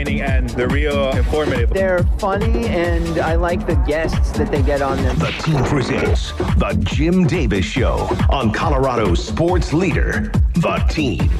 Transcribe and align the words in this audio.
entertaining 0.00 0.22
and 0.22 0.48
they're 0.50 0.68
real 0.68 1.10
informative. 1.10 1.70
They're 1.70 2.02
funny, 2.18 2.66
and 2.66 3.18
I 3.18 3.34
like 3.34 3.66
the 3.66 3.74
guests 3.86 4.32
that 4.32 4.50
they 4.50 4.62
get 4.62 4.82
on 4.82 4.96
them. 4.98 5.18
The 5.18 5.32
team 5.42 5.62
presents 5.64 6.32
The 6.32 6.78
Jim 6.84 7.26
Davis 7.26 7.64
Show 7.64 8.08
on 8.30 8.52
Colorado 8.52 9.14
Sports 9.14 9.72
Leader, 9.72 10.32
The 10.54 10.84
Team. 10.88 11.30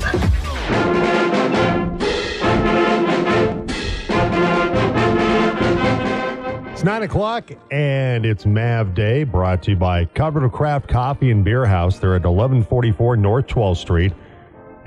It's 6.72 6.84
9 6.86 7.02
o'clock 7.02 7.50
and 7.70 8.24
it's 8.24 8.46
Mav 8.46 8.94
Day 8.94 9.24
brought 9.24 9.62
to 9.64 9.72
you 9.72 9.76
by 9.76 10.06
Colorado 10.06 10.48
Craft 10.48 10.88
Coffee 10.88 11.30
and 11.30 11.44
Beer 11.44 11.66
House. 11.66 11.98
They're 11.98 12.14
at 12.14 12.24
1144 12.24 13.16
North 13.18 13.46
12th 13.48 13.76
Street. 13.76 14.14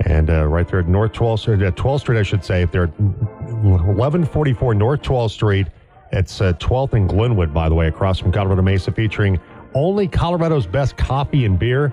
And 0.00 0.28
uh, 0.28 0.44
right 0.46 0.66
there 0.66 0.80
at 0.80 0.88
North 0.88 1.12
12th 1.12 1.38
Street, 1.40 1.62
at 1.62 1.76
12th 1.76 2.00
Street, 2.00 2.18
I 2.18 2.24
should 2.24 2.44
say, 2.44 2.62
if 2.62 2.72
they're 2.72 2.84
at 2.84 3.33
1144 3.70 4.74
North 4.74 5.02
12th 5.02 5.30
Street, 5.30 5.68
it's 6.12 6.40
uh, 6.40 6.52
12th 6.54 6.92
and 6.92 7.08
Glenwood, 7.08 7.54
by 7.54 7.68
the 7.68 7.74
way, 7.74 7.88
across 7.88 8.18
from 8.18 8.30
Colorado 8.30 8.62
Mesa, 8.62 8.92
featuring 8.92 9.40
only 9.74 10.06
Colorado's 10.06 10.66
best 10.66 10.96
coffee 10.96 11.44
and 11.44 11.58
beer. 11.58 11.92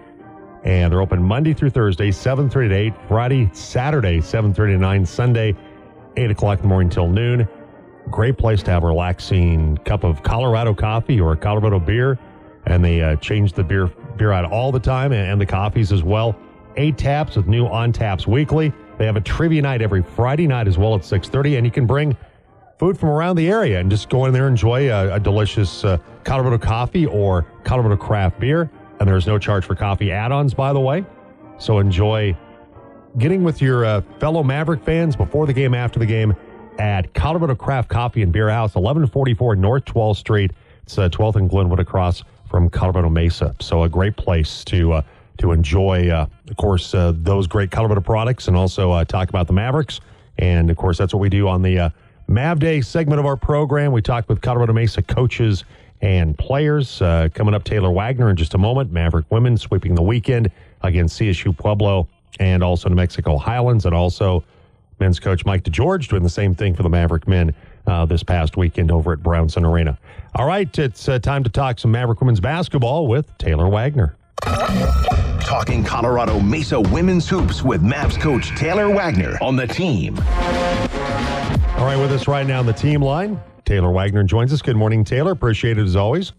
And 0.63 0.91
they're 0.91 1.01
open 1.01 1.23
Monday 1.23 1.53
through 1.53 1.71
Thursday, 1.71 2.09
7.30 2.09 2.69
to 2.69 2.75
8, 2.75 2.93
Friday, 3.07 3.49
Saturday, 3.53 4.19
7.30 4.19 4.55
to 4.55 4.77
9, 4.77 5.05
Sunday, 5.05 5.55
8 6.17 6.31
o'clock 6.31 6.59
in 6.59 6.63
the 6.63 6.67
morning 6.67 6.89
till 6.89 7.07
noon. 7.07 7.47
Great 8.09 8.37
place 8.37 8.61
to 8.63 8.71
have 8.71 8.83
a 8.83 8.87
relaxing 8.87 9.77
cup 9.77 10.03
of 10.03 10.21
Colorado 10.21 10.73
coffee 10.73 11.19
or 11.19 11.31
a 11.31 11.37
Colorado 11.37 11.79
beer. 11.79 12.19
And 12.67 12.85
they 12.85 13.01
uh, 13.01 13.15
change 13.15 13.53
the 13.53 13.63
beer 13.63 13.87
beer 14.17 14.31
out 14.31 14.45
all 14.45 14.71
the 14.71 14.79
time 14.79 15.13
and, 15.13 15.31
and 15.31 15.41
the 15.41 15.45
coffees 15.45 15.91
as 15.91 16.03
well. 16.03 16.35
Eight 16.77 16.97
taps 16.97 17.35
with 17.35 17.47
new 17.47 17.65
on 17.65 17.91
taps 17.91 18.27
weekly. 18.27 18.71
They 19.01 19.07
have 19.07 19.15
a 19.15 19.21
trivia 19.21 19.63
night 19.63 19.81
every 19.81 20.03
Friday 20.03 20.45
night 20.45 20.67
as 20.67 20.77
well 20.77 20.93
at 20.93 21.01
6.30. 21.01 21.57
And 21.57 21.65
you 21.65 21.71
can 21.71 21.87
bring 21.87 22.15
food 22.77 22.99
from 22.99 23.09
around 23.09 23.35
the 23.35 23.49
area 23.49 23.79
and 23.79 23.89
just 23.89 24.09
go 24.09 24.25
in 24.25 24.31
there 24.31 24.45
and 24.45 24.53
enjoy 24.53 24.91
a, 24.91 25.15
a 25.15 25.19
delicious 25.19 25.83
uh, 25.83 25.97
Colorado 26.23 26.59
coffee 26.59 27.07
or 27.07 27.47
Colorado 27.63 27.97
craft 27.97 28.39
beer. 28.39 28.69
And 28.99 29.09
there's 29.09 29.25
no 29.25 29.39
charge 29.39 29.65
for 29.65 29.73
coffee 29.73 30.11
add-ons, 30.11 30.53
by 30.53 30.71
the 30.71 30.79
way. 30.79 31.03
So 31.57 31.79
enjoy 31.79 32.37
getting 33.17 33.43
with 33.43 33.59
your 33.59 33.85
uh, 33.85 34.01
fellow 34.19 34.43
Maverick 34.43 34.83
fans 34.83 35.15
before 35.15 35.47
the 35.47 35.53
game, 35.53 35.73
after 35.73 35.97
the 35.97 36.05
game 36.05 36.35
at 36.77 37.11
Colorado 37.15 37.55
Craft 37.55 37.89
Coffee 37.89 38.21
and 38.21 38.31
Beer 38.31 38.51
House, 38.51 38.75
1144 38.75 39.55
North 39.55 39.85
12th 39.85 40.17
Street. 40.17 40.51
It's 40.83 40.99
uh, 40.99 41.09
12th 41.09 41.37
and 41.37 41.49
Glenwood 41.49 41.79
across 41.79 42.23
from 42.47 42.69
Colorado 42.69 43.09
Mesa. 43.09 43.55
So 43.61 43.81
a 43.81 43.89
great 43.89 44.15
place 44.15 44.63
to 44.65 44.93
uh, 44.93 45.01
to 45.41 45.51
enjoy, 45.51 46.09
uh, 46.09 46.27
of 46.49 46.57
course, 46.57 46.93
uh, 46.93 47.13
those 47.15 47.47
great 47.47 47.71
Colorado 47.71 47.99
products 47.99 48.47
and 48.47 48.55
also 48.55 48.91
uh, 48.91 49.03
talk 49.03 49.29
about 49.29 49.47
the 49.47 49.53
Mavericks. 49.53 49.99
And 50.37 50.69
of 50.69 50.77
course, 50.77 50.97
that's 50.97 51.13
what 51.13 51.19
we 51.19 51.29
do 51.29 51.47
on 51.47 51.61
the 51.61 51.79
uh, 51.79 51.89
Mav 52.27 52.59
Day 52.59 52.81
segment 52.81 53.19
of 53.19 53.25
our 53.25 53.35
program. 53.35 53.91
We 53.91 54.01
talk 54.01 54.29
with 54.29 54.41
Colorado 54.41 54.73
Mesa 54.73 55.01
coaches 55.01 55.65
and 56.01 56.37
players. 56.37 56.99
coming 57.33 57.53
up, 57.53 57.63
Taylor 57.63 57.91
Wagner 57.91 58.29
in 58.29 58.35
just 58.35 58.53
a 58.53 58.57
moment. 58.57 58.91
Maverick 58.91 59.25
women 59.29 59.57
sweeping 59.57 59.95
the 59.95 60.01
weekend 60.01 60.51
against 60.81 61.19
CSU 61.19 61.55
Pueblo 61.55 62.07
and 62.39 62.63
also 62.63 62.89
New 62.89 62.95
Mexico 62.95 63.37
Highlands 63.37 63.85
and 63.85 63.93
also 63.93 64.43
men's 64.99 65.19
coach 65.19 65.45
Mike 65.45 65.63
DeGeorge 65.63 66.07
doing 66.07 66.23
the 66.23 66.29
same 66.29 66.55
thing 66.55 66.75
for 66.75 66.83
the 66.83 66.89
Maverick 66.89 67.27
men 67.27 67.53
uh, 67.87 68.05
this 68.05 68.23
past 68.23 68.57
weekend 68.57 68.91
over 68.91 69.11
at 69.11 69.21
Brownson 69.21 69.65
Arena. 69.65 69.97
All 70.35 70.45
right, 70.45 70.77
it's 70.77 71.09
uh, 71.09 71.19
time 71.19 71.43
to 71.43 71.49
talk 71.49 71.79
some 71.79 71.91
Maverick 71.91 72.21
women's 72.21 72.39
basketball 72.39 73.07
with 73.07 73.35
Taylor 73.37 73.67
Wagner. 73.67 74.15
Talking 74.41 75.83
Colorado 75.83 76.39
Mesa 76.39 76.79
women's 76.79 77.27
hoops 77.27 77.61
with 77.63 77.81
Mavs 77.81 78.19
coach 78.19 78.49
Taylor 78.57 78.89
Wagner 78.89 79.37
on 79.41 79.55
the 79.55 79.67
team. 79.67 80.17
All 81.77 81.85
right, 81.85 81.97
with 81.97 82.11
us 82.11 82.27
right 82.27 82.45
now 82.45 82.59
on 82.59 82.65
the 82.65 82.73
team 82.73 83.01
line, 83.01 83.39
Taylor 83.65 83.91
Wagner 83.91 84.23
joins 84.23 84.53
us. 84.53 84.61
Good 84.61 84.75
morning, 84.75 85.03
Taylor. 85.03 85.31
Appreciate 85.31 85.77
it 85.77 85.83
as 85.83 85.95
always. 85.95 86.33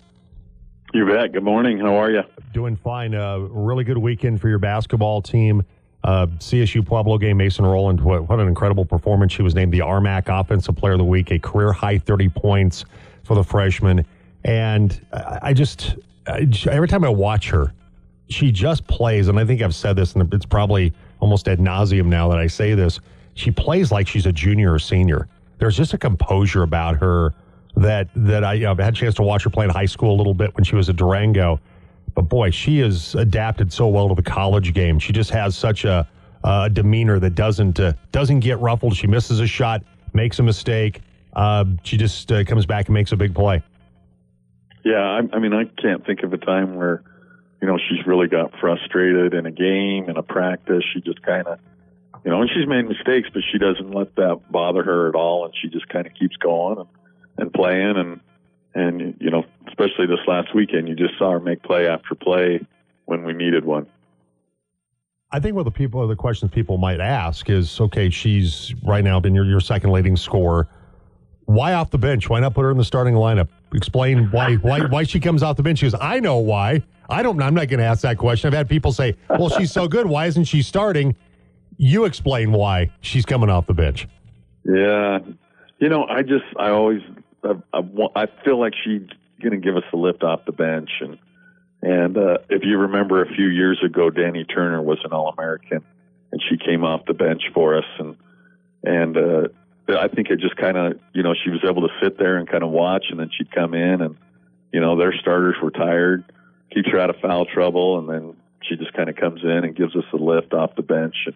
You 0.92 1.06
bet. 1.06 1.32
Good 1.32 1.44
morning. 1.44 1.78
How 1.78 1.94
are 1.94 2.10
you? 2.10 2.22
Doing 2.52 2.76
fine. 2.76 3.14
A 3.14 3.36
uh, 3.36 3.38
really 3.38 3.84
good 3.84 3.98
weekend 3.98 4.40
for 4.40 4.48
your 4.48 4.58
basketball 4.58 5.22
team. 5.22 5.64
Uh, 6.04 6.26
CSU 6.38 6.84
Pueblo 6.84 7.16
game, 7.16 7.36
Mason 7.36 7.64
Rowland, 7.64 8.00
what, 8.00 8.28
what, 8.28 8.40
an 8.40 8.48
incredible 8.48 8.84
performance. 8.84 9.32
She 9.32 9.42
was 9.42 9.54
named 9.54 9.72
the 9.72 9.78
RMAC 9.78 10.24
Offensive 10.28 10.74
Player 10.74 10.94
of 10.94 10.98
the 10.98 11.04
Week, 11.04 11.30
a 11.30 11.38
career 11.38 11.72
high 11.72 11.98
30 11.98 12.28
points 12.30 12.84
for 13.22 13.36
the 13.36 13.44
freshman. 13.44 14.04
And 14.44 15.00
I, 15.12 15.38
I 15.42 15.54
just, 15.54 15.94
I, 16.26 16.48
every 16.68 16.88
time 16.88 17.04
I 17.04 17.08
watch 17.08 17.48
her, 17.50 17.72
she 18.32 18.52
just 18.52 18.86
plays, 18.86 19.28
and 19.28 19.38
I 19.38 19.44
think 19.44 19.62
I've 19.62 19.74
said 19.74 19.96
this, 19.96 20.14
and 20.14 20.32
it's 20.32 20.46
probably 20.46 20.92
almost 21.20 21.48
ad 21.48 21.58
nauseum 21.58 22.06
now 22.06 22.28
that 22.28 22.38
I 22.38 22.46
say 22.46 22.74
this. 22.74 23.00
She 23.34 23.50
plays 23.50 23.90
like 23.90 24.06
she's 24.08 24.26
a 24.26 24.32
junior 24.32 24.72
or 24.72 24.78
senior. 24.78 25.28
There's 25.58 25.76
just 25.76 25.94
a 25.94 25.98
composure 25.98 26.62
about 26.62 26.96
her 26.96 27.34
that 27.76 28.08
that 28.14 28.44
I 28.44 28.68
I've 28.68 28.78
had 28.78 28.94
a 28.94 28.96
chance 28.96 29.14
to 29.14 29.22
watch 29.22 29.44
her 29.44 29.50
play 29.50 29.64
in 29.64 29.70
high 29.70 29.86
school 29.86 30.14
a 30.14 30.18
little 30.18 30.34
bit 30.34 30.54
when 30.54 30.64
she 30.64 30.76
was 30.76 30.88
at 30.88 30.96
Durango 30.96 31.60
but 32.14 32.22
boy, 32.22 32.50
she 32.50 32.78
has 32.78 33.14
adapted 33.14 33.72
so 33.72 33.88
well 33.88 34.08
to 34.08 34.14
the 34.14 34.22
college 34.22 34.74
game. 34.74 34.98
She 34.98 35.12
just 35.12 35.30
has 35.30 35.56
such 35.56 35.84
a, 35.84 36.06
a 36.44 36.68
demeanor 36.70 37.18
that 37.18 37.34
doesn't 37.34 37.80
uh, 37.80 37.94
doesn't 38.10 38.40
get 38.40 38.58
ruffled. 38.60 38.96
She 38.96 39.06
misses 39.06 39.40
a 39.40 39.46
shot, 39.46 39.82
makes 40.12 40.38
a 40.38 40.42
mistake. 40.42 41.00
Uh, 41.32 41.64
she 41.82 41.96
just 41.96 42.30
uh, 42.30 42.44
comes 42.44 42.66
back 42.66 42.86
and 42.86 42.94
makes 42.94 43.12
a 43.12 43.16
big 43.16 43.34
play. 43.34 43.62
Yeah, 44.84 45.00
I, 45.00 45.20
I 45.32 45.38
mean, 45.38 45.54
I 45.54 45.64
can't 45.80 46.04
think 46.04 46.22
of 46.22 46.32
a 46.32 46.38
time 46.38 46.74
where 46.74 47.02
you 47.62 47.68
know 47.68 47.78
she's 47.78 48.04
really 48.06 48.26
got 48.26 48.52
frustrated 48.60 49.32
in 49.32 49.46
a 49.46 49.50
game 49.50 50.10
in 50.10 50.16
a 50.16 50.22
practice. 50.22 50.82
She 50.92 51.00
just 51.00 51.22
kind 51.22 51.46
of 51.46 51.58
you 52.24 52.30
know, 52.30 52.40
and 52.40 52.50
she's 52.54 52.68
made 52.68 52.86
mistakes, 52.86 53.28
but 53.32 53.42
she 53.50 53.58
doesn't 53.58 53.90
let 53.92 54.14
that 54.16 54.40
bother 54.50 54.82
her 54.82 55.08
at 55.08 55.14
all, 55.14 55.44
and 55.44 55.54
she 55.60 55.68
just 55.68 55.88
kind 55.88 56.06
of 56.06 56.12
keeps 56.14 56.36
going 56.36 56.78
and, 56.78 56.88
and 57.38 57.52
playing 57.52 57.96
and 57.96 58.20
and 58.74 59.16
you 59.20 59.30
know, 59.30 59.44
especially 59.68 60.06
this 60.06 60.26
last 60.26 60.54
weekend, 60.54 60.88
you 60.88 60.94
just 60.94 61.18
saw 61.18 61.32
her 61.32 61.40
make 61.40 61.62
play 61.62 61.86
after 61.86 62.14
play 62.14 62.66
when 63.04 63.24
we 63.24 63.32
needed 63.32 63.64
one. 63.64 63.86
I 65.30 65.40
think 65.40 65.56
what 65.56 65.64
the 65.64 65.70
people, 65.70 66.06
the 66.06 66.16
questions 66.16 66.50
people 66.52 66.78
might 66.78 67.00
ask 67.00 67.48
is, 67.48 67.80
okay, 67.80 68.10
she's 68.10 68.74
right 68.82 69.02
now 69.02 69.18
been 69.18 69.34
your, 69.34 69.44
your 69.44 69.60
second 69.60 69.90
leading 69.90 70.16
scorer. 70.16 70.68
Why 71.46 71.74
off 71.74 71.90
the 71.90 71.98
bench? 71.98 72.28
Why 72.28 72.40
not 72.40 72.54
put 72.54 72.62
her 72.62 72.70
in 72.70 72.76
the 72.76 72.84
starting 72.84 73.14
lineup? 73.14 73.48
Explain 73.74 74.30
why 74.30 74.54
why 74.56 74.80
why 74.86 75.02
she 75.04 75.20
comes 75.20 75.42
off 75.42 75.56
the 75.56 75.62
bench. 75.62 75.80
She 75.80 75.86
goes, 75.86 75.98
I 76.00 76.20
know 76.20 76.38
why. 76.38 76.82
I 77.08 77.22
don't. 77.22 77.40
I'm 77.42 77.54
not 77.54 77.68
going 77.68 77.80
to 77.80 77.86
ask 77.86 78.02
that 78.02 78.18
question. 78.18 78.48
I've 78.48 78.54
had 78.54 78.68
people 78.68 78.92
say, 78.92 79.16
well, 79.28 79.48
she's 79.48 79.72
so 79.72 79.88
good. 79.88 80.06
Why 80.06 80.26
isn't 80.26 80.44
she 80.44 80.62
starting? 80.62 81.14
You 81.76 82.04
explain 82.04 82.52
why 82.52 82.90
she's 83.00 83.24
coming 83.24 83.50
off 83.50 83.66
the 83.66 83.74
bench. 83.74 84.06
Yeah, 84.64 85.18
you 85.78 85.88
know, 85.88 86.04
I 86.04 86.22
just 86.22 86.44
I 86.58 86.70
always 86.70 87.02
I, 87.42 87.54
I, 87.72 87.82
I 88.14 88.26
feel 88.44 88.58
like 88.60 88.74
she's 88.84 89.02
going 89.40 89.52
to 89.52 89.58
give 89.58 89.76
us 89.76 89.82
a 89.92 89.96
lift 89.96 90.22
off 90.22 90.44
the 90.46 90.52
bench. 90.52 90.90
And 91.00 91.18
and 91.82 92.16
uh, 92.16 92.38
if 92.48 92.62
you 92.64 92.78
remember, 92.78 93.22
a 93.22 93.34
few 93.34 93.48
years 93.48 93.82
ago, 93.84 94.08
Danny 94.08 94.44
Turner 94.44 94.80
was 94.80 94.98
an 95.04 95.12
All 95.12 95.28
American, 95.36 95.84
and 96.30 96.42
she 96.48 96.56
came 96.56 96.84
off 96.84 97.04
the 97.06 97.14
bench 97.14 97.42
for 97.52 97.76
us. 97.76 97.84
And 97.98 98.16
and 98.84 99.16
uh, 99.16 99.48
I 99.88 100.08
think 100.08 100.30
it 100.30 100.38
just 100.38 100.56
kind 100.56 100.76
of 100.76 101.00
you 101.12 101.22
know 101.22 101.34
she 101.34 101.50
was 101.50 101.60
able 101.68 101.82
to 101.82 101.94
sit 102.00 102.18
there 102.18 102.36
and 102.36 102.48
kind 102.48 102.62
of 102.62 102.70
watch, 102.70 103.06
and 103.10 103.18
then 103.18 103.30
she'd 103.36 103.50
come 103.50 103.74
in, 103.74 104.00
and 104.00 104.16
you 104.72 104.80
know 104.80 104.96
their 104.96 105.12
starters 105.20 105.56
were 105.60 105.72
tired, 105.72 106.24
keeps 106.74 106.88
her 106.90 107.00
out 107.00 107.10
of 107.10 107.16
foul 107.16 107.44
trouble, 107.46 107.98
and 107.98 108.08
then 108.08 108.36
she 108.68 108.76
just 108.76 108.92
kind 108.92 109.08
of 109.08 109.16
comes 109.16 109.42
in 109.42 109.64
and 109.64 109.76
gives 109.76 109.94
us 109.96 110.04
a 110.12 110.16
lift 110.16 110.54
off 110.54 110.74
the 110.76 110.82
bench. 110.82 111.14
And 111.26 111.34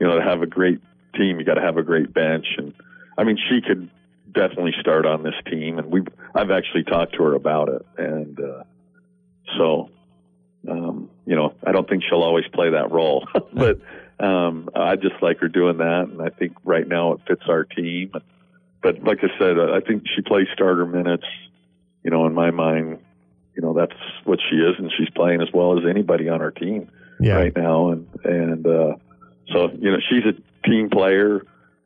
you 0.00 0.06
know 0.06 0.18
to 0.18 0.24
have 0.24 0.42
a 0.42 0.46
great 0.46 0.80
team, 1.14 1.38
you 1.38 1.44
got 1.44 1.54
to 1.54 1.62
have 1.62 1.76
a 1.76 1.82
great 1.82 2.12
bench. 2.12 2.46
And 2.58 2.74
I 3.16 3.24
mean, 3.24 3.38
she 3.48 3.60
could 3.60 3.90
definitely 4.32 4.74
start 4.80 5.06
on 5.06 5.22
this 5.22 5.34
team, 5.50 5.78
and 5.78 5.90
we 5.90 6.02
I've 6.34 6.50
actually 6.50 6.84
talked 6.84 7.14
to 7.14 7.22
her 7.22 7.34
about 7.34 7.68
it, 7.68 7.86
and 7.98 8.40
uh, 8.40 8.64
so 9.56 9.90
um, 10.68 11.10
you 11.26 11.36
know 11.36 11.54
I 11.64 11.72
don't 11.72 11.88
think 11.88 12.02
she'll 12.08 12.22
always 12.22 12.46
play 12.52 12.70
that 12.70 12.90
role, 12.90 13.26
but 13.52 13.80
um, 14.18 14.68
I 14.74 14.96
just 14.96 15.22
like 15.22 15.38
her 15.38 15.48
doing 15.48 15.78
that, 15.78 16.08
and 16.10 16.22
I 16.22 16.30
think 16.30 16.56
right 16.64 16.86
now 16.86 17.12
it 17.12 17.20
fits 17.26 17.42
our 17.48 17.64
team. 17.64 18.12
But 18.82 19.02
like 19.02 19.18
I 19.22 19.38
said, 19.38 19.58
I 19.58 19.80
think 19.80 20.04
she 20.14 20.22
plays 20.22 20.46
starter 20.52 20.84
minutes. 20.84 21.24
You 22.02 22.10
know, 22.10 22.26
in 22.26 22.34
my 22.34 22.50
mind, 22.50 22.98
you 23.54 23.62
know 23.62 23.72
that's 23.72 23.96
what 24.24 24.38
she 24.50 24.56
is, 24.56 24.74
and 24.78 24.92
she's 24.96 25.10
playing 25.10 25.40
as 25.40 25.48
well 25.52 25.78
as 25.78 25.84
anybody 25.88 26.28
on 26.28 26.40
our 26.40 26.50
team 26.50 26.90
yeah. 27.20 27.34
right 27.34 27.56
now, 27.56 27.90
and 27.90 28.08
and 28.24 28.66
uh, 28.66 28.96
so 29.52 29.70
you 29.78 29.90
know 29.90 29.98
she's 30.08 30.24
a 30.24 30.68
team 30.68 30.90
player. 30.90 31.42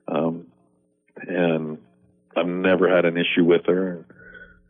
Um, 0.06 0.46
and 1.26 1.78
I've 2.36 2.46
never 2.46 2.94
had 2.94 3.04
an 3.04 3.16
issue 3.16 3.44
with 3.44 3.66
her. 3.66 4.04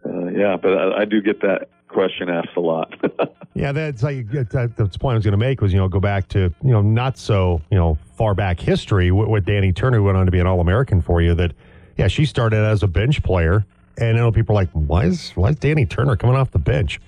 Uh, 0.05 0.27
yeah, 0.27 0.57
but 0.57 0.73
I, 0.73 1.01
I, 1.01 1.05
do 1.05 1.21
get 1.21 1.41
that 1.43 1.69
question 1.89 2.29
asked 2.29 2.57
a 2.57 2.61
lot. 2.61 2.95
yeah, 3.55 3.73
that's 3.73 4.03
like 4.03 4.31
that's 4.31 4.53
the 4.53 4.89
point 4.99 5.15
I 5.15 5.17
was 5.17 5.25
going 5.25 5.33
to 5.33 5.37
make 5.37 5.61
was 5.61 5.73
you 5.73 5.79
know 5.79 5.89
go 5.89 6.01
back 6.01 6.29
to 6.29 6.53
you 6.63 6.71
know 6.71 6.81
not 6.81 7.19
so 7.19 7.61
you 7.71 7.77
know 7.77 7.99
far 8.17 8.35
back 8.35 8.61
history 8.61 9.11
with, 9.11 9.29
with 9.29 9.45
Danny 9.45 9.73
Turner 9.73 9.99
who 9.99 10.05
went 10.05 10.17
on 10.17 10.25
to 10.27 10.33
be 10.33 10.39
an 10.39 10.47
All 10.47 10.61
American 10.61 11.03
for 11.03 11.21
you. 11.21 11.35
That 11.35 11.53
yeah, 11.97 12.09
she 12.09 12.25
started 12.25 12.65
as 12.65 12.83
a 12.83 12.87
bench 12.87 13.23
player, 13.23 13.67
and 13.99 14.17
you 14.17 14.23
know 14.23 14.33
people 14.33 14.57
are 14.57 14.61
like, 14.61 14.71
why 14.73 15.05
is 15.05 15.31
why 15.31 15.51
is 15.51 15.57
Danny 15.57 15.87
Turner 15.87 16.17
coming 16.17 16.37
off 16.37 16.51
the 16.51 16.59
bench? 16.59 17.01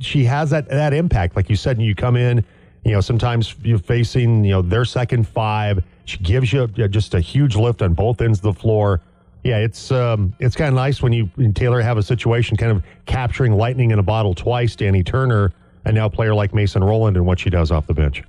She 0.00 0.24
has 0.24 0.50
that 0.50 0.68
that 0.68 0.92
impact, 0.92 1.36
like 1.36 1.48
you 1.48 1.56
said. 1.56 1.76
And 1.76 1.86
you 1.86 1.94
come 1.94 2.16
in, 2.16 2.44
you 2.84 2.92
know, 2.92 3.00
sometimes 3.00 3.54
you're 3.62 3.78
facing 3.78 4.44
you 4.44 4.52
know 4.52 4.62
their 4.62 4.84
second 4.84 5.26
five 5.26 5.82
She 6.04 6.18
gives 6.18 6.52
you 6.52 6.66
just 6.66 7.14
a 7.14 7.20
huge 7.20 7.56
lift 7.56 7.82
on 7.82 7.94
both 7.94 8.20
ends 8.20 8.38
of 8.38 8.42
the 8.42 8.52
floor. 8.52 9.00
Yeah, 9.44 9.58
it's 9.58 9.92
um, 9.92 10.34
it's 10.40 10.56
kind 10.56 10.68
of 10.68 10.74
nice 10.74 11.02
when 11.02 11.12
you 11.12 11.30
and 11.36 11.54
Taylor 11.54 11.80
have 11.80 11.98
a 11.98 12.02
situation 12.02 12.56
kind 12.56 12.72
of 12.72 12.82
capturing 13.06 13.52
lightning 13.52 13.92
in 13.92 13.98
a 13.98 14.02
bottle 14.02 14.34
twice. 14.34 14.74
Danny 14.76 15.02
Turner 15.02 15.52
and 15.84 15.94
now 15.94 16.06
a 16.06 16.10
player 16.10 16.34
like 16.34 16.52
Mason 16.52 16.82
Rowland 16.82 17.16
and 17.16 17.26
what 17.26 17.38
she 17.38 17.48
does 17.48 17.70
off 17.70 17.86
the 17.86 17.94
bench. 17.94 18.22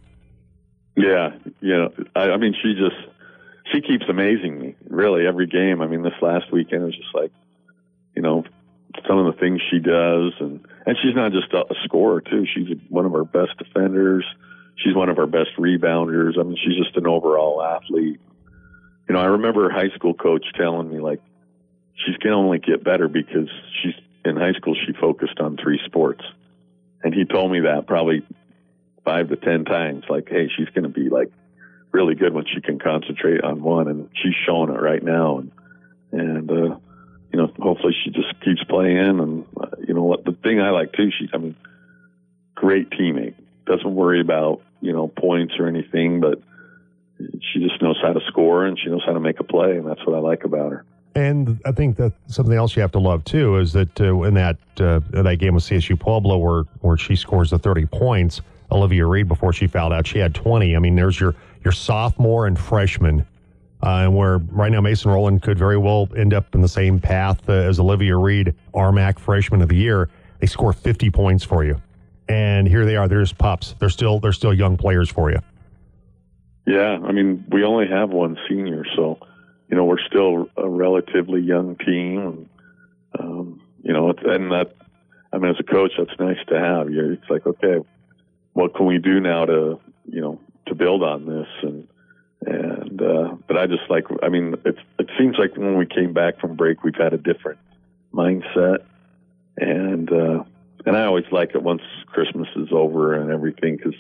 Yeah, 0.96 1.36
yeah. 1.62 1.88
I, 2.16 2.32
I 2.32 2.38
mean, 2.38 2.56
she 2.62 2.74
just 2.74 2.96
she 3.72 3.82
keeps 3.82 4.06
amazing 4.08 4.60
me 4.60 4.76
really 4.90 5.26
every 5.26 5.48
game. 5.48 5.82
I 5.82 5.88
mean, 5.88 6.04
this 6.04 6.14
last 6.22 6.52
weekend 6.52 6.84
was 6.84 6.96
just 6.96 7.14
like, 7.14 7.32
you 8.18 8.24
know, 8.24 8.44
some 9.08 9.20
of 9.20 9.32
the 9.32 9.40
things 9.40 9.62
she 9.70 9.78
does, 9.78 10.34
and 10.40 10.66
and 10.88 10.98
she's 11.04 11.14
not 11.14 11.32
just 11.32 11.54
a, 11.54 11.60
a 11.72 11.76
scorer 11.86 12.20
too. 12.20 12.48
She's 12.52 12.76
one 12.90 13.06
of 13.06 13.14
our 13.14 13.24
best 13.24 13.56
defenders. 13.60 14.26
She's 14.76 14.96
one 14.96 15.10
of 15.10 15.20
our 15.20 15.28
best 15.28 15.52
rebounders. 15.60 16.40
I 16.40 16.42
mean, 16.42 16.58
she's 16.58 16.84
just 16.84 16.98
an 16.98 17.06
overall 17.06 17.62
athlete. 17.62 18.20
You 19.08 19.14
know, 19.14 19.20
I 19.20 19.26
remember 19.26 19.70
high 19.70 19.90
school 19.96 20.16
coach 20.16 20.46
telling 20.56 20.90
me 20.92 21.00
like 21.00 21.22
she's 21.94 22.18
going 22.18 22.32
to 22.32 22.38
only 22.38 22.58
get 22.58 22.84
better 22.84 23.08
because 23.08 23.50
she's 23.84 23.94
in 24.26 24.36
high 24.36 24.54
school 24.54 24.76
she 24.88 24.94
focused 24.94 25.40
on 25.40 25.58
three 25.58 25.80
sports. 25.86 26.24
And 27.04 27.14
he 27.14 27.24
told 27.24 27.52
me 27.52 27.62
that 27.62 27.86
probably 27.86 28.26
five 29.06 29.30
to 29.30 29.36
ten 29.36 29.64
times 29.64 30.06
like 30.10 30.28
hey, 30.28 30.50
she's 30.58 30.70
going 30.70 30.84
to 30.84 30.90
be 30.90 31.10
like 31.10 31.32
really 31.92 32.16
good 32.16 32.34
when 32.34 32.46
she 32.52 32.62
can 32.62 32.80
concentrate 32.80 33.44
on 33.44 33.62
one 33.62 33.88
and 33.88 34.10
she's 34.16 34.34
showing 34.48 34.72
it 34.72 34.82
right 34.82 35.04
now 35.04 35.38
and 35.38 35.52
and 36.12 36.52
uh 36.52 36.78
you 37.32 37.40
know, 37.40 37.52
hopefully 37.60 37.96
she 38.04 38.12
just 38.12 38.40
keeps 38.44 38.64
playing. 38.64 38.98
And 39.20 39.46
uh, 39.60 39.68
you 39.88 39.94
know 39.94 40.04
what, 40.04 40.26
the 40.26 40.32
thing 40.32 40.60
I 40.60 40.72
like 40.72 40.94
too, 40.94 41.10
she, 41.18 41.30
I 41.34 41.38
mean, 41.38 41.56
great 42.56 42.90
teammate. 42.90 43.36
Doesn't 43.66 43.96
worry 43.96 44.22
about 44.22 44.62
you 44.82 44.94
know 44.94 45.08
points 45.08 45.56
or 45.60 45.68
anything, 45.68 46.20
but 46.20 46.42
she 47.20 47.60
just 47.60 47.82
knows 47.82 47.98
how 48.02 48.14
to 48.14 48.22
score 48.28 48.66
and 48.66 48.78
she 48.80 48.90
knows 48.90 49.04
how 49.06 49.14
to 49.14 49.20
make 49.20 49.40
a 49.40 49.44
play, 49.44 49.78
and 49.78 49.88
that's 49.88 50.06
what 50.06 50.16
I 50.16 50.20
like 50.20 50.44
about 50.44 50.72
her. 50.72 50.86
And 51.16 51.60
I 51.66 51.72
think 51.72 51.98
that 51.98 52.14
something 52.28 52.54
else 52.54 52.76
you 52.76 52.84
have 52.84 52.92
to 52.92 53.00
love 53.00 53.24
too 53.24 53.58
is 53.58 53.74
that 53.74 54.00
uh, 54.00 54.22
in 54.22 54.36
that 54.36 54.58
uh, 54.80 55.00
that 55.10 55.38
game 55.40 55.56
with 55.56 55.64
CSU 55.64 56.00
Pueblo, 56.00 56.38
where 56.38 56.64
where 56.82 56.98
she 56.98 57.16
scores 57.16 57.50
the 57.50 57.58
thirty 57.58 57.86
points, 57.86 58.42
Olivia 58.72 59.06
Reed 59.06 59.28
before 59.28 59.52
she 59.52 59.68
fouled 59.68 59.94
out, 59.94 60.06
she 60.06 60.20
had 60.20 60.36
twenty. 60.36 60.76
I 60.76 60.80
mean, 60.80 60.96
there's 60.96 61.20
your 61.20 61.34
your 61.64 61.72
sophomore 61.72 62.46
and 62.46 62.58
freshman, 62.58 63.26
and 63.82 64.16
where 64.16 64.38
right 64.38 64.72
now 64.72 64.82
Mason 64.82 65.12
Rowland 65.12 65.42
could 65.42 65.58
very 65.58 65.78
well 65.78 66.10
end 66.16 66.34
up 66.34 66.54
in 66.56 66.62
the 66.62 66.68
same 66.68 67.00
path 67.00 67.48
uh, 67.50 67.54
as 67.54 67.80
Olivia 67.80 68.18
Reed, 68.18 68.56
RMAC 68.74 69.20
freshman 69.20 69.62
of 69.62 69.70
the 69.70 69.76
year. 69.76 70.10
They 70.40 70.48
score 70.48 70.74
fifty 70.74 71.10
points 71.10 71.44
for 71.44 71.64
you, 71.64 71.82
and 72.28 72.68
here 72.68 72.86
they 72.86 72.96
are. 72.96 73.08
They're 73.08 73.22
just 73.22 73.38
pups. 73.38 73.76
They're 73.80 73.90
still 73.90 74.20
they're 74.20 74.34
still 74.34 74.54
young 74.54 74.78
players 74.78 75.10
for 75.10 75.32
you. 75.32 75.40
Yeah, 76.66 77.00
I 77.04 77.12
mean, 77.12 77.46
we 77.50 77.64
only 77.64 77.88
have 77.88 78.10
one 78.10 78.38
senior, 78.50 78.84
so 78.96 79.20
you 79.70 79.78
know 79.78 79.86
we're 79.86 80.06
still 80.06 80.50
a 80.58 80.68
relatively 80.68 81.42
young 81.42 81.78
team. 81.78 82.50
Um, 83.18 83.62
you 83.84 83.94
know, 83.94 84.10
and 84.10 84.52
that 84.52 84.76
I 85.32 85.38
mean, 85.38 85.52
as 85.52 85.58
a 85.60 85.64
coach, 85.64 85.94
that's 85.98 86.20
nice 86.20 86.38
to 86.50 86.60
have. 86.60 86.90
You, 86.92 87.14
it's 87.14 87.30
like, 87.30 87.46
okay, 87.46 87.78
what 88.54 88.76
can 88.76 88.86
we 88.86 88.98
do 88.98 89.20
now 89.20 89.46
to 89.46 89.80
you 90.06 90.22
know 90.22 90.40
to 90.68 90.76
build 90.76 91.04
on 91.04 91.26
this 91.26 91.48
and 91.62 91.88
and 92.46 92.77
uh, 93.02 93.36
but 93.48 93.58
I 93.58 93.68
just 93.68 93.90
like 93.90 94.06
I 94.24 94.30
mean 94.30 94.56
it 94.66 94.78
it 95.00 95.10
seems 95.18 95.38
like 95.38 95.56
when 95.56 95.78
we 95.78 95.86
came 95.86 96.14
back 96.14 96.40
from 96.40 96.56
break 96.56 96.84
we've 96.84 96.96
had 96.96 97.14
a 97.14 97.18
different 97.18 97.60
mindset 98.14 98.84
and 99.58 100.12
uh, 100.12 100.44
and 100.86 100.96
I 100.96 101.06
always 101.06 101.26
like 101.32 101.56
it 101.56 101.64
once 101.64 101.82
Christmas 102.06 102.48
is 102.56 102.70
over 102.72 103.14
and 103.14 103.32
everything 103.32 103.78
because 103.78 103.96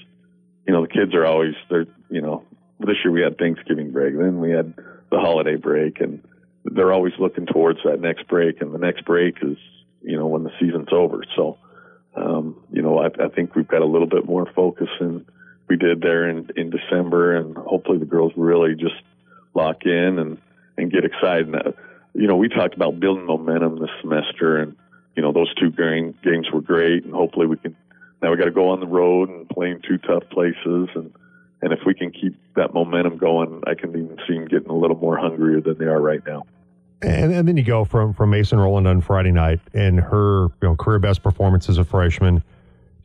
you 0.65 0.73
know 0.73 0.81
the 0.81 0.87
kids 0.87 1.13
are 1.13 1.25
always 1.25 1.55
they're 1.69 1.87
you 2.09 2.21
know 2.21 2.43
this 2.79 2.97
year 3.03 3.11
we 3.11 3.21
had 3.21 3.37
Thanksgiving 3.37 3.91
break, 3.91 4.17
then 4.17 4.39
we 4.39 4.51
had 4.51 4.73
the 5.09 5.19
holiday 5.19 5.55
break, 5.55 5.99
and 5.99 6.23
they're 6.63 6.93
always 6.93 7.13
looking 7.19 7.45
towards 7.45 7.79
that 7.83 7.99
next 7.99 8.27
break, 8.27 8.61
and 8.61 8.73
the 8.73 8.79
next 8.79 9.05
break 9.05 9.37
is 9.41 9.57
you 10.01 10.17
know 10.17 10.27
when 10.27 10.43
the 10.43 10.51
season's 10.59 10.89
over. 10.91 11.23
So, 11.35 11.57
um, 12.15 12.61
you 12.71 12.81
know, 12.81 12.99
I, 12.99 13.07
I 13.07 13.29
think 13.29 13.55
we've 13.55 13.67
got 13.67 13.81
a 13.81 13.85
little 13.85 14.07
bit 14.07 14.25
more 14.25 14.45
focus 14.55 14.89
than 14.99 15.25
we 15.67 15.77
did 15.77 16.01
there 16.01 16.29
in 16.29 16.49
in 16.55 16.69
December, 16.69 17.35
and 17.35 17.55
hopefully 17.57 17.97
the 17.97 18.05
girls 18.05 18.33
really 18.35 18.75
just 18.75 18.95
lock 19.53 19.85
in 19.85 20.19
and 20.19 20.37
and 20.77 20.91
get 20.91 21.03
excited. 21.03 21.53
And, 21.53 21.73
you 22.13 22.27
know, 22.27 22.35
we 22.35 22.49
talked 22.49 22.75
about 22.75 22.99
building 22.99 23.25
momentum 23.25 23.79
this 23.79 23.89
semester, 24.01 24.57
and 24.57 24.75
you 25.15 25.23
know 25.23 25.31
those 25.31 25.53
two 25.55 25.71
game, 25.71 26.15
games 26.23 26.47
were 26.51 26.61
great, 26.61 27.03
and 27.03 27.13
hopefully 27.13 27.47
we 27.47 27.57
can. 27.57 27.75
Now 28.21 28.31
we 28.31 28.37
got 28.37 28.45
to 28.45 28.51
go 28.51 28.69
on 28.69 28.79
the 28.79 28.87
road 28.87 29.29
and 29.29 29.47
play 29.47 29.69
in 29.69 29.81
two 29.81 29.97
tough 29.99 30.23
places, 30.31 30.89
and 30.95 31.13
and 31.61 31.73
if 31.73 31.79
we 31.85 31.93
can 31.93 32.11
keep 32.11 32.35
that 32.55 32.73
momentum 32.73 33.17
going, 33.17 33.63
I 33.67 33.73
can 33.73 33.89
even 33.89 34.17
see 34.27 34.35
them 34.35 34.47
getting 34.47 34.69
a 34.69 34.77
little 34.77 34.97
more 34.97 35.17
hungrier 35.17 35.61
than 35.61 35.77
they 35.77 35.85
are 35.85 36.01
right 36.01 36.21
now. 36.25 36.43
And, 37.01 37.31
and 37.31 37.47
then 37.47 37.57
you 37.57 37.63
go 37.63 37.83
from 37.83 38.13
from 38.13 38.31
Mason 38.31 38.59
Rowland 38.59 38.87
on 38.87 39.01
Friday 39.01 39.31
night 39.31 39.59
and 39.73 39.99
her 39.99 40.43
you 40.43 40.51
know, 40.63 40.75
career 40.75 40.99
best 40.99 41.21
performance 41.21 41.69
as 41.69 41.77
a 41.77 41.83
freshman 41.83 42.43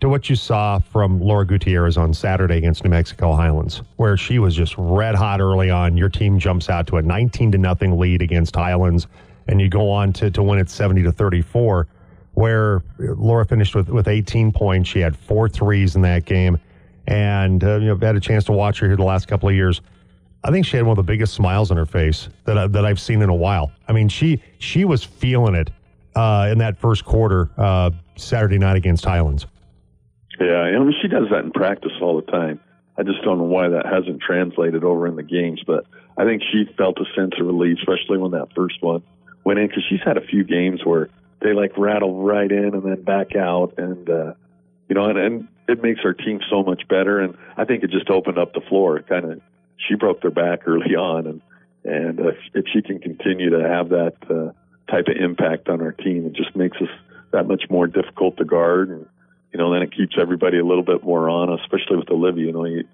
to 0.03 0.09
what 0.09 0.29
you 0.29 0.35
saw 0.35 0.81
from 0.81 1.21
Laura 1.21 1.47
Gutierrez 1.47 1.97
on 1.97 2.13
Saturday 2.13 2.57
against 2.57 2.83
New 2.83 2.91
Mexico 2.91 3.35
Highlands, 3.35 3.83
where 3.99 4.17
she 4.17 4.41
was 4.41 4.57
just 4.57 4.75
red 4.77 5.15
hot 5.15 5.41
early 5.41 5.71
on. 5.71 5.97
Your 5.97 6.09
team 6.09 6.41
jumps 6.41 6.69
out 6.69 6.89
to 6.89 6.97
a 6.97 7.03
19 7.03 7.53
to 7.53 7.59
nothing 7.59 7.97
lead 7.97 8.21
against 8.21 8.57
Highlands, 8.57 9.07
and 9.47 9.61
you 9.61 9.69
go 9.69 9.89
on 9.89 10.13
to, 10.15 10.29
to 10.29 10.43
win 10.43 10.59
it 10.59 10.69
70 10.69 11.05
to 11.05 11.13
34, 11.13 11.87
where 12.35 12.83
Laura 12.99 13.47
finished 13.47 13.77
with, 13.77 13.91
with 13.91 14.09
18 14.09 14.51
points. 14.51 14.91
She 14.91 14.99
had 14.99 15.17
four 15.17 15.49
threes 15.49 15.95
in 15.95 16.03
that 16.03 16.25
game 16.25 16.59
and 17.07 17.63
uh, 17.63 17.77
you 17.77 17.87
know, 17.87 17.97
had 17.97 18.17
a 18.17 18.21
chance 18.21 18.43
to 18.47 18.53
watch 18.53 18.81
her 18.81 18.89
here 18.89 18.97
the 18.97 19.05
last 19.05 19.29
couple 19.29 19.49
of 19.49 19.55
years. 19.55 19.83
I 20.43 20.51
think 20.51 20.67
she 20.67 20.77
had 20.77 20.85
one 20.85 20.99
of 20.99 21.07
the 21.07 21.13
biggest 21.13 21.33
smiles 21.33 21.71
on 21.71 21.77
her 21.77 21.87
face 21.87 22.29
that 22.45 22.59
I, 22.59 22.67
that 22.67 22.85
I've 22.85 22.99
seen 22.99 23.23
in 23.23 23.29
a 23.29 23.35
while. 23.35 23.71
I 23.87 23.93
mean, 23.93 24.09
she 24.09 24.43
she 24.59 24.85
was 24.85 25.05
feeling 25.05 25.55
it 25.55 25.71
uh, 26.17 26.49
in 26.51 26.59
that 26.59 26.77
first 26.77 27.05
quarter 27.05 27.51
uh, 27.57 27.93
Saturday 28.17 28.59
night 28.59 28.75
against 28.75 29.05
Highlands. 29.05 29.47
Yeah, 30.41 30.61
I 30.61 30.79
mean, 30.79 30.95
she 31.01 31.09
does 31.09 31.29
that 31.31 31.45
in 31.45 31.51
practice 31.53 31.93
all 32.01 32.21
the 32.21 32.31
time. 32.31 32.61
I 32.97 33.03
just 33.03 33.23
don't 33.23 33.39
know 33.39 33.45
why 33.45 33.69
that 33.69 33.87
hasn't 33.87 34.21
translated 34.21 34.85
over 34.85 35.07
in 35.07 35.17
the 35.17 35.23
games, 35.23 35.63
but 35.67 35.87
I 36.17 36.25
think 36.25 36.43
she 36.43 36.65
felt 36.77 36.99
a 36.99 37.05
sense 37.15 37.33
of 37.39 37.47
relief, 37.47 37.79
especially 37.79 38.19
when 38.19 38.33
that 38.33 38.49
first 38.55 38.83
one 38.83 39.03
went 39.45 39.59
in, 39.59 39.69
because 39.69 39.85
she's 39.89 40.03
had 40.05 40.17
a 40.17 40.27
few 40.27 40.45
games 40.45 40.85
where 40.85 41.09
they 41.41 41.55
like 41.55 41.77
rattle 41.77 42.23
right 42.23 42.51
in 42.51 42.75
and 42.75 42.83
then 42.83 43.03
back 43.03 43.35
out, 43.35 43.75
and 43.79 44.09
uh, 44.09 44.35
you 44.89 44.95
know, 44.95 45.09
and, 45.09 45.19
and 45.19 45.49
it 45.69 45.83
makes 45.83 46.01
our 46.05 46.13
team 46.13 46.41
so 46.51 46.63
much 46.63 46.87
better. 46.89 47.21
And 47.21 47.37
I 47.57 47.65
think 47.65 47.83
it 47.83 47.91
just 47.91 48.11
opened 48.11 48.39
up 48.39 48.53
the 48.53 48.61
floor. 48.61 49.01
Kind 49.01 49.25
of 49.25 49.41
she 49.77 49.95
broke 49.95 50.21
their 50.21 50.31
back 50.31 50.67
early 50.67 50.95
on, 50.97 51.27
and 51.27 51.41
and 51.85 52.21
uh, 52.21 52.33
if 52.55 52.67
she 52.73 52.83
can 52.83 52.99
continue 52.99 53.51
to 53.51 53.69
have 53.69 53.89
that 53.89 54.15
uh, 54.31 54.53
type 54.91 55.07
of 55.09 55.17
impact 55.17 55.69
on 55.69 55.81
our 55.81 55.93
team, 55.93 56.27
it 56.27 56.35
just 56.35 56.55
makes 56.55 56.77
us 56.77 56.91
that 57.33 57.49
much 57.49 57.65
more 57.71 57.87
difficult 57.87 58.37
to 58.37 58.45
guard. 58.45 58.91
And 58.91 59.07
you 59.53 59.59
know, 59.59 59.73
then 59.73 59.83
it 59.83 59.95
keeps 59.95 60.17
everybody 60.19 60.59
a 60.59 60.65
little 60.65 60.83
bit 60.83 61.05
more 61.05 61.29
on, 61.29 61.53
especially 61.61 61.97
with 61.97 62.11
Olivia. 62.11 62.47
You 62.47 62.53
know, 62.53 62.65
you, 62.65 62.85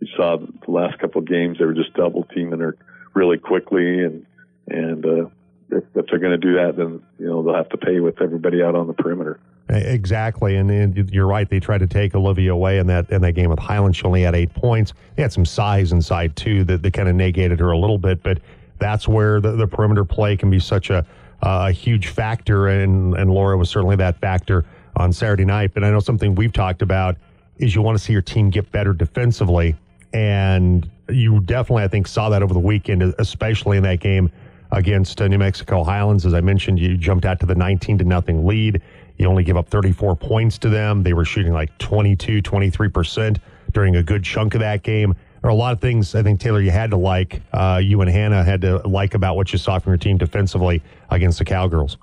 you 0.00 0.08
saw 0.16 0.36
the 0.36 0.70
last 0.70 0.98
couple 0.98 1.20
of 1.20 1.28
games; 1.28 1.58
they 1.58 1.64
were 1.64 1.74
just 1.74 1.94
double 1.94 2.24
teaming 2.24 2.60
her 2.60 2.76
really 3.14 3.38
quickly, 3.38 4.04
and 4.04 4.26
and 4.66 5.06
uh, 5.06 5.26
if, 5.70 5.84
if 5.94 6.06
they're 6.06 6.18
going 6.18 6.32
to 6.32 6.36
do 6.38 6.54
that, 6.54 6.76
then 6.76 7.02
you 7.18 7.26
know 7.26 7.42
they'll 7.42 7.54
have 7.54 7.68
to 7.70 7.76
pay 7.76 8.00
with 8.00 8.20
everybody 8.20 8.62
out 8.62 8.74
on 8.74 8.86
the 8.86 8.94
perimeter. 8.94 9.38
Exactly, 9.70 10.56
and, 10.56 10.70
and, 10.70 11.10
you're 11.10 11.26
right. 11.26 11.48
They 11.48 11.60
tried 11.60 11.78
to 11.78 11.86
take 11.86 12.14
Olivia 12.14 12.54
away 12.54 12.78
in 12.78 12.86
that 12.86 13.10
in 13.10 13.20
that 13.22 13.32
game 13.32 13.50
with 13.50 13.58
Highland. 13.58 13.94
She 13.94 14.04
only 14.04 14.22
had 14.22 14.34
eight 14.34 14.52
points. 14.54 14.94
They 15.14 15.22
had 15.22 15.32
some 15.32 15.44
size 15.44 15.92
inside 15.92 16.36
too 16.36 16.64
that, 16.64 16.82
that 16.82 16.94
kind 16.94 17.08
of 17.08 17.14
negated 17.14 17.60
her 17.60 17.70
a 17.70 17.78
little 17.78 17.98
bit. 17.98 18.22
But 18.22 18.40
that's 18.78 19.06
where 19.06 19.40
the, 19.40 19.52
the 19.52 19.66
perimeter 19.66 20.04
play 20.04 20.36
can 20.36 20.50
be 20.50 20.58
such 20.58 20.90
a 20.90 21.06
a 21.42 21.70
huge 21.70 22.08
factor, 22.08 22.66
and 22.66 23.14
and 23.14 23.30
Laura 23.30 23.56
was 23.56 23.68
certainly 23.70 23.96
that 23.96 24.18
factor 24.18 24.64
on 24.98 25.12
Saturday 25.12 25.44
night. 25.44 25.72
But 25.72 25.84
I 25.84 25.90
know 25.90 26.00
something 26.00 26.34
we've 26.34 26.52
talked 26.52 26.82
about 26.82 27.16
is 27.56 27.74
you 27.74 27.82
want 27.82 27.96
to 27.96 28.04
see 28.04 28.12
your 28.12 28.22
team 28.22 28.50
get 28.50 28.70
better 28.70 28.92
defensively, 28.92 29.76
and 30.12 30.88
you 31.08 31.40
definitely 31.40 31.84
I 31.84 31.88
think 31.88 32.06
saw 32.06 32.28
that 32.30 32.42
over 32.42 32.52
the 32.52 32.60
weekend, 32.60 33.02
especially 33.18 33.76
in 33.76 33.82
that 33.84 34.00
game 34.00 34.30
against 34.72 35.20
uh, 35.20 35.28
New 35.28 35.38
Mexico 35.38 35.82
Highlands. 35.82 36.26
As 36.26 36.34
I 36.34 36.40
mentioned, 36.40 36.78
you 36.78 36.96
jumped 36.96 37.24
out 37.24 37.40
to 37.40 37.46
the 37.46 37.54
19 37.54 37.98
to 37.98 38.04
nothing 38.04 38.46
lead. 38.46 38.82
You 39.16 39.26
only 39.26 39.42
give 39.42 39.56
up 39.56 39.68
34 39.68 40.16
points 40.16 40.58
to 40.58 40.68
them. 40.68 41.02
They 41.02 41.12
were 41.12 41.24
shooting 41.24 41.52
like 41.52 41.76
22, 41.78 42.42
23% 42.42 43.38
during 43.72 43.96
a 43.96 44.02
good 44.02 44.22
chunk 44.22 44.54
of 44.54 44.60
that 44.60 44.82
game. 44.82 45.14
There 45.42 45.48
are 45.48 45.52
a 45.52 45.56
lot 45.56 45.72
of 45.72 45.80
things 45.80 46.14
I 46.14 46.22
think, 46.22 46.40
Taylor, 46.40 46.60
you 46.60 46.70
had 46.70 46.90
to 46.90 46.96
like. 46.96 47.42
Uh, 47.52 47.80
you 47.82 48.00
and 48.00 48.10
Hannah 48.10 48.44
had 48.44 48.60
to 48.62 48.78
like 48.86 49.14
about 49.14 49.36
what 49.36 49.52
you 49.52 49.58
saw 49.58 49.78
from 49.78 49.92
your 49.92 49.98
team 49.98 50.18
defensively 50.18 50.82
against 51.10 51.38
the 51.38 51.44
Cowgirls. 51.44 51.96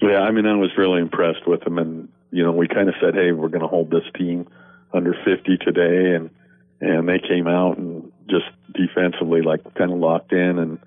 Yeah, 0.00 0.20
I 0.20 0.30
mean, 0.30 0.46
I 0.46 0.56
was 0.56 0.70
really 0.76 1.00
impressed 1.00 1.46
with 1.46 1.60
them. 1.62 1.78
And, 1.78 2.08
you 2.30 2.42
know, 2.42 2.52
we 2.52 2.68
kind 2.68 2.88
of 2.88 2.94
said, 3.00 3.14
hey, 3.14 3.32
we're 3.32 3.48
going 3.48 3.62
to 3.62 3.68
hold 3.68 3.90
this 3.90 4.04
team 4.16 4.46
under 4.92 5.14
50 5.24 5.58
today. 5.58 6.14
And, 6.14 6.30
and 6.80 7.08
they 7.08 7.18
came 7.18 7.46
out 7.46 7.76
and 7.78 8.10
just 8.28 8.46
defensively, 8.72 9.42
like, 9.42 9.62
kind 9.74 9.92
of 9.92 9.98
locked 9.98 10.32
in 10.32 10.58
and, 10.58 10.78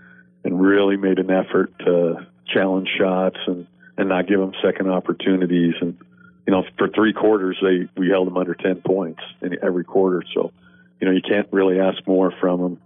and 0.43 0.59
really 0.61 0.97
made 0.97 1.19
an 1.19 1.29
effort 1.31 1.77
to 1.79 2.25
challenge 2.47 2.89
shots 2.97 3.37
and, 3.47 3.67
and 3.97 4.09
not 4.09 4.27
give 4.27 4.39
them 4.39 4.53
second 4.63 4.89
opportunities. 4.89 5.75
And 5.81 5.97
you 6.45 6.51
know, 6.51 6.63
for 6.77 6.89
three 6.89 7.13
quarters, 7.13 7.57
they 7.61 7.87
we 7.95 8.09
held 8.09 8.27
them 8.27 8.37
under 8.37 8.53
ten 8.53 8.81
points 8.81 9.21
in 9.41 9.57
every 9.63 9.85
quarter. 9.85 10.23
So, 10.33 10.51
you 10.99 11.07
know, 11.07 11.13
you 11.13 11.21
can't 11.21 11.47
really 11.51 11.79
ask 11.79 12.05
more 12.05 12.31
from 12.39 12.61
them. 12.61 12.81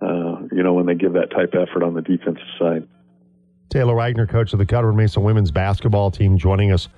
uh, 0.00 0.48
you 0.52 0.62
know, 0.62 0.74
when 0.74 0.86
they 0.86 0.94
give 0.94 1.14
that 1.14 1.30
type 1.30 1.54
of 1.54 1.68
effort 1.68 1.82
on 1.82 1.94
the 1.94 2.02
defensive 2.02 2.42
side. 2.58 2.86
Taylor 3.70 3.94
Wagner, 3.94 4.26
coach 4.26 4.52
of 4.52 4.58
the 4.58 4.66
Colorado 4.66 4.96
Mesa 4.96 5.20
women's 5.20 5.52
basketball 5.52 6.10
team, 6.10 6.36
joining 6.36 6.72
us 6.72 6.88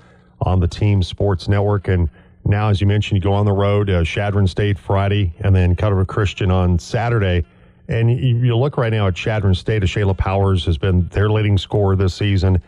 on 0.41 0.59
the 0.59 0.67
Team 0.67 1.02
Sports 1.02 1.47
Network. 1.47 1.87
And 1.87 2.09
now, 2.47 2.71
as 2.71 2.81
you 2.81 2.87
mentioned, 2.87 3.19
you 3.19 3.23
go 3.23 3.35
on 3.35 3.45
the 3.45 3.52
road, 3.52 3.91
uh, 3.91 4.02
Chadron 4.05 4.47
State 4.47 4.79
Friday, 4.79 5.35
and 5.41 5.55
then 5.55 5.76
Colorado 5.76 6.07
Christian 6.07 6.50
on 6.50 6.79
Saturday. 6.79 7.45
And 7.88 8.11
you, 8.11 8.38
you 8.38 8.57
look 8.57 8.79
right 8.79 8.91
now 8.91 9.07
at 9.07 9.14
Chadron 9.14 9.55
State, 9.55 9.83
Shayla 9.83 10.17
Powers 10.17 10.64
has 10.64 10.79
been 10.79 11.09
their 11.09 11.29
leading 11.29 11.59
scorer 11.59 11.95
this 11.95 12.14
season. 12.14 12.62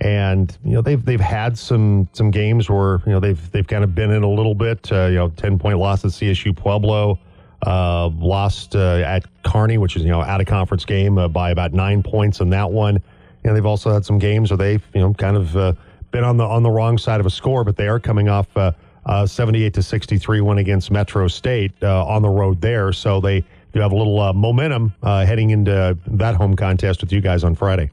And 0.00 0.56
you 0.64 0.72
know 0.72 0.80
they've 0.80 1.04
they've 1.04 1.20
had 1.20 1.58
some 1.58 2.08
some 2.14 2.30
games 2.30 2.70
where 2.70 3.02
you 3.04 3.12
know 3.12 3.20
they've 3.20 3.52
they've 3.52 3.66
kind 3.66 3.84
of 3.84 3.94
been 3.94 4.10
in 4.10 4.22
a 4.22 4.30
little 4.30 4.54
bit. 4.54 4.90
Uh, 4.90 5.08
you 5.08 5.16
know, 5.16 5.28
ten 5.28 5.58
point 5.58 5.76
loss 5.76 6.02
at 6.06 6.12
CSU 6.12 6.56
Pueblo, 6.56 7.18
uh, 7.66 8.08
lost 8.08 8.74
uh, 8.74 9.02
at 9.04 9.26
Kearney, 9.44 9.76
which 9.76 9.96
is 9.96 10.02
you 10.02 10.08
know 10.08 10.22
out 10.22 10.40
of 10.40 10.46
conference 10.46 10.86
game 10.86 11.18
uh, 11.18 11.28
by 11.28 11.50
about 11.50 11.74
nine 11.74 12.02
points 12.02 12.40
in 12.40 12.48
that 12.48 12.70
one. 12.70 13.02
And 13.44 13.56
they've 13.56 13.66
also 13.66 13.92
had 13.92 14.04
some 14.04 14.18
games 14.18 14.50
where 14.50 14.58
they've 14.58 14.82
you 14.94 15.00
know 15.00 15.14
kind 15.14 15.36
of 15.36 15.56
uh, 15.56 15.72
been 16.10 16.24
on 16.24 16.36
the 16.36 16.44
on 16.44 16.62
the 16.62 16.70
wrong 16.70 16.98
side 16.98 17.20
of 17.20 17.26
a 17.26 17.30
score, 17.30 17.64
but 17.64 17.76
they 17.76 17.88
are 17.88 18.00
coming 18.00 18.28
off 18.28 18.54
uh, 18.56 18.72
uh, 19.06 19.26
78 19.26 19.74
to 19.74 19.82
63 19.82 20.40
win 20.40 20.58
against 20.58 20.90
Metro 20.90 21.26
State 21.28 21.72
uh, 21.82 22.04
on 22.04 22.22
the 22.22 22.28
road 22.28 22.60
there, 22.60 22.92
so 22.92 23.20
they 23.20 23.44
do 23.72 23.80
have 23.80 23.92
a 23.92 23.96
little 23.96 24.32
momentum 24.32 24.92
heading 25.02 25.50
into 25.50 25.96
that 26.06 26.34
home 26.34 26.56
contest 26.56 27.00
with 27.00 27.12
you 27.12 27.20
guys 27.20 27.44
on 27.44 27.54
Friday. 27.54 27.90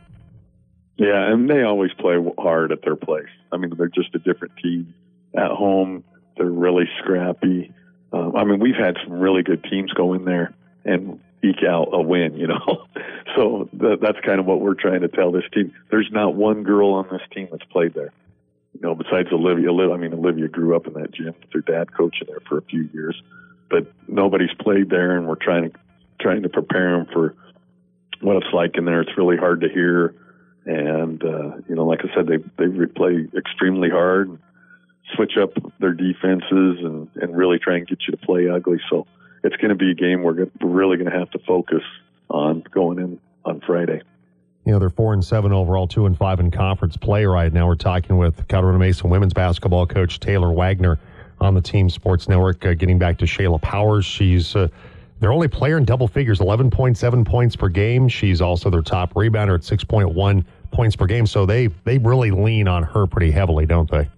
Yeah, 0.98 1.32
and 1.32 1.48
they 1.48 1.62
always 1.62 1.92
play 2.00 2.16
hard 2.40 2.72
at 2.72 2.82
their 2.82 2.96
place. 2.96 3.30
I 3.52 3.58
mean, 3.58 3.72
they're 3.78 3.88
just 3.88 4.16
a 4.16 4.20
different 4.20 4.54
team 4.62 4.96
at 5.36 5.52
home. 5.52 6.04
They're 6.38 6.48
really 6.48 6.86
scrappy. 7.00 7.72
Um, 8.12 8.36
I 8.36 8.44
mean, 8.44 8.60
we've 8.60 8.76
had 8.76 8.98
some 9.04 9.20
really 9.20 9.44
good 9.44 9.64
teams 9.70 9.94
go 9.94 10.14
in 10.14 10.26
there 10.26 10.54
and 10.86 11.20
eke 11.44 11.64
out 11.68 11.90
a 11.94 12.02
win, 12.02 12.36
you 12.36 12.48
know. 12.48 12.88
so 13.38 13.70
th- 13.80 14.00
that's 14.02 14.20
kind 14.26 14.40
of 14.40 14.46
what 14.46 14.60
we're 14.60 14.74
trying 14.74 15.02
to 15.02 15.08
tell 15.08 15.32
this 15.32 15.44
team. 15.54 15.74
There's 15.90 16.10
not 16.12 16.36
one 16.36 16.64
girl 16.64 16.94
on 16.94 17.08
this 17.12 17.22
team 17.34 17.48
that's 17.52 17.64
played 17.72 17.94
there. 17.94 18.12
You 18.74 18.82
know, 18.82 18.96
besides 18.96 19.30
Olivia. 19.32 19.72
I 19.72 19.98
mean, 19.98 20.14
Olivia 20.14 20.48
grew 20.48 20.76
up 20.76 20.88
in 20.88 20.94
that 20.94 21.12
gym 21.12 21.34
with 21.40 21.54
her 21.54 21.62
dad 21.62 21.94
coaching 21.96 22.28
there 22.28 22.42
for 22.48 22.58
a 22.58 22.64
few 22.64 22.90
years, 22.94 23.22
but 23.70 23.92
nobody's 24.08 24.54
played 24.60 24.90
there, 24.90 25.16
and 25.18 25.28
we're 25.28 25.36
trying 25.36 25.72
to 25.72 25.80
trying 26.20 26.44
to 26.44 26.50
prepare 26.50 26.98
them 26.98 27.08
for 27.14 27.36
what 28.22 28.38
it's 28.38 28.54
like 28.54 28.76
in 28.76 28.86
there. 28.86 29.02
It's 29.02 29.18
really 29.18 29.38
hard 29.38 29.62
to 29.62 29.70
hear 29.70 30.16
and 30.68 31.24
uh, 31.24 31.58
you 31.70 31.76
know, 31.76 31.86
like 31.86 32.02
I 32.04 32.14
said, 32.14 32.28
they 32.28 32.38
they 32.58 32.86
play 32.88 33.26
extremely 33.36 33.90
hard, 33.90 34.38
switch 35.16 35.38
up 35.42 35.52
their 35.80 35.94
defenses, 35.94 36.80
and 36.84 37.08
and 37.16 37.36
really 37.36 37.58
try 37.58 37.78
and 37.78 37.88
get 37.88 38.00
you 38.06 38.12
to 38.12 38.18
play 38.18 38.50
ugly. 38.50 38.80
So 38.90 39.08
it's 39.44 39.56
going 39.56 39.70
to 39.70 39.76
be 39.76 39.92
a 39.92 39.96
game 39.96 40.24
we're, 40.24 40.48
we're 40.60 40.70
really 40.70 40.98
going 40.98 41.10
to 41.10 41.18
have 41.18 41.32
to 41.32 41.40
focus 41.40 41.84
on 42.30 42.64
going 42.70 43.00
in 43.00 43.20
on 43.48 43.62
Friday. 43.62 44.02
You 44.66 44.74
know, 44.74 44.80
they're 44.80 44.90
four 44.90 45.14
and 45.14 45.24
seven 45.24 45.54
overall, 45.54 45.88
two 45.88 46.06
and 46.06 46.18
five 46.18 46.40
in 46.40 46.52
conference 46.52 46.98
play 46.98 47.26
right 47.26 47.52
now. 47.52 47.68
We're 47.68 47.76
talking 47.76 48.18
with 48.18 48.48
Colorado 48.50 48.78
Mesa 48.78 49.08
women's 49.08 49.34
basketball 49.34 49.88
coach 49.88 50.20
Taylor 50.20 50.52
Wagner 50.52 51.00
on 51.40 51.54
the 51.54 51.62
Team 51.62 51.90
Sports 51.90 52.28
Network. 52.28 52.66
Uh, 52.66 52.74
getting 52.74 53.00
back 53.00 53.18
to 53.20 53.26
Shayla 53.26 53.62
Powers, 53.62 54.06
she's 54.06 54.56
uh, 54.58 54.68
their 55.22 55.32
only 55.32 55.48
player 55.48 55.78
in 55.78 55.86
double 55.86 56.08
figures, 56.08 56.40
11.7 56.40 57.26
points 57.26 57.56
per 57.56 57.70
game. 57.70 58.10
She's 58.10 58.42
also 58.42 58.70
their 58.70 58.82
top 58.82 59.14
rebounder 59.14 59.56
at 59.56 59.62
6.1 59.62 60.46
points 60.72 60.96
per 60.98 61.06
game. 61.06 61.26
So 61.26 61.46
they 61.46 61.68
they 61.86 61.98
really 61.98 62.32
lean 62.32 62.68
on 62.68 62.84
her 62.84 63.08
pretty 63.08 63.32
heavily, 63.32 63.66
don't 63.66 63.90
they? 63.90 64.10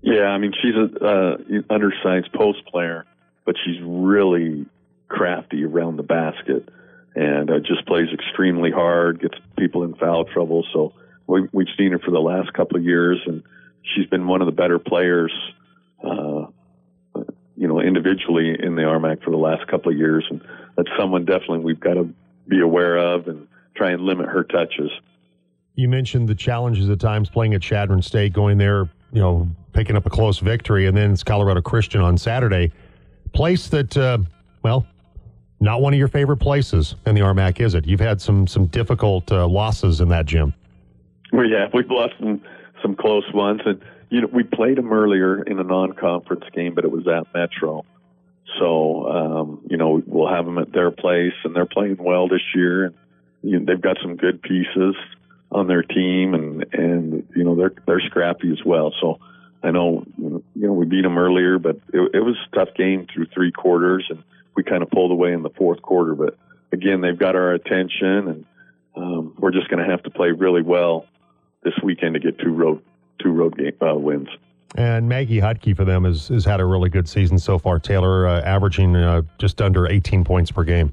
Yeah, 0.00 0.28
I 0.28 0.38
mean 0.38 0.52
she's 0.62 0.74
a 0.74 1.04
uh, 1.04 1.36
undersized 1.68 2.32
post 2.32 2.64
player, 2.66 3.04
but 3.44 3.56
she's 3.62 3.80
really 3.82 4.64
crafty 5.08 5.64
around 5.64 5.96
the 5.96 6.02
basket 6.02 6.68
and 7.14 7.50
uh, 7.50 7.58
just 7.60 7.86
plays 7.86 8.08
extremely 8.12 8.70
hard, 8.70 9.20
gets 9.20 9.38
people 9.56 9.84
in 9.84 9.94
foul 9.94 10.24
trouble. 10.24 10.64
So 10.72 10.92
we, 11.26 11.48
we've 11.52 11.68
seen 11.78 11.92
her 11.92 11.98
for 11.98 12.10
the 12.10 12.20
last 12.20 12.52
couple 12.52 12.76
of 12.76 12.84
years, 12.84 13.20
and 13.26 13.42
she's 13.82 14.06
been 14.06 14.26
one 14.26 14.42
of 14.42 14.46
the 14.46 14.52
better 14.52 14.78
players, 14.78 15.32
uh, 16.02 16.46
you 17.56 17.68
know, 17.68 17.80
individually 17.80 18.56
in 18.60 18.74
the 18.74 18.82
RMAC 18.82 19.22
for 19.22 19.30
the 19.30 19.36
last 19.36 19.66
couple 19.68 19.92
of 19.92 19.98
years, 19.98 20.26
and 20.28 20.40
that's 20.76 20.90
someone 20.98 21.24
definitely 21.24 21.60
we've 21.60 21.80
got 21.80 21.94
to 21.94 22.12
be 22.48 22.60
aware 22.60 22.98
of 22.98 23.28
and 23.28 23.46
try 23.76 23.90
and 23.90 24.02
limit 24.02 24.28
her 24.28 24.42
touches. 24.44 24.90
You 25.76 25.88
mentioned 25.88 26.28
the 26.28 26.34
challenges 26.34 26.88
at 26.90 27.00
times 27.00 27.28
playing 27.28 27.54
at 27.54 27.62
Chadron 27.62 28.02
State, 28.02 28.32
going 28.32 28.58
there, 28.58 28.88
you 29.12 29.20
know, 29.20 29.48
picking 29.72 29.96
up 29.96 30.06
a 30.06 30.10
close 30.10 30.38
victory, 30.38 30.86
and 30.86 30.96
then 30.96 31.12
it's 31.12 31.24
Colorado 31.24 31.60
Christian 31.60 32.00
on 32.00 32.18
Saturday. 32.18 32.72
Place 33.32 33.68
that, 33.68 33.96
uh, 33.96 34.18
well, 34.62 34.86
not 35.64 35.80
one 35.80 35.92
of 35.94 35.98
your 35.98 36.08
favorite 36.08 36.36
places 36.36 36.94
in 37.06 37.14
the 37.14 37.22
RMAC, 37.22 37.60
is 37.60 37.74
it? 37.74 37.86
You've 37.86 38.00
had 38.00 38.20
some 38.20 38.46
some 38.46 38.66
difficult 38.66 39.32
uh, 39.32 39.48
losses 39.48 40.00
in 40.00 40.08
that 40.10 40.26
gym. 40.26 40.54
Well, 41.32 41.48
yeah, 41.48 41.68
we've 41.72 41.90
lost 41.90 42.14
some 42.20 42.42
some 42.82 42.94
close 42.94 43.24
ones, 43.32 43.62
and 43.64 43.80
you 44.10 44.20
know 44.20 44.28
we 44.32 44.44
played 44.44 44.76
them 44.76 44.92
earlier 44.92 45.42
in 45.42 45.58
a 45.58 45.64
non-conference 45.64 46.44
game, 46.52 46.74
but 46.74 46.84
it 46.84 46.90
was 46.90 47.08
at 47.08 47.32
Metro. 47.34 47.84
So 48.58 49.08
um, 49.08 49.60
you 49.68 49.76
know 49.76 50.02
we'll 50.06 50.32
have 50.32 50.44
them 50.44 50.58
at 50.58 50.72
their 50.72 50.90
place, 50.90 51.32
and 51.44 51.56
they're 51.56 51.66
playing 51.66 51.96
well 51.98 52.28
this 52.28 52.42
year. 52.54 52.84
And 52.84 52.94
you 53.42 53.58
know, 53.58 53.64
they've 53.64 53.80
got 53.80 53.96
some 54.02 54.16
good 54.16 54.42
pieces 54.42 54.94
on 55.50 55.66
their 55.66 55.82
team, 55.82 56.34
and 56.34 56.66
and 56.72 57.26
you 57.34 57.42
know 57.42 57.56
they're 57.56 57.72
they're 57.86 58.00
scrappy 58.00 58.52
as 58.52 58.62
well. 58.64 58.92
So 59.00 59.18
I 59.62 59.70
know 59.70 60.04
you 60.18 60.42
know 60.54 60.72
we 60.74 60.84
beat 60.84 61.02
them 61.02 61.16
earlier, 61.16 61.58
but 61.58 61.76
it, 61.92 62.10
it 62.12 62.20
was 62.20 62.36
a 62.52 62.54
tough 62.54 62.74
game 62.76 63.06
through 63.12 63.26
three 63.34 63.50
quarters, 63.50 64.06
and 64.10 64.22
we 64.56 64.62
kind 64.62 64.82
of 64.82 64.90
pulled 64.90 65.10
away 65.10 65.32
in 65.32 65.42
the 65.42 65.50
fourth 65.50 65.82
quarter. 65.82 66.14
But 66.14 66.36
again, 66.72 67.00
they've 67.00 67.18
got 67.18 67.36
our 67.36 67.52
attention, 67.52 68.28
and 68.28 68.44
um, 68.96 69.34
we're 69.38 69.52
just 69.52 69.68
going 69.68 69.84
to 69.84 69.90
have 69.90 70.02
to 70.04 70.10
play 70.10 70.30
really 70.30 70.62
well 70.62 71.06
this 71.62 71.74
weekend 71.82 72.14
to 72.14 72.20
get 72.20 72.38
two 72.38 72.52
road 72.52 72.82
two 73.20 73.30
road 73.30 73.56
game, 73.56 73.72
uh, 73.80 73.94
wins. 73.94 74.28
And 74.76 75.08
Maggie 75.08 75.40
Hutke 75.40 75.76
for 75.76 75.84
them 75.84 76.04
has, 76.04 76.28
has 76.28 76.44
had 76.44 76.60
a 76.60 76.64
really 76.64 76.90
good 76.90 77.08
season 77.08 77.38
so 77.38 77.58
far. 77.58 77.78
Taylor 77.78 78.26
uh, 78.26 78.40
averaging 78.42 78.96
uh, 78.96 79.22
just 79.38 79.62
under 79.62 79.86
18 79.86 80.24
points 80.24 80.50
per 80.50 80.64
game. 80.64 80.92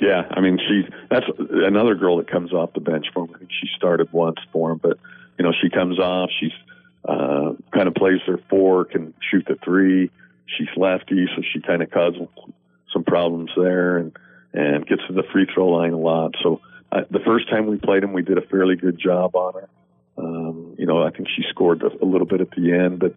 Yeah, 0.00 0.22
I 0.30 0.40
mean 0.40 0.58
she's 0.58 0.90
that's 1.10 1.26
another 1.50 1.94
girl 1.94 2.16
that 2.16 2.30
comes 2.30 2.54
off 2.54 2.72
the 2.72 2.80
bench 2.80 3.06
for 3.12 3.24
him. 3.24 3.32
I 3.34 3.38
think 3.38 3.50
she 3.50 3.68
started 3.76 4.10
once 4.12 4.38
for 4.50 4.72
him, 4.72 4.78
but 4.78 4.98
you 5.38 5.44
know 5.44 5.52
she 5.60 5.68
comes 5.68 5.98
off. 5.98 6.30
She's 6.40 6.52
uh, 7.04 7.52
kind 7.72 7.86
of 7.86 7.94
plays 7.94 8.20
her 8.26 8.38
four, 8.48 8.86
can 8.86 9.12
shoot 9.30 9.44
the 9.46 9.56
three. 9.62 10.10
She's 10.46 10.68
lefty, 10.76 11.26
so 11.36 11.42
she 11.52 11.60
kind 11.60 11.82
of 11.82 11.90
causes 11.90 12.22
some 12.92 13.04
problems 13.04 13.50
there, 13.56 13.98
and 13.98 14.16
and 14.52 14.86
gets 14.86 15.02
to 15.06 15.12
the 15.12 15.22
free 15.32 15.46
throw 15.52 15.68
line 15.68 15.92
a 15.92 15.98
lot. 15.98 16.34
So 16.42 16.60
uh, 16.92 17.02
the 17.10 17.20
first 17.20 17.48
time 17.48 17.66
we 17.66 17.78
played 17.78 18.02
him, 18.02 18.12
we 18.12 18.22
did 18.22 18.38
a 18.38 18.42
fairly 18.42 18.76
good 18.76 18.98
job 18.98 19.36
on 19.36 19.54
her. 19.54 19.68
Um, 20.18 20.74
you 20.78 20.86
know, 20.86 21.02
I 21.02 21.10
think 21.10 21.28
she 21.28 21.42
scored 21.48 21.82
a, 21.82 22.04
a 22.04 22.06
little 22.06 22.26
bit 22.26 22.40
at 22.40 22.50
the 22.50 22.72
end, 22.72 22.98
but 22.98 23.14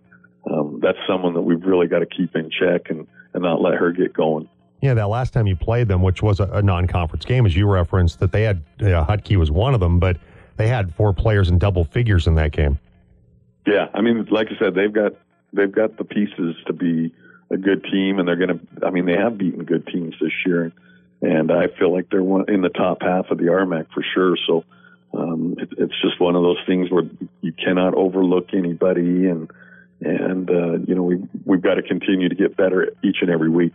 um, 0.49 0.79
that's 0.81 0.97
someone 1.07 1.33
that 1.33 1.41
we've 1.41 1.63
really 1.63 1.87
got 1.87 1.99
to 1.99 2.05
keep 2.05 2.35
in 2.35 2.49
check 2.49 2.89
and 2.89 3.07
and 3.33 3.43
not 3.43 3.61
let 3.61 3.75
her 3.75 3.91
get 3.91 4.13
going. 4.13 4.47
Yeah, 4.81 4.93
that 4.95 5.07
last 5.07 5.33
time 5.33 5.47
you 5.47 5.55
played 5.55 5.87
them, 5.87 6.01
which 6.01 6.21
was 6.21 6.39
a, 6.39 6.43
a 6.51 6.61
non-conference 6.61 7.25
game, 7.25 7.45
as 7.45 7.55
you 7.55 7.71
referenced, 7.71 8.19
that 8.19 8.31
they 8.31 8.43
had 8.43 8.61
uh, 8.81 9.05
Hutke 9.05 9.37
was 9.37 9.49
one 9.49 9.73
of 9.73 9.79
them, 9.79 9.97
but 9.97 10.17
they 10.57 10.67
had 10.67 10.93
four 10.93 11.13
players 11.13 11.49
in 11.49 11.57
double 11.57 11.85
figures 11.85 12.27
in 12.27 12.35
that 12.35 12.51
game. 12.51 12.77
Yeah, 13.65 13.87
I 13.93 14.01
mean, 14.01 14.27
like 14.29 14.47
I 14.47 14.59
said, 14.59 14.75
they've 14.75 14.91
got 14.91 15.13
they've 15.53 15.71
got 15.71 15.97
the 15.97 16.03
pieces 16.03 16.55
to 16.67 16.73
be 16.73 17.13
a 17.49 17.57
good 17.57 17.83
team, 17.83 18.19
and 18.19 18.27
they're 18.27 18.35
going 18.35 18.59
to. 18.59 18.85
I 18.85 18.89
mean, 18.89 19.05
they 19.05 19.17
have 19.17 19.37
beaten 19.37 19.63
good 19.63 19.87
teams 19.87 20.15
this 20.19 20.31
year, 20.45 20.71
and 21.21 21.51
I 21.51 21.67
feel 21.67 21.91
like 21.91 22.09
they're 22.09 22.23
one 22.23 22.45
in 22.49 22.61
the 22.61 22.69
top 22.69 23.01
half 23.01 23.29
of 23.31 23.37
the 23.37 23.45
RMAC 23.45 23.87
for 23.93 24.03
sure. 24.13 24.35
So 24.47 24.63
um, 25.13 25.55
it, 25.57 25.69
it's 25.77 26.01
just 26.01 26.19
one 26.19 26.35
of 26.35 26.43
those 26.43 26.59
things 26.65 26.89
where 26.91 27.03
you 27.41 27.53
cannot 27.53 27.93
overlook 27.93 28.53
anybody, 28.53 29.27
and 29.27 29.49
and 30.01 30.49
uh, 30.49 30.77
you 30.87 30.95
know 30.95 31.03
we 31.03 31.23
we've 31.45 31.61
got 31.61 31.75
to 31.75 31.83
continue 31.83 32.29
to 32.29 32.35
get 32.35 32.57
better 32.57 32.91
each 33.03 33.17
and 33.21 33.29
every 33.29 33.49
week. 33.49 33.73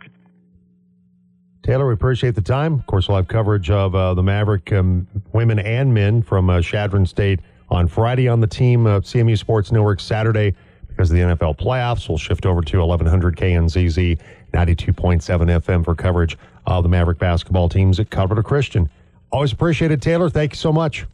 Taylor, 1.63 1.87
we 1.87 1.93
appreciate 1.93 2.35
the 2.35 2.41
time. 2.41 2.73
Of 2.73 2.87
course, 2.87 3.07
we'll 3.07 3.17
have 3.17 3.27
coverage 3.27 3.69
of 3.69 3.93
uh, 3.93 4.13
the 4.13 4.23
Maverick 4.23 4.71
um, 4.73 5.07
women 5.33 5.59
and 5.59 5.93
men 5.93 6.21
from 6.21 6.49
uh, 6.49 6.61
Chadron 6.61 7.05
State 7.05 7.41
on 7.69 7.87
Friday 7.87 8.27
on 8.27 8.39
the 8.39 8.47
team. 8.47 8.87
Uh, 8.87 9.01
CMU 9.01 9.37
Sports 9.37 9.71
Network 9.71 9.99
Saturday 9.99 10.55
because 10.99 11.11
of 11.11 11.15
the 11.15 11.23
NFL 11.23 11.57
playoffs. 11.57 12.09
We'll 12.09 12.17
shift 12.17 12.45
over 12.45 12.61
to 12.61 12.79
1100 12.79 13.37
KNZZ 13.37 14.19
92.7 14.53 15.21
FM 15.21 15.85
for 15.85 15.95
coverage 15.95 16.37
of 16.65 16.83
the 16.83 16.89
Maverick 16.89 17.17
basketball 17.17 17.69
teams 17.69 18.01
at 18.01 18.09
Colorado 18.09 18.41
Christian. 18.41 18.89
Always 19.31 19.53
appreciated, 19.53 20.01
Taylor. 20.01 20.29
Thank 20.29 20.51
you 20.51 20.57
so 20.57 20.73
much. 20.73 21.05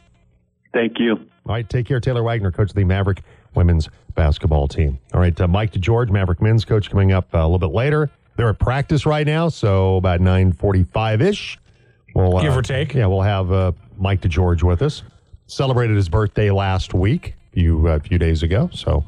Thank 0.74 0.98
you. 0.98 1.12
All 1.14 1.54
right, 1.54 1.70
take 1.70 1.86
care. 1.86 2.00
Taylor 2.00 2.24
Wagner, 2.24 2.52
coach 2.52 2.72
of 2.72 2.76
the 2.76 2.84
Maverick 2.84 3.22
women's 3.54 3.88
basketball 4.16 4.68
team. 4.68 4.98
All 5.14 5.20
right, 5.20 5.40
uh, 5.40 5.48
Mike 5.48 5.74
DeGeorge, 5.74 6.10
Maverick 6.10 6.42
men's 6.42 6.66
coach, 6.66 6.90
coming 6.90 7.12
up 7.12 7.28
uh, 7.36 7.38
a 7.38 7.44
little 7.44 7.60
bit 7.60 7.70
later. 7.70 8.10
They're 8.38 8.50
at 8.50 8.58
practice 8.58 9.06
right 9.06 9.28
now, 9.28 9.50
so 9.50 9.98
about 9.98 10.20
9.45 10.20 11.22
ish. 11.22 11.60
We'll, 12.16 12.42
Give 12.42 12.54
uh, 12.54 12.58
or 12.58 12.64
take. 12.64 12.96
Yeah, 12.96 13.06
we'll 13.06 13.22
have 13.22 13.52
uh, 13.52 13.74
Mike 14.00 14.22
DeGeorge 14.22 14.64
with 14.64 14.82
us. 14.82 15.04
Celebrated 15.46 15.96
his 15.96 16.10
birthday 16.10 16.50
last 16.50 16.96
week, 16.96 17.36
a 17.52 17.54
few, 17.54 17.88
uh, 17.88 18.00
few 18.00 18.18
days 18.18 18.42
ago. 18.42 18.72
So 18.74 19.06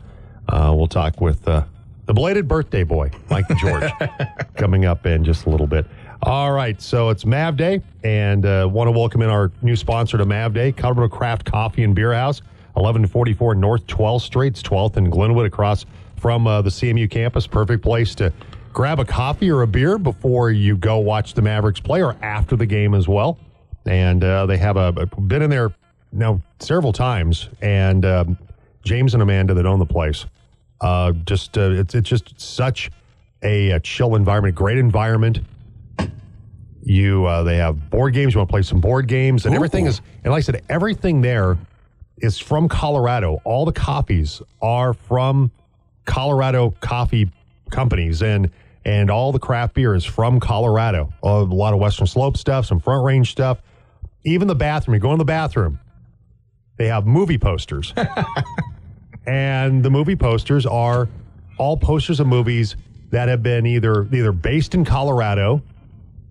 uh, 0.50 0.74
we'll 0.76 0.88
talk 0.88 1.22
with 1.22 1.48
uh, 1.48 1.64
the 2.06 2.14
belated 2.14 2.48
birthday 2.48 2.84
boy, 2.84 3.12
Mike 3.30 3.48
George, 3.58 3.92
coming 4.56 4.86
up 4.86 5.06
in 5.06 5.24
just 5.24 5.46
a 5.46 5.50
little 5.50 5.68
bit. 5.68 5.86
All 6.24 6.52
right, 6.52 6.82
so 6.82 7.10
it's 7.10 7.26
Mav 7.26 7.58
Day, 7.58 7.82
and 8.04 8.46
uh, 8.46 8.68
want 8.72 8.88
to 8.88 8.92
welcome 8.92 9.22
in 9.22 9.30
our 9.30 9.52
new 9.62 9.76
sponsor 9.76 10.18
to 10.18 10.26
Mav 10.26 10.54
Day, 10.54 10.72
Colorado 10.72 11.14
Craft 11.14 11.46
Coffee 11.46 11.84
and 11.84 11.94
Beer 11.94 12.14
House, 12.14 12.42
1144 12.74 13.56
North 13.56 13.86
12th 13.88 14.22
Street, 14.22 14.54
12th 14.54 14.98
in 14.98 15.10
Glenwood, 15.10 15.46
across 15.46 15.86
from 16.18 16.48
uh, 16.48 16.62
the 16.62 16.70
CMU 16.70 17.10
campus. 17.10 17.46
Perfect 17.46 17.84
place 17.84 18.16
to 18.16 18.34
grab 18.74 19.00
a 19.00 19.06
coffee 19.06 19.52
or 19.52 19.62
a 19.62 19.68
beer 19.68 19.98
before 19.98 20.50
you 20.50 20.76
go 20.76 20.98
watch 20.98 21.34
the 21.34 21.42
Mavericks 21.42 21.80
play, 21.80 22.02
or 22.02 22.16
after 22.22 22.56
the 22.56 22.66
game 22.66 22.94
as 22.94 23.08
well. 23.08 23.38
And 23.86 24.24
uh, 24.24 24.46
they 24.48 24.58
have 24.58 24.78
a, 24.78 24.92
been 24.92 25.42
in 25.42 25.50
there 25.50 25.72
now 26.12 26.42
several 26.60 26.94
times, 26.94 27.50
and 27.62 28.06
um, 28.06 28.38
James 28.84 29.14
and 29.14 29.22
Amanda 29.22 29.54
that 29.54 29.66
own 29.66 29.80
the 29.80 29.86
place. 29.86 30.26
Uh, 30.80 31.12
just 31.26 31.58
uh, 31.58 31.72
it's 31.72 31.96
it's 31.96 32.10
just 32.10 32.40
such 32.40 32.92
a, 33.42 33.72
a 33.72 33.80
chill 33.80 34.16
environment, 34.16 34.56
great 34.56 34.78
environment. 34.78 35.40
You 36.84 37.26
uh, 37.26 37.44
they 37.44 37.58
have 37.58 37.90
board 37.90 38.14
games. 38.14 38.34
You 38.34 38.40
want 38.40 38.50
to 38.50 38.54
play 38.54 38.62
some 38.62 38.80
board 38.80 39.08
games, 39.08 39.46
and 39.46 39.54
everything 39.54 39.86
is. 39.86 40.02
And 40.24 40.32
like 40.32 40.40
I 40.40 40.42
said, 40.42 40.64
everything 40.70 41.22
there 41.22 41.58
is 42.18 42.38
from 42.40 42.70
Colorado. 42.70 43.42
All 43.44 43.66
the 43.66 43.74
coffees 43.74 44.42
are 44.62 44.94
from 44.94 45.52
Colorado 46.06 46.74
coffee 46.80 47.30
companies, 47.72 48.22
and 48.22 48.50
and 48.86 49.12
all 49.12 49.34
the 49.34 49.40
craft 49.40 49.74
beer 49.74 49.96
is 49.96 50.06
from 50.06 50.40
Colorado. 50.40 51.12
A 51.24 51.40
lot 51.42 51.74
of 51.74 51.80
Western 51.80 52.08
Slope 52.08 52.38
stuff, 52.38 52.66
some 52.66 52.80
Front 52.80 53.04
Range 53.04 53.30
stuff. 53.30 53.62
Even 54.24 54.48
the 54.48 54.56
bathroom. 54.56 54.96
You 54.96 55.02
go 55.02 55.12
in 55.12 55.20
the 55.20 55.26
bathroom, 55.26 55.80
they 56.78 56.88
have 56.88 57.06
movie 57.06 57.38
posters, 57.38 57.94
and 59.28 59.84
the 59.84 59.90
movie 59.92 60.16
posters 60.16 60.66
are 60.66 61.08
all 61.58 61.78
posters 61.78 62.20
of 62.20 62.28
movies 62.28 62.76
that 63.12 63.28
have 63.30 63.44
been 63.44 63.66
either 63.66 64.04
either 64.14 64.32
based 64.32 64.74
in 64.74 64.84
Colorado. 64.86 65.62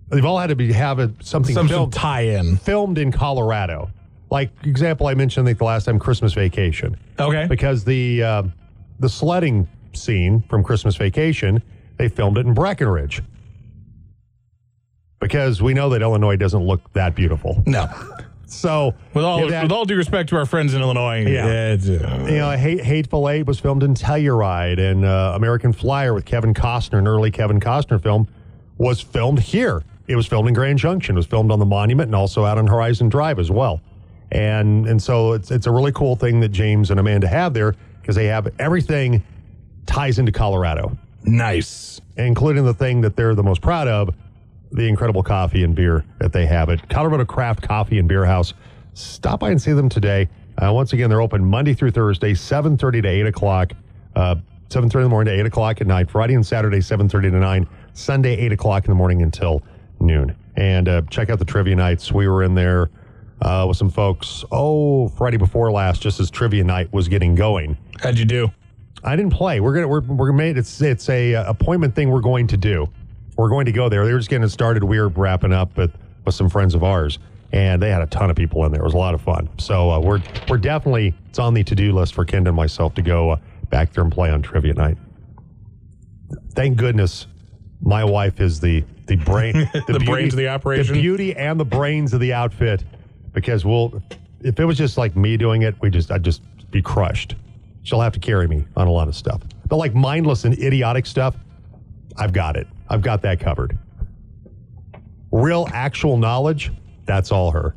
They've 0.08 0.24
all 0.24 0.38
had 0.38 0.48
to 0.48 0.56
be 0.56 0.72
have 0.72 0.98
a, 0.98 1.12
something 1.20 1.54
Some 1.54 1.68
filmed, 1.68 1.92
tie-in. 1.92 2.56
filmed 2.58 2.96
in 2.98 3.10
Colorado. 3.12 3.90
Like 4.30 4.50
example, 4.64 5.06
I 5.08 5.14
mentioned 5.14 5.46
I 5.46 5.50
think 5.50 5.58
the 5.58 5.64
last 5.64 5.84
time 5.84 5.98
Christmas 5.98 6.32
Vacation 6.32 6.96
Okay. 7.18 7.46
because 7.48 7.84
the 7.84 8.22
uh, 8.22 8.42
the 8.98 9.08
sledding 9.08 9.68
scene 9.94 10.42
from 10.48 10.62
Christmas 10.64 10.96
Vacation 10.96 11.62
they 11.96 12.08
filmed 12.08 12.36
it 12.38 12.46
in 12.46 12.52
Breckenridge 12.54 13.22
because 15.20 15.62
we 15.62 15.74
know 15.74 15.88
that 15.90 16.02
Illinois 16.02 16.36
doesn't 16.36 16.62
look 16.62 16.92
that 16.92 17.14
beautiful. 17.14 17.62
No. 17.66 17.88
So 18.48 18.94
With 19.12 19.24
all 19.24 19.46
that- 19.48 19.62
with 19.64 19.72
all 19.72 19.84
due 19.84 19.96
respect 19.96 20.28
to 20.30 20.36
our 20.36 20.46
friends 20.46 20.72
in 20.72 20.80
Illinois, 20.80 21.24
Yeah. 21.26 21.72
it's, 21.72 21.88
uh, 21.88 22.26
you 22.28 22.38
know, 22.38 22.50
Hate, 22.52 22.82
Hateful 22.84 23.28
Eight 23.28 23.44
was 23.46 23.58
filmed 23.58 23.82
in 23.82 23.94
Telluride, 23.94 24.78
and 24.78 25.04
uh, 25.04 25.32
American 25.34 25.72
Flyer 25.72 26.14
with 26.14 26.24
Kevin 26.24 26.54
Costner, 26.54 26.98
an 26.98 27.08
early 27.08 27.30
Kevin 27.32 27.58
Costner 27.58 28.00
film, 28.00 28.28
was 28.78 29.00
filmed 29.00 29.40
here. 29.40 29.82
It 30.06 30.14
was 30.14 30.26
filmed 30.26 30.46
in 30.48 30.54
Grand 30.54 30.78
Junction. 30.78 31.16
It 31.16 31.18
was 31.18 31.26
filmed 31.26 31.50
on 31.50 31.58
the 31.58 31.66
Monument 31.66 32.06
and 32.08 32.14
also 32.14 32.44
out 32.44 32.56
on 32.58 32.68
Horizon 32.68 33.08
Drive 33.08 33.38
as 33.40 33.50
well. 33.50 33.80
And 34.30 34.86
and 34.86 35.02
so 35.02 35.32
it's 35.32 35.50
it's 35.50 35.66
a 35.66 35.70
really 35.72 35.92
cool 35.92 36.14
thing 36.16 36.40
that 36.40 36.50
James 36.50 36.90
and 36.92 37.00
Amanda 37.00 37.26
have 37.28 37.52
there 37.54 37.74
because 38.00 38.14
they 38.16 38.26
have 38.26 38.48
everything 38.60 39.22
ties 39.86 40.18
into 40.20 40.30
Colorado, 40.32 40.96
nice. 41.24 42.00
including 42.16 42.64
the 42.64 42.74
thing 42.74 43.00
that 43.02 43.16
they're 43.16 43.34
the 43.34 43.42
most 43.42 43.60
proud 43.60 43.86
of, 43.88 44.10
the 44.72 44.86
incredible 44.86 45.22
coffee 45.22 45.62
and 45.62 45.74
beer 45.74 46.04
that 46.18 46.32
they 46.32 46.46
have 46.46 46.70
at 46.70 46.88
Colorado 46.88 47.24
Craft 47.24 47.62
Coffee 47.62 47.98
and 47.98 48.08
Beer 48.08 48.24
House. 48.24 48.54
Stop 48.94 49.40
by 49.40 49.50
and 49.50 49.60
see 49.60 49.72
them 49.72 49.88
today. 49.88 50.28
Uh, 50.58 50.72
once 50.72 50.92
again, 50.92 51.10
they're 51.10 51.20
open 51.20 51.44
Monday 51.44 51.74
through 51.74 51.90
Thursday, 51.90 52.32
7.30 52.32 53.02
to 53.02 53.08
8 53.08 53.26
o'clock, 53.26 53.72
uh, 54.14 54.36
7.30 54.68 54.94
in 54.94 55.02
the 55.02 55.08
morning 55.08 55.34
to 55.34 55.40
8 55.40 55.46
o'clock 55.46 55.80
at 55.80 55.86
night, 55.86 56.10
Friday 56.10 56.34
and 56.34 56.46
Saturday, 56.46 56.78
7.30 56.78 57.10
to 57.10 57.30
9, 57.30 57.68
Sunday, 57.92 58.36
8 58.38 58.52
o'clock 58.52 58.84
in 58.84 58.90
the 58.90 58.94
morning 58.96 59.22
until 59.22 59.62
noon. 60.00 60.34
And 60.56 60.88
uh, 60.88 61.02
check 61.10 61.28
out 61.28 61.38
the 61.38 61.44
trivia 61.44 61.76
nights. 61.76 62.10
We 62.10 62.26
were 62.26 62.42
in 62.42 62.54
there 62.54 62.90
uh, 63.42 63.66
with 63.68 63.76
some 63.76 63.90
folks, 63.90 64.44
oh, 64.50 65.08
Friday 65.08 65.36
before 65.36 65.70
last, 65.70 66.00
just 66.00 66.20
as 66.20 66.30
trivia 66.30 66.64
night 66.64 66.92
was 66.92 67.08
getting 67.08 67.34
going. 67.34 67.76
How'd 68.00 68.18
you 68.18 68.24
do? 68.24 68.50
I 69.04 69.14
didn't 69.14 69.32
play. 69.32 69.60
We're 69.60 69.74
gonna 69.74 69.88
we're 69.88 70.00
we're 70.00 70.32
made 70.32 70.56
it's 70.56 70.80
it's 70.80 71.08
a 71.08 71.34
uh, 71.34 71.50
appointment 71.50 71.94
thing 71.94 72.10
we're 72.10 72.20
going 72.20 72.46
to 72.48 72.56
do. 72.56 72.88
We're 73.36 73.48
going 73.48 73.66
to 73.66 73.72
go 73.72 73.88
there. 73.88 74.04
They 74.06 74.12
were 74.12 74.18
just 74.18 74.30
getting 74.30 74.44
it 74.44 74.50
started. 74.50 74.84
We 74.84 74.98
were 74.98 75.08
wrapping 75.08 75.52
up 75.52 75.76
with 75.76 75.92
with 76.24 76.34
some 76.34 76.48
friends 76.48 76.74
of 76.74 76.82
ours, 76.82 77.18
and 77.52 77.80
they 77.80 77.90
had 77.90 78.02
a 78.02 78.06
ton 78.06 78.30
of 78.30 78.36
people 78.36 78.64
in 78.64 78.72
there. 78.72 78.80
It 78.80 78.84
was 78.84 78.94
a 78.94 78.98
lot 78.98 79.14
of 79.14 79.20
fun. 79.20 79.48
So 79.58 79.90
uh, 79.90 80.00
we're 80.00 80.22
we're 80.48 80.58
definitely 80.58 81.14
it's 81.28 81.38
on 81.38 81.54
the 81.54 81.62
to 81.64 81.74
do 81.74 81.92
list 81.92 82.14
for 82.14 82.24
Ken 82.24 82.46
and 82.46 82.56
myself 82.56 82.94
to 82.94 83.02
go 83.02 83.30
uh, 83.30 83.36
back 83.70 83.92
there 83.92 84.02
and 84.04 84.12
play 84.12 84.30
on 84.30 84.42
trivia 84.42 84.74
night. 84.74 84.96
Thank 86.54 86.76
goodness, 86.78 87.26
my 87.80 88.04
wife 88.04 88.40
is 88.40 88.60
the 88.60 88.84
the 89.06 89.16
brain 89.16 89.70
The 89.86 90.02
brains 90.04 90.32
of 90.34 90.38
the 90.38 90.48
operation? 90.48 90.94
the 90.94 91.00
beauty 91.00 91.36
and 91.36 91.60
the 91.60 91.64
brains 91.64 92.12
of 92.12 92.20
the 92.20 92.32
outfit. 92.32 92.84
Because 93.32 93.66
we'll, 93.66 94.02
if 94.40 94.58
it 94.58 94.64
was 94.64 94.78
just 94.78 94.96
like 94.96 95.14
me 95.14 95.36
doing 95.36 95.62
it, 95.62 95.74
we 95.82 95.90
just 95.90 96.10
I'd 96.10 96.22
just 96.22 96.42
be 96.70 96.80
crushed. 96.80 97.34
She'll 97.82 98.00
have 98.00 98.14
to 98.14 98.20
carry 98.20 98.48
me 98.48 98.66
on 98.76 98.88
a 98.88 98.90
lot 98.90 99.08
of 99.08 99.14
stuff. 99.14 99.42
But 99.68 99.76
like 99.76 99.94
mindless 99.94 100.44
and 100.44 100.58
idiotic 100.58 101.04
stuff, 101.06 101.36
I've 102.16 102.32
got 102.32 102.56
it. 102.56 102.66
I've 102.88 103.02
got 103.02 103.22
that 103.22 103.40
covered. 103.40 103.78
Real 105.32 105.68
actual 105.72 106.16
knowledge, 106.16 106.70
that's 107.04 107.32
all 107.32 107.50
her. 107.50 107.74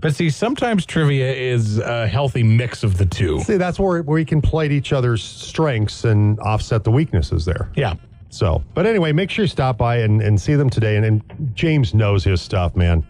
But 0.00 0.14
see, 0.14 0.28
sometimes 0.28 0.84
trivia 0.84 1.32
is 1.32 1.78
a 1.78 2.06
healthy 2.06 2.42
mix 2.42 2.84
of 2.84 2.98
the 2.98 3.06
two. 3.06 3.40
See, 3.40 3.56
that's 3.56 3.80
where, 3.80 4.02
we 4.02 4.24
can 4.24 4.42
play 4.42 4.68
to 4.68 4.74
each 4.74 4.92
other's 4.92 5.22
strengths 5.22 6.04
and 6.04 6.38
offset 6.40 6.84
the 6.84 6.90
weaknesses 6.90 7.46
there. 7.46 7.70
Yeah. 7.74 7.94
So, 8.28 8.62
but 8.74 8.84
anyway, 8.84 9.12
make 9.12 9.30
sure 9.30 9.44
you 9.44 9.48
stop 9.48 9.78
by 9.78 9.98
and, 9.98 10.20
and 10.20 10.38
see 10.38 10.56
them 10.56 10.68
today. 10.68 10.96
And, 10.96 11.06
and 11.06 11.52
James 11.54 11.94
knows 11.94 12.22
his 12.22 12.42
stuff, 12.42 12.76
man. 12.76 13.06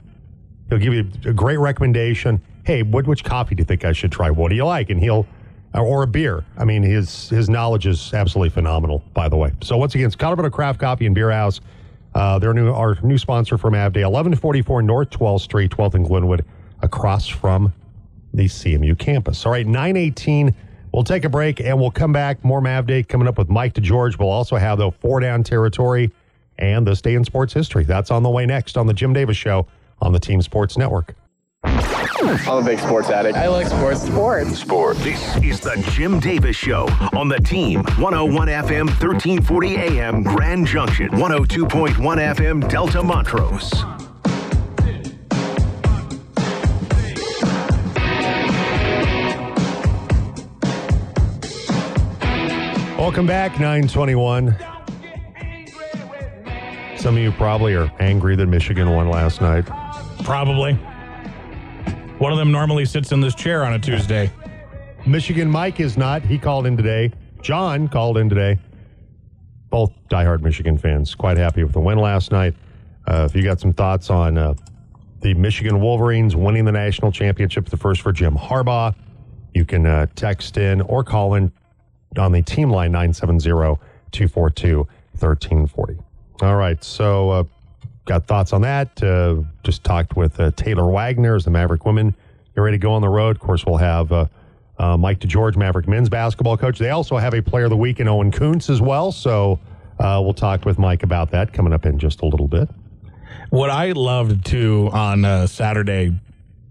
He'll 0.69 0.79
give 0.79 0.95
you 0.95 1.11
a 1.27 1.33
great 1.33 1.59
recommendation. 1.59 2.41
Hey, 2.65 2.83
what 2.83 3.07
which 3.07 3.25
coffee 3.25 3.55
do 3.55 3.63
you 3.63 3.65
think 3.65 3.85
I 3.85 3.93
should 3.93 4.13
try? 4.13 4.31
What 4.31 4.51
do 4.51 4.55
you 4.55 4.65
like? 4.65 4.91
And 4.91 5.01
he'll 5.01 5.27
or 5.83 6.03
a 6.03 6.07
beer. 6.07 6.45
I 6.57 6.65
mean, 6.65 6.83
his 6.83 7.29
his 7.29 7.49
knowledge 7.49 7.87
is 7.87 8.13
absolutely 8.15 8.51
phenomenal. 8.51 9.03
By 9.13 9.29
the 9.29 9.37
way, 9.37 9.53
so 9.63 9.77
once 9.77 9.95
again, 9.95 10.07
it's 10.07 10.17
Colorado 10.17 10.51
Craft 10.51 10.81
Coffee 10.81 11.07
and 11.07 11.15
Beer 11.15 11.31
House. 11.31 11.61
Uh, 12.15 12.39
they're 12.39 12.55
new 12.55 12.71
our 12.73 12.97
new 13.03 13.19
sponsor 13.19 13.59
for 13.59 13.71
Mav 13.71 13.93
Day, 13.93 14.03
eleven 14.03 14.35
forty 14.37 14.63
four 14.63 14.83
North 14.83 15.11
12th 15.11 15.41
Street, 15.41 15.71
12th 15.73 15.97
in 15.97 16.05
Glenwood, 16.05 16.45
across 16.83 17.27
from 17.27 17.73
the 18.33 18.45
CMU 18.45 18.99
campus. 18.99 19.45
All 19.47 19.53
right, 19.53 19.67
918. 19.67 20.55
We'll 20.93 21.03
take 21.03 21.25
a 21.25 21.29
break 21.29 21.61
and 21.61 21.81
we'll 21.81 21.91
come 21.91 22.13
back. 22.13 22.45
More 22.45 22.61
Mav 22.61 22.87
Day 22.87 23.03
coming 23.03 23.27
up 23.27 23.37
with 23.37 23.49
Mike 23.49 23.75
DeGeorge. 23.75 24.17
We'll 24.17 24.31
also 24.31 24.57
have 24.57 24.79
the 24.79 24.93
four 24.93 25.19
down 25.19 25.43
territory 25.43 26.13
and 26.59 26.87
this 26.87 27.01
day 27.01 27.15
in 27.15 27.25
sports 27.25 27.53
history. 27.53 27.83
That's 27.83 28.13
on 28.13 28.23
the 28.23 28.31
way 28.31 28.47
next 28.47 28.77
on 28.77 28.87
the 28.87 28.95
Jim 28.95 29.13
Davis 29.13 29.37
Show 29.37 29.67
on 30.01 30.13
the 30.13 30.21
Team 30.21 30.41
Sports 30.41 30.79
Network. 30.79 31.17
I'm 31.67 32.59
a 32.59 32.63
big 32.63 32.79
sports 32.79 33.11
addict. 33.11 33.37
I 33.37 33.49
like 33.49 33.67
sports. 33.67 34.03
Sports. 34.03 34.59
Sports. 34.59 35.03
This 35.03 35.37
is 35.37 35.61
the 35.61 35.83
Jim 35.91 36.21
Davis 36.21 36.57
Show 36.57 36.89
on 37.17 37.29
the 37.29 37.39
team. 37.39 37.83
101 37.99 38.49
FM, 38.49 38.87
1340 38.87 39.77
AM, 39.77 40.23
Grand 40.23 40.67
Junction. 40.67 41.09
102.1 41.11 41.95
FM, 42.35 42.69
Delta 42.69 43.03
Montrose. 43.03 43.73
Welcome 52.99 53.27
back, 53.27 53.61
921. 53.61 54.57
Some 56.97 57.17
of 57.17 57.23
you 57.23 57.33
probably 57.33 57.75
are 57.75 57.91
angry 58.01 58.35
that 58.37 58.47
Michigan 58.47 58.91
won 58.91 59.11
last 59.11 59.41
night. 59.41 59.67
Probably. 60.25 60.79
One 62.19 62.31
of 62.31 62.39
them 62.39 62.53
normally 62.53 62.85
sits 62.85 63.11
in 63.11 63.21
this 63.21 63.35
chair 63.35 63.65
on 63.65 63.73
a 63.75 63.79
Tuesday. 63.79 64.31
Michigan 65.05 65.51
Mike 65.51 65.81
is 65.81 65.97
not. 65.99 66.23
He 66.23 66.39
called 66.39 66.65
in 66.67 66.77
today. 66.77 67.13
John 67.43 67.89
called 67.89 68.19
in 68.19 68.29
today. 68.29 68.59
Both 69.69 69.93
diehard 70.09 70.41
Michigan 70.41 70.79
fans. 70.79 71.15
Quite 71.15 71.37
happy 71.37 71.65
with 71.65 71.73
the 71.73 71.81
win 71.81 71.99
last 71.99 72.31
night. 72.31 72.55
Uh, 73.07 73.27
if 73.29 73.35
you 73.35 73.43
got 73.43 73.61
some 73.61 73.73
thoughts 73.73 74.11
on 74.11 74.39
uh, 74.39 74.55
the 75.21 75.35
Michigan 75.35 75.81
Wolverines 75.81 76.37
winning 76.37 76.65
the 76.65 76.73
national 76.73 77.11
championship, 77.11 77.69
the 77.69 77.77
first 77.77 78.01
for 78.01 78.13
Jim 78.13 78.37
Harbaugh, 78.37 78.95
you 79.53 79.65
can 79.65 79.85
uh, 79.85 80.07
text 80.15 80.57
in 80.57 80.81
or 80.83 81.03
call 81.03 81.35
in 81.35 81.53
on 82.17 82.31
the 82.31 82.43
team 82.43 82.71
line 82.71 82.93
970 82.93 83.51
242 84.13 84.79
1340. 85.19 85.99
All 86.43 86.57
right. 86.57 86.83
So, 86.83 87.31
uh, 87.31 87.45
got 88.05 88.27
thoughts 88.27 88.53
on 88.53 88.63
that. 88.63 89.03
Uh, 89.03 89.43
just 89.63 89.85
talked 89.85 90.17
with 90.17 90.39
uh, 90.39 90.51
Taylor 90.57 90.91
Wagner 90.91 91.35
as 91.35 91.45
the 91.45 91.51
Maverick 91.51 91.85
women. 91.85 92.15
Get 92.55 92.61
ready 92.61 92.77
to 92.77 92.83
go 92.83 92.93
on 92.93 93.03
the 93.03 93.09
road. 93.09 93.37
Of 93.37 93.41
course, 93.41 93.65
we'll 93.67 93.79
have 93.79 94.13
uh, 94.13 94.27
uh, 94.79 94.97
Mike 94.97 95.21
DeGeorge, 95.21 95.57
Maverick 95.57 95.89
men's 95.89 96.09
basketball 96.09 96.57
coach. 96.57 96.79
They 96.79 96.91
also 96.91 97.17
have 97.17 97.35
a 97.35 97.43
player 97.43 97.65
of 97.65 97.71
the 97.71 97.77
week 97.77 98.01
in 98.01 98.09
Owen 98.09 98.31
Kuntz 98.31 98.71
as 98.71 98.81
well. 98.81 99.13
So, 99.13 99.59
uh, 99.99 100.21
we'll 100.23 100.35
talk 100.35 100.65
with 100.65 100.79
Mike 100.79 101.03
about 101.03 101.31
that 101.31 101.53
coming 101.53 101.73
up 101.73 101.87
in 101.87 101.99
just 101.99 102.23
a 102.23 102.27
little 102.27 102.49
bit. 102.49 102.69
What 103.51 103.71
I 103.71 103.93
loved 103.93 104.45
too 104.45 104.91
on 104.93 105.25
uh, 105.25 105.47
Saturday 105.47 106.13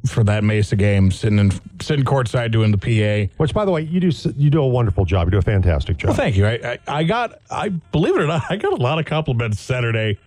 for 0.06 0.24
that 0.26 0.44
Mesa 0.44 0.76
game, 0.76 1.12
sitting 1.12 1.40
in 1.40 1.52
sitting 1.82 2.04
courtside 2.04 2.52
doing 2.52 2.72
the 2.72 2.78
PA. 2.78 3.34
Which, 3.38 3.54
by 3.54 3.64
the 3.64 3.72
way, 3.72 3.82
you 3.82 4.00
do 4.00 4.12
you 4.36 4.50
do 4.50 4.62
a 4.62 4.68
wonderful 4.68 5.06
job. 5.06 5.28
You 5.28 5.32
do 5.32 5.38
a 5.38 5.42
fantastic 5.42 5.98
job. 5.98 6.10
Well, 6.10 6.18
thank 6.18 6.36
you. 6.36 6.46
I, 6.46 6.52
I 6.52 6.80
I 6.88 7.04
got 7.04 7.40
I 7.50 7.70
believe 7.70 8.16
it 8.16 8.22
or 8.22 8.28
not, 8.28 8.44
I 8.50 8.58
got 8.58 8.74
a 8.74 8.78
lot 8.78 9.00
of 9.00 9.06
compliments 9.06 9.62
Saturday 9.62 10.18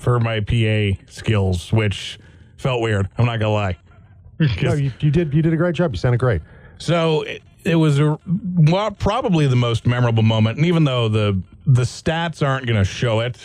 for 0.00 0.18
my 0.18 0.40
PA 0.40 1.00
skills, 1.08 1.72
which 1.72 2.18
felt 2.56 2.80
weird. 2.80 3.08
I'm 3.18 3.26
not 3.26 3.38
gonna 3.38 3.52
lie. 3.52 3.76
No, 4.62 4.72
you, 4.72 4.90
you 5.00 5.10
did 5.10 5.34
you 5.34 5.42
did 5.42 5.52
a 5.52 5.56
great 5.56 5.74
job. 5.74 5.92
You 5.92 5.98
sounded 5.98 6.16
great. 6.18 6.40
So 6.78 7.20
it, 7.22 7.42
it 7.62 7.74
was 7.74 7.98
a, 8.00 8.18
well, 8.56 8.90
probably 8.90 9.46
the 9.46 9.54
most 9.56 9.86
memorable 9.86 10.22
moment, 10.22 10.56
and 10.56 10.64
even 10.66 10.84
though 10.84 11.08
the 11.10 11.38
the 11.66 11.82
stats 11.82 12.44
aren't 12.46 12.66
going 12.66 12.78
to 12.78 12.84
show 12.84 13.20
it 13.20 13.36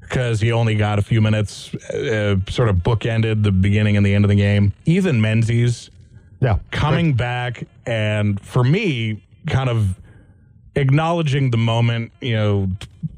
because 0.00 0.40
he 0.40 0.52
only 0.52 0.76
got 0.76 1.00
a 1.00 1.02
few 1.02 1.20
minutes, 1.20 1.74
uh, 1.74 2.36
sort 2.48 2.68
of 2.68 2.76
bookended 2.76 3.42
the 3.42 3.50
beginning 3.50 3.96
and 3.96 4.06
the 4.06 4.14
end 4.14 4.24
of 4.24 4.28
the 4.28 4.36
game. 4.36 4.72
Ethan 4.84 5.20
Menzies 5.20 5.90
Yeah, 6.40 6.60
coming 6.70 7.14
back, 7.14 7.64
and 7.84 8.40
for 8.40 8.62
me, 8.62 9.24
kind 9.48 9.68
of 9.68 9.98
acknowledging 10.76 11.50
the 11.50 11.56
moment, 11.56 12.12
you 12.20 12.36
know, 12.36 12.70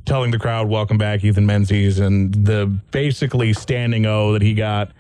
telling 0.09 0.31
the 0.31 0.39
crowd, 0.39 0.69
"Welcome 0.69 0.99
back, 0.99 1.23
Ethan 1.23 1.47
Menzies," 1.47 1.99
and 1.99 2.35
the 2.35 2.67
basically 2.91 3.53
standing 3.53 4.07
O 4.07 4.33
that 4.33 4.43
he 4.43 4.55
got. 4.55 4.91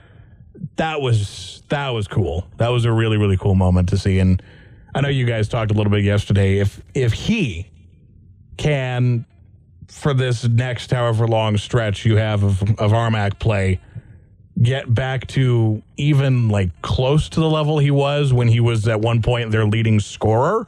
That 0.76 1.00
was 1.00 1.62
that 1.68 1.90
was 1.90 2.06
cool. 2.06 2.46
That 2.58 2.68
was 2.68 2.84
a 2.84 2.92
really 2.92 3.16
really 3.16 3.36
cool 3.36 3.54
moment 3.54 3.88
to 3.88 3.98
see. 3.98 4.18
And 4.18 4.42
I 4.94 5.00
know 5.00 5.08
you 5.08 5.24
guys 5.24 5.48
talked 5.48 5.70
a 5.70 5.74
little 5.74 5.90
bit 5.90 6.04
yesterday. 6.04 6.58
If 6.58 6.82
if 6.94 7.12
he 7.12 7.70
can 8.56 9.24
for 9.88 10.12
this 10.12 10.44
next 10.44 10.90
however 10.90 11.26
long 11.26 11.56
stretch 11.56 12.04
you 12.04 12.16
have 12.16 12.42
of, 12.42 12.62
of 12.78 12.92
RMAC 12.92 13.38
play 13.38 13.80
get 14.60 14.92
back 14.92 15.26
to 15.28 15.82
even 15.96 16.48
like 16.48 16.82
close 16.82 17.28
to 17.30 17.40
the 17.40 17.48
level 17.48 17.78
he 17.78 17.90
was 17.90 18.32
when 18.32 18.48
he 18.48 18.60
was 18.60 18.86
at 18.88 19.00
one 19.00 19.22
point 19.22 19.50
their 19.50 19.64
leading 19.64 20.00
scorer. 20.00 20.66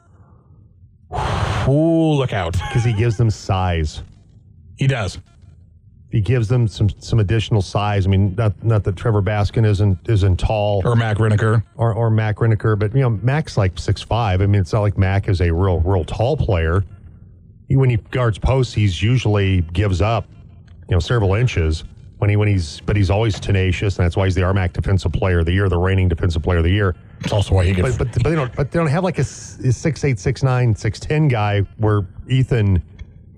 Ooh, 1.67 2.13
look 2.13 2.33
out. 2.33 2.53
because 2.69 2.83
he 2.83 2.93
gives 2.93 3.17
them 3.17 3.29
size. 3.29 4.01
He 4.81 4.87
does. 4.87 5.19
He 6.09 6.21
gives 6.21 6.47
them 6.47 6.67
some 6.67 6.89
some 6.89 7.19
additional 7.19 7.61
size. 7.61 8.07
I 8.07 8.09
mean, 8.09 8.33
not 8.35 8.63
not 8.63 8.83
that 8.85 8.95
Trevor 8.95 9.21
Baskin 9.21 9.63
isn't 9.63 9.99
isn't 10.09 10.37
tall 10.39 10.81
Or 10.83 10.95
Mac 10.95 11.17
Riniker. 11.17 11.63
or 11.75 11.93
or 11.93 12.09
Mac 12.09 12.37
Riniker, 12.37 12.77
but 12.79 12.93
you 12.95 13.01
know, 13.01 13.11
Mac's 13.11 13.57
like 13.57 13.77
six 13.77 14.01
five. 14.01 14.41
I 14.41 14.47
mean, 14.47 14.59
it's 14.59 14.73
not 14.73 14.81
like 14.81 14.97
Mac 14.97 15.29
is 15.29 15.39
a 15.39 15.53
real 15.53 15.79
real 15.81 16.03
tall 16.03 16.35
player. 16.35 16.83
He, 17.69 17.77
when 17.77 17.91
he 17.91 17.97
guards 17.97 18.39
posts, 18.39 18.73
he's 18.73 19.01
usually 19.03 19.61
gives 19.71 20.01
up, 20.01 20.25
you 20.89 20.95
know, 20.95 20.99
several 20.99 21.35
inches. 21.35 21.83
When 22.17 22.29
he 22.31 22.35
when 22.35 22.47
he's 22.47 22.79
but 22.81 22.95
he's 22.95 23.11
always 23.11 23.39
tenacious, 23.39 23.97
and 23.99 24.03
that's 24.05 24.17
why 24.17 24.25
he's 24.25 24.35
the 24.35 24.41
RMAC 24.41 24.73
Defensive 24.73 25.13
Player 25.13 25.39
of 25.39 25.45
the 25.45 25.53
Year, 25.53 25.69
the 25.69 25.77
reigning 25.77 26.09
Defensive 26.09 26.41
Player 26.41 26.57
of 26.57 26.63
the 26.65 26.71
Year. 26.71 26.95
It's 27.21 27.31
also 27.31 27.53
why 27.55 27.65
he 27.65 27.73
gets. 27.73 27.95
But 27.97 28.11
but, 28.11 28.23
but 28.23 28.29
they 28.31 28.35
don't 28.35 28.55
but 28.55 28.71
they 28.71 28.79
don't 28.79 28.87
have 28.87 29.03
like 29.03 29.17
a, 29.19 29.21
s- 29.21 29.59
a 29.63 29.71
six 29.71 30.03
eight 30.03 30.17
six 30.19 30.41
nine 30.43 30.75
six 30.75 30.99
ten 30.99 31.27
guy 31.27 31.61
where 31.77 32.01
Ethan 32.27 32.83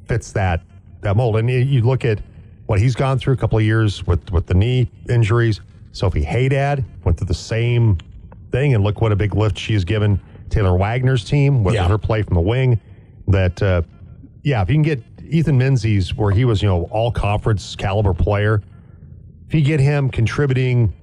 fits 0.07 0.31
that 0.31 0.61
that 1.03 1.15
mold. 1.15 1.37
And 1.37 1.49
you, 1.49 1.81
look 1.81 2.03
at 2.05 2.19
what 2.65 2.79
he's 2.79 2.95
gone 2.95 3.19
through 3.19 3.33
a 3.33 3.37
couple 3.37 3.57
of 3.57 3.63
years 3.63 4.05
with 4.07 4.31
with 4.31 4.47
the 4.47 4.53
knee 4.53 4.89
injuries. 5.09 5.61
Sophie 5.91 6.23
Haydad 6.23 6.83
went 7.03 7.17
through 7.17 7.27
the 7.27 7.33
same 7.33 7.97
thing, 8.51 8.73
and 8.73 8.83
look 8.83 8.99
what 9.01 9.11
a 9.11 9.15
big 9.15 9.35
lift 9.35 9.57
she's 9.57 9.83
given 9.83 10.19
Taylor 10.49 10.75
Wagner's 10.75 11.23
team 11.23 11.63
with 11.63 11.75
Yeah. 11.75 11.87
her 11.87 11.97
play 11.97 12.23
from 12.23 12.35
the 12.35 12.41
wing. 12.41 12.79
That 13.27 13.61
uh, 13.61 13.83
yeah, 14.43 14.61
if 14.61 14.69
you 14.69 14.75
can 14.75 14.81
get 14.81 15.03
Ethan 15.29 15.57
Menzies 15.57 16.15
where 16.15 16.31
he 16.31 16.45
was 16.45 16.61
you 16.61 16.67
know 16.67 16.83
all 16.91 17.11
conference 17.11 17.75
caliber 17.75 18.13
player, 18.13 18.61
if 19.47 19.53
you 19.53 19.61
get 19.61 19.79
him 19.79 20.09
contributing 20.09 20.93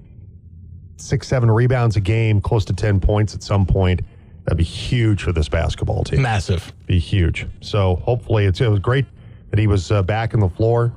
six, 0.97 1.27
seven 1.27 1.49
rebounds 1.49 1.95
a 1.95 1.99
game, 1.99 2.39
close 2.39 2.63
to 2.65 2.73
10 2.73 2.99
points 2.99 3.33
at 3.33 3.41
some 3.41 3.65
point, 3.65 4.01
that'd 4.45 4.55
be 4.57 4.63
huge 4.63 5.23
for 5.23 5.31
this 5.31 5.49
basketball 5.49 6.03
team. 6.03 6.21
massive. 6.21 6.71
Be 6.85 6.99
huge. 6.99 7.47
So 7.61 7.95
hopefully 7.95 8.45
it's, 8.45 8.61
it 8.61 8.67
was 8.69 8.77
great 8.79 9.07
that 9.51 9.59
he 9.59 9.67
was 9.67 9.91
uh, 9.91 10.01
back 10.01 10.33
on 10.33 10.39
the 10.39 10.49
floor. 10.49 10.91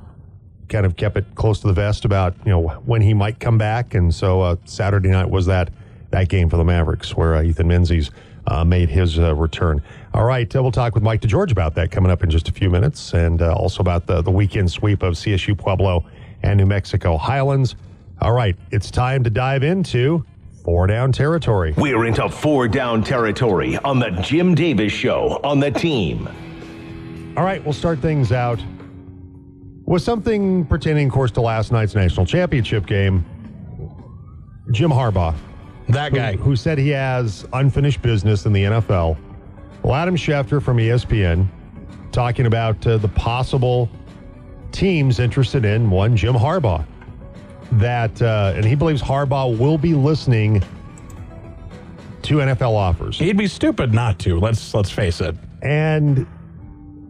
Kind 0.67 0.85
of 0.85 0.95
kept 0.95 1.17
it 1.17 1.25
close 1.35 1.59
to 1.59 1.67
the 1.67 1.73
vest 1.73 2.05
about, 2.05 2.35
you 2.43 2.51
know, 2.51 2.69
when 2.85 3.01
he 3.01 3.13
might 3.13 3.39
come 3.39 3.57
back. 3.57 3.93
And 3.93 4.13
so 4.13 4.41
uh, 4.41 4.55
Saturday 4.65 5.09
night 5.09 5.29
was 5.29 5.45
that, 5.45 5.71
that 6.09 6.27
game 6.29 6.49
for 6.49 6.57
the 6.57 6.63
Mavericks 6.63 7.15
where 7.15 7.35
uh, 7.35 7.43
Ethan 7.43 7.67
Menzies 7.67 8.09
uh, 8.47 8.63
made 8.63 8.89
his 8.89 9.19
uh, 9.19 9.35
return. 9.35 9.83
All 10.13 10.23
right, 10.23 10.53
uh, 10.55 10.61
we'll 10.61 10.71
talk 10.71 10.95
with 10.95 11.03
Mike 11.03 11.21
DeGeorge 11.21 11.51
about 11.51 11.75
that 11.75 11.91
coming 11.91 12.11
up 12.11 12.23
in 12.23 12.29
just 12.29 12.49
a 12.49 12.51
few 12.51 12.69
minutes 12.69 13.13
and 13.13 13.41
also 13.41 13.81
about 13.81 14.07
the, 14.07 14.21
the 14.21 14.31
weekend 14.31 14.71
sweep 14.71 15.03
of 15.03 15.13
CSU 15.13 15.57
Pueblo 15.57 16.05
and 16.41 16.57
New 16.57 16.65
Mexico 16.65 17.17
Highlands. 17.17 17.75
All 18.21 18.31
right, 18.31 18.55
it's 18.71 18.89
time 18.89 19.23
to 19.23 19.29
dive 19.29 19.61
into 19.61 20.25
four 20.63 20.87
down 20.87 21.11
territory. 21.11 21.73
We're 21.77 22.05
into 22.05 22.29
four 22.29 22.67
down 22.67 23.03
territory 23.03 23.77
on 23.77 23.99
the 23.99 24.09
Jim 24.09 24.55
Davis 24.55 24.93
Show 24.93 25.39
on 25.43 25.59
the 25.59 25.69
team. 25.69 26.29
All 27.37 27.43
right, 27.43 27.63
we'll 27.63 27.73
start 27.73 27.99
things 27.99 28.31
out 28.31 28.59
with 29.85 30.01
something 30.01 30.65
pertaining, 30.65 31.07
of 31.07 31.13
course, 31.13 31.31
to 31.31 31.41
last 31.41 31.71
night's 31.71 31.93
national 31.95 32.25
championship 32.25 32.85
game. 32.85 33.25
Jim 34.71 34.89
Harbaugh, 34.89 35.35
That 35.89 36.11
who, 36.11 36.17
guy. 36.17 36.35
who 36.37 36.55
said 36.55 36.77
he 36.77 36.89
has 36.89 37.45
unfinished 37.53 38.01
business 38.01 38.45
in 38.45 38.53
the 38.53 38.63
NFL. 38.63 39.17
Well, 39.83 39.93
Adam 39.93 40.15
Schefter 40.15 40.61
from 40.61 40.77
ESPN 40.77 41.47
talking 42.11 42.45
about 42.47 42.85
uh, 42.87 42.97
the 42.97 43.09
possible 43.09 43.89
teams 44.71 45.19
interested 45.19 45.65
in 45.65 45.89
one 45.89 46.15
Jim 46.17 46.33
Harbaugh. 46.33 46.85
That 47.73 48.19
uh, 48.21 48.53
and 48.55 48.63
he 48.65 48.75
believes 48.75 49.01
Harbaugh 49.01 49.57
will 49.57 49.77
be 49.77 49.93
listening 49.93 50.63
to 52.23 52.35
NFL 52.37 52.73
offers. 52.73 53.19
He'd 53.19 53.37
be 53.37 53.47
stupid 53.47 53.93
not 53.93 54.17
to. 54.19 54.39
Let's 54.39 54.73
let's 54.73 54.89
face 54.89 55.19
it. 55.21 55.35
And 55.61 56.25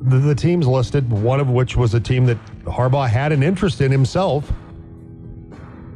the, 0.02 0.20
the 0.20 0.36
teams 0.36 0.68
listed, 0.68 1.10
one 1.10 1.40
of 1.40 1.50
which 1.50 1.76
was 1.76 1.94
a 1.94 2.00
team 2.00 2.26
that 2.26 2.38
Harbaugh 2.64 3.10
had 3.10 3.32
an 3.32 3.44
interest 3.44 3.82
in 3.82 3.92
himself, 3.92 4.52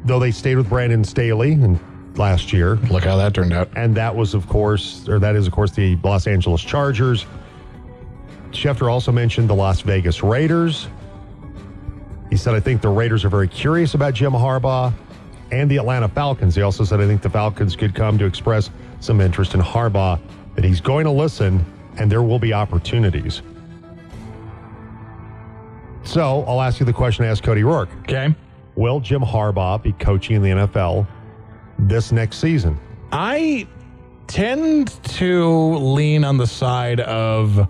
though 0.06 0.20
they 0.20 0.32
stayed 0.32 0.56
with 0.56 0.70
Brandon 0.70 1.04
Staley 1.04 1.54
and 1.54 1.80
last 2.18 2.52
year. 2.52 2.76
Look 2.92 3.04
how 3.04 3.18
that 3.18 3.34
turned 3.34 3.54
out. 3.54 3.70
And 3.76 3.96
that 3.96 4.16
was, 4.16 4.34
of 4.34 4.48
course, 4.48 5.08
or 5.08 5.20
that 5.20 5.36
is, 5.36 5.48
of 5.48 5.54
course, 5.54 5.72
the 5.72 5.98
Los 6.04 6.28
Angeles 6.28 6.62
Chargers. 6.62 7.26
Schefter 8.52 8.92
also 8.92 9.12
mentioned 9.12 9.50
the 9.50 9.56
Las 9.56 9.82
Vegas 9.82 10.24
Raiders. 10.24 10.88
He 12.30 12.38
said, 12.38 12.56
I 12.56 12.60
think 12.60 12.82
the 12.82 12.90
Raiders 12.90 13.26
are 13.26 13.30
very 13.30 13.48
curious 13.48 13.94
about 13.94 14.14
Jim 14.14 14.34
Harbaugh 14.34 14.94
and 15.52 15.70
the 15.70 15.78
Atlanta 15.78 16.08
Falcons. 16.08 16.56
He 16.56 16.62
also 16.62 16.84
said, 16.84 17.00
I 17.00 17.08
think 17.08 17.22
the 17.22 17.30
Falcons 17.30 17.76
could 17.76 17.96
come 17.96 18.18
to 18.20 18.26
express 18.26 18.70
some 19.00 19.22
interest 19.22 19.54
in 19.54 19.62
Harbaugh, 19.62 20.20
that 20.56 20.64
he's 20.64 20.82
going 20.82 21.06
to 21.06 21.12
listen 21.12 21.66
and 21.98 22.12
there 22.12 22.22
will 22.22 22.40
be 22.40 22.54
opportunities. 22.54 23.42
So 26.04 26.44
I'll 26.48 26.62
ask 26.62 26.80
you 26.80 26.86
the 26.86 26.94
question 26.94 27.26
I 27.26 27.28
asked 27.28 27.44
Cody 27.44 27.64
Rourke 27.64 27.90
Okay. 28.02 28.34
Will 28.76 29.00
Jim 29.00 29.22
Harbaugh 29.22 29.82
be 29.82 29.92
coaching 29.94 30.38
in 30.38 30.42
the 30.42 30.50
NFL 30.50 31.06
this 31.78 32.12
next 32.12 32.38
season? 32.38 32.80
I 33.12 33.68
tend 34.28 35.04
to 35.04 35.76
lean 35.76 36.24
on 36.24 36.38
the 36.38 36.48
side 36.48 37.00
of 37.02 37.68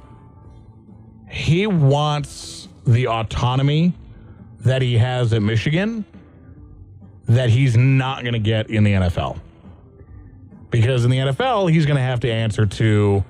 he 1.29 1.65
wants 1.67 2.67
the 2.85 3.07
autonomy 3.07 3.93
that 4.59 4.81
he 4.81 4.97
has 4.97 5.33
at 5.33 5.41
Michigan 5.41 6.05
that 7.27 7.49
he's 7.49 7.77
not 7.77 8.23
going 8.23 8.33
to 8.33 8.39
get 8.39 8.69
in 8.69 8.83
the 8.83 8.93
NFL. 8.93 9.39
Because 10.71 11.05
in 11.05 11.11
the 11.11 11.17
NFL, 11.17 11.71
he's 11.71 11.85
going 11.85 11.97
to 11.97 12.03
have 12.03 12.19
to 12.21 12.31
answer 12.31 12.65
to 12.65 13.23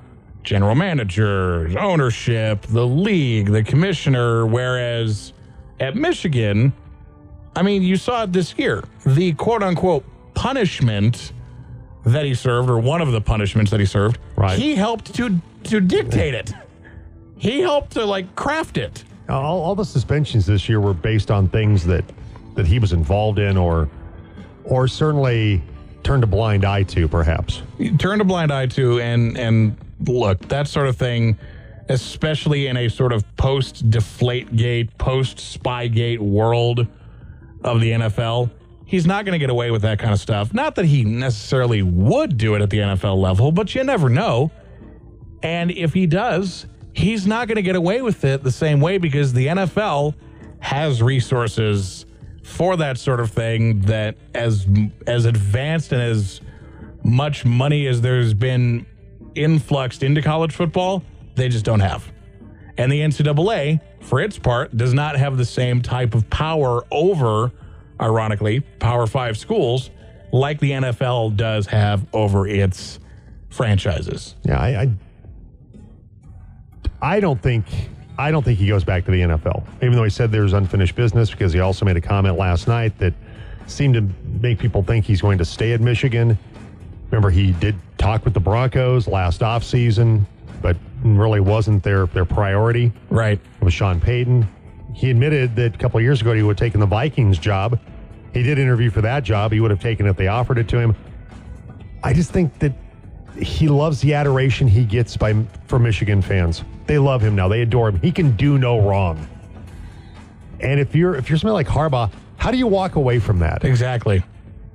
general 0.49 0.73
managers, 0.73 1.75
ownership, 1.75 2.63
the 2.63 2.83
league, 2.85 3.51
the 3.51 3.61
commissioner. 3.63 4.47
Whereas 4.47 5.31
at 5.79 5.95
Michigan, 5.95 6.73
I 7.55 7.61
mean, 7.61 7.83
you 7.83 7.95
saw 7.97 8.23
it 8.23 8.33
this 8.33 8.57
year. 8.57 8.83
The 9.05 9.33
quote 9.33 9.61
unquote 9.61 10.03
punishment 10.33 11.33
that 12.03 12.25
he 12.25 12.33
served, 12.33 12.67
or 12.67 12.79
one 12.79 12.99
of 12.99 13.11
the 13.11 13.21
punishments 13.21 13.69
that 13.69 13.79
he 13.79 13.85
served, 13.85 14.17
Right. 14.35 14.57
he 14.57 14.73
helped 14.73 15.13
to 15.15 15.39
to 15.65 15.79
dictate 15.79 16.33
it. 16.33 16.51
He 17.37 17.59
helped 17.61 17.91
to 17.91 18.03
like 18.03 18.35
craft 18.35 18.77
it. 18.79 19.03
All, 19.29 19.61
all 19.61 19.75
the 19.75 19.85
suspensions 19.85 20.47
this 20.47 20.67
year 20.67 20.79
were 20.79 20.95
based 20.95 21.29
on 21.29 21.47
things 21.47 21.85
that 21.85 22.03
that 22.55 22.65
he 22.65 22.79
was 22.79 22.91
involved 22.91 23.37
in, 23.37 23.55
or 23.55 23.87
or 24.63 24.87
certainly 24.87 25.61
turned 26.01 26.23
a 26.23 26.27
blind 26.27 26.65
eye 26.65 26.81
to, 26.83 27.07
perhaps. 27.07 27.61
You 27.77 27.95
turned 27.97 28.21
a 28.21 28.25
blind 28.25 28.51
eye 28.51 28.65
to 28.65 28.99
and 28.99 29.37
and 29.37 29.77
look 30.05 30.39
that 30.47 30.67
sort 30.67 30.87
of 30.87 30.95
thing 30.95 31.37
especially 31.89 32.67
in 32.67 32.77
a 32.77 32.87
sort 32.87 33.11
of 33.11 33.23
post 33.35 33.89
deflate 33.89 34.55
gate 34.55 34.95
post 34.97 35.37
spygate 35.37 36.19
world 36.19 36.87
of 37.63 37.81
the 37.81 37.91
NFL 37.91 38.49
he's 38.85 39.05
not 39.05 39.25
going 39.25 39.33
to 39.33 39.39
get 39.39 39.51
away 39.51 39.69
with 39.69 39.83
that 39.83 39.99
kind 39.99 40.11
of 40.11 40.19
stuff. 40.19 40.51
Not 40.51 40.73
that 40.75 40.85
he 40.85 41.03
necessarily 41.03 41.83
would 41.83 42.39
do 42.39 42.55
it 42.55 42.61
at 42.61 42.69
the 42.69 42.79
NFL 42.79 43.21
level 43.21 43.51
but 43.51 43.73
you 43.75 43.83
never 43.83 44.09
know. 44.09 44.51
And 45.43 45.71
if 45.71 45.93
he 45.93 46.07
does 46.07 46.65
he's 46.93 47.25
not 47.25 47.47
going 47.47 47.55
to 47.55 47.61
get 47.61 47.75
away 47.75 48.01
with 48.01 48.25
it 48.25 48.43
the 48.43 48.51
same 48.51 48.81
way 48.81 48.97
because 48.97 49.33
the 49.33 49.47
NFL 49.47 50.15
has 50.59 51.01
resources 51.01 52.05
for 52.43 52.75
that 52.77 52.97
sort 52.97 53.19
of 53.19 53.31
thing 53.31 53.81
that 53.81 54.17
as 54.33 54.67
as 55.07 55.25
advanced 55.25 55.91
and 55.91 56.01
as 56.01 56.41
much 57.03 57.45
money 57.45 57.87
as 57.87 58.01
there's 58.01 58.33
been 58.33 58.85
influxed 59.35 60.03
into 60.03 60.21
college 60.21 60.53
football, 60.53 61.03
they 61.35 61.49
just 61.49 61.65
don't 61.65 61.79
have. 61.79 62.11
And 62.77 62.91
the 62.91 62.99
NCAA, 63.01 63.81
for 64.01 64.21
its 64.21 64.39
part, 64.39 64.75
does 64.75 64.93
not 64.93 65.17
have 65.17 65.37
the 65.37 65.45
same 65.45 65.81
type 65.81 66.15
of 66.15 66.29
power 66.29 66.85
over, 66.91 67.51
ironically, 67.99 68.61
Power 68.61 69.05
Five 69.05 69.37
schools 69.37 69.89
like 70.31 70.59
the 70.59 70.71
NFL 70.71 71.35
does 71.35 71.67
have 71.67 72.05
over 72.13 72.47
its 72.47 72.99
franchises. 73.49 74.35
Yeah, 74.43 74.59
I, 74.59 74.81
I, 77.01 77.15
I 77.15 77.19
don't 77.19 77.41
think 77.41 77.65
I 78.17 78.31
don't 78.31 78.43
think 78.43 78.59
he 78.59 78.67
goes 78.67 78.83
back 78.83 79.05
to 79.05 79.11
the 79.11 79.21
NFL. 79.21 79.65
Even 79.77 79.93
though 79.93 80.03
he 80.03 80.09
said 80.09 80.31
there's 80.31 80.53
unfinished 80.53 80.95
business, 80.95 81.31
because 81.31 81.53
he 81.53 81.61
also 81.61 81.85
made 81.85 81.95
a 81.95 82.01
comment 82.01 82.37
last 82.37 82.67
night 82.67 82.97
that 82.99 83.13
seemed 83.65 83.93
to 83.93 84.09
make 84.41 84.59
people 84.59 84.83
think 84.83 85.05
he's 85.05 85.21
going 85.21 85.37
to 85.37 85.45
stay 85.45 85.71
at 85.71 85.79
Michigan. 85.79 86.37
Remember, 87.11 87.29
he 87.29 87.53
did 87.53 87.75
talk 87.97 88.23
with 88.23 88.33
the 88.33 88.39
Broncos 88.39 89.07
last 89.07 89.41
offseason, 89.41 90.25
but 90.61 90.77
really 91.03 91.39
wasn't 91.39 91.83
their 91.83 92.05
their 92.07 92.25
priority. 92.25 92.91
Right. 93.09 93.39
It 93.61 93.63
was 93.63 93.73
Sean 93.73 93.99
Payton. 93.99 94.47
He 94.93 95.09
admitted 95.09 95.55
that 95.55 95.75
a 95.75 95.77
couple 95.77 95.97
of 95.97 96.03
years 96.03 96.21
ago 96.21 96.33
he 96.33 96.43
would 96.43 96.59
have 96.59 96.65
taken 96.65 96.79
the 96.79 96.85
Vikings 96.85 97.37
job. 97.37 97.79
He 98.33 98.43
did 98.43 98.59
interview 98.59 98.89
for 98.91 99.01
that 99.01 99.23
job. 99.23 99.51
He 99.51 99.59
would 99.59 99.71
have 99.71 99.79
taken 99.79 100.05
it 100.05 100.09
if 100.11 100.17
they 100.17 100.27
offered 100.27 100.57
it 100.57 100.67
to 100.69 100.79
him. 100.79 100.95
I 102.03 102.13
just 102.13 102.31
think 102.31 102.57
that 102.59 102.73
he 103.37 103.67
loves 103.67 104.01
the 104.01 104.13
adoration 104.13 104.67
he 104.67 104.83
gets 104.83 105.15
by 105.17 105.35
from 105.67 105.83
Michigan 105.83 106.21
fans. 106.21 106.63
They 106.85 106.97
love 106.97 107.21
him 107.21 107.35
now. 107.35 107.47
They 107.47 107.61
adore 107.61 107.89
him. 107.89 107.99
He 108.01 108.11
can 108.11 108.35
do 108.35 108.57
no 108.57 108.81
wrong. 108.81 109.27
And 110.59 110.79
if 110.79 110.93
you're 110.95 111.15
if 111.15 111.29
you're 111.29 111.39
somebody 111.39 111.53
like 111.53 111.67
Harbaugh, 111.67 112.11
how 112.37 112.51
do 112.51 112.57
you 112.57 112.67
walk 112.67 112.95
away 112.95 113.19
from 113.19 113.39
that? 113.39 113.63
Exactly. 113.63 114.23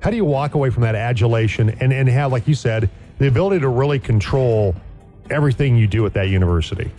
How 0.04 0.10
do 0.10 0.16
you 0.18 0.26
walk 0.26 0.54
away 0.54 0.68
from 0.68 0.82
that 0.82 0.94
adulation 0.94 1.70
and 1.80 1.90
and 1.90 2.06
have, 2.10 2.30
like 2.30 2.46
you 2.46 2.54
said, 2.54 2.90
the 3.16 3.26
ability 3.26 3.60
to 3.60 3.68
really 3.68 3.98
control 3.98 4.76
everything 5.30 5.78
you 5.78 5.86
do 5.86 6.04
at 6.04 6.12
that 6.12 6.28
university? 6.28 6.90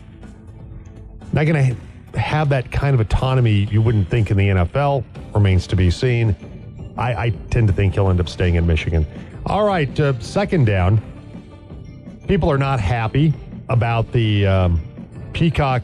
Not 1.31 1.45
going 1.45 1.75
to 2.11 2.19
have 2.19 2.49
that 2.49 2.71
kind 2.71 2.95
of 2.95 2.99
autonomy 2.99 3.65
you 3.65 3.79
wouldn't 3.79 4.09
think 4.09 4.31
in 4.31 4.37
the 4.37 4.47
NFL 4.47 5.03
remains 5.35 5.67
to 5.67 5.75
be 5.75 5.91
seen. 5.91 6.35
I, 6.97 7.25
I 7.25 7.29
tend 7.51 7.67
to 7.67 7.73
think 7.75 7.93
he'll 7.93 8.09
end 8.09 8.19
up 8.19 8.27
staying 8.27 8.55
in 8.55 8.65
Michigan. 8.65 9.05
All 9.45 9.67
right, 9.67 9.99
uh, 9.99 10.19
second 10.19 10.65
down. 10.65 10.99
People 12.27 12.51
are 12.51 12.57
not 12.57 12.79
happy 12.79 13.35
about 13.69 14.11
the 14.13 14.47
um, 14.47 14.81
Peacock 15.31 15.83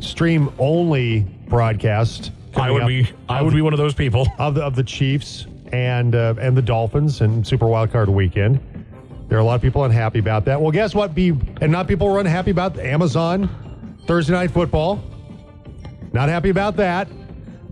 stream 0.00 0.50
only 0.58 1.26
broadcast. 1.46 2.32
I 2.56 2.70
would 2.70 2.84
up 2.84 2.88
be 2.88 3.06
I 3.28 3.42
would 3.42 3.52
be 3.52 3.60
one 3.60 3.74
of 3.74 3.78
those 3.78 3.92
people. 3.92 4.26
of 4.38 4.54
the 4.54 4.62
of 4.62 4.76
the 4.76 4.84
Chiefs 4.84 5.46
and 5.74 6.14
uh, 6.14 6.34
and 6.40 6.56
the 6.56 6.62
Dolphins 6.62 7.20
and 7.20 7.46
Super 7.46 7.66
Wildcard 7.66 8.08
Weekend. 8.08 8.60
There 9.28 9.38
are 9.38 9.40
a 9.40 9.44
lot 9.44 9.56
of 9.56 9.62
people 9.62 9.82
unhappy 9.84 10.20
about 10.20 10.44
that. 10.44 10.60
Well, 10.60 10.70
guess 10.70 10.94
what? 10.94 11.14
Be 11.14 11.30
and 11.60 11.72
not 11.72 11.88
people 11.88 12.06
are 12.08 12.20
unhappy 12.20 12.50
about 12.52 12.78
Amazon 12.78 13.48
Thursday 14.06 14.32
Night 14.32 14.50
Football. 14.52 15.02
Not 16.12 16.28
happy 16.28 16.50
about 16.50 16.76
that. 16.76 17.08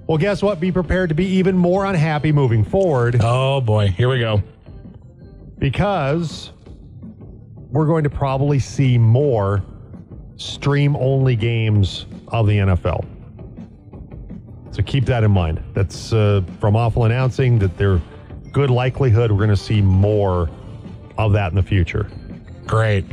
Well, 0.09 0.19
guess 0.19 0.43
what? 0.43 0.59
Be 0.59 0.73
prepared 0.73 1.11
to 1.11 1.15
be 1.15 1.27
even 1.27 1.57
more 1.57 1.85
unhappy 1.85 2.33
moving 2.33 2.65
forward 2.65 3.19
Oh 3.21 3.61
boy, 3.61 3.87
here 3.89 4.09
we 4.09 4.19
go. 4.19 4.43
because 5.59 6.51
we're 7.71 7.87
going 7.87 8.03
to 8.05 8.11
probably 8.11 8.59
see 8.59 8.99
more 8.99 9.63
stream 10.37 10.97
only 10.97 11.37
games 11.37 12.07
of 12.29 12.47
the 12.49 12.55
NFL. 12.59 13.07
So 14.73 14.83
keep 14.83 15.05
that 15.07 15.23
in 15.23 15.31
mind. 15.31 15.63
That's 15.75 16.13
uh, 16.13 16.43
from 16.59 16.77
awful 16.77 17.05
announcing 17.05 17.59
that 17.61 17.77
there 17.77 18.01
good 18.53 18.71
likelihood 18.71 19.31
we're 19.31 19.39
going 19.39 19.51
to 19.51 19.57
see 19.57 19.81
more 19.81 20.51
of 21.19 21.33
that 21.33 21.51
in 21.53 21.57
the 21.57 21.63
future. 21.63 22.09
Great. 22.67 23.05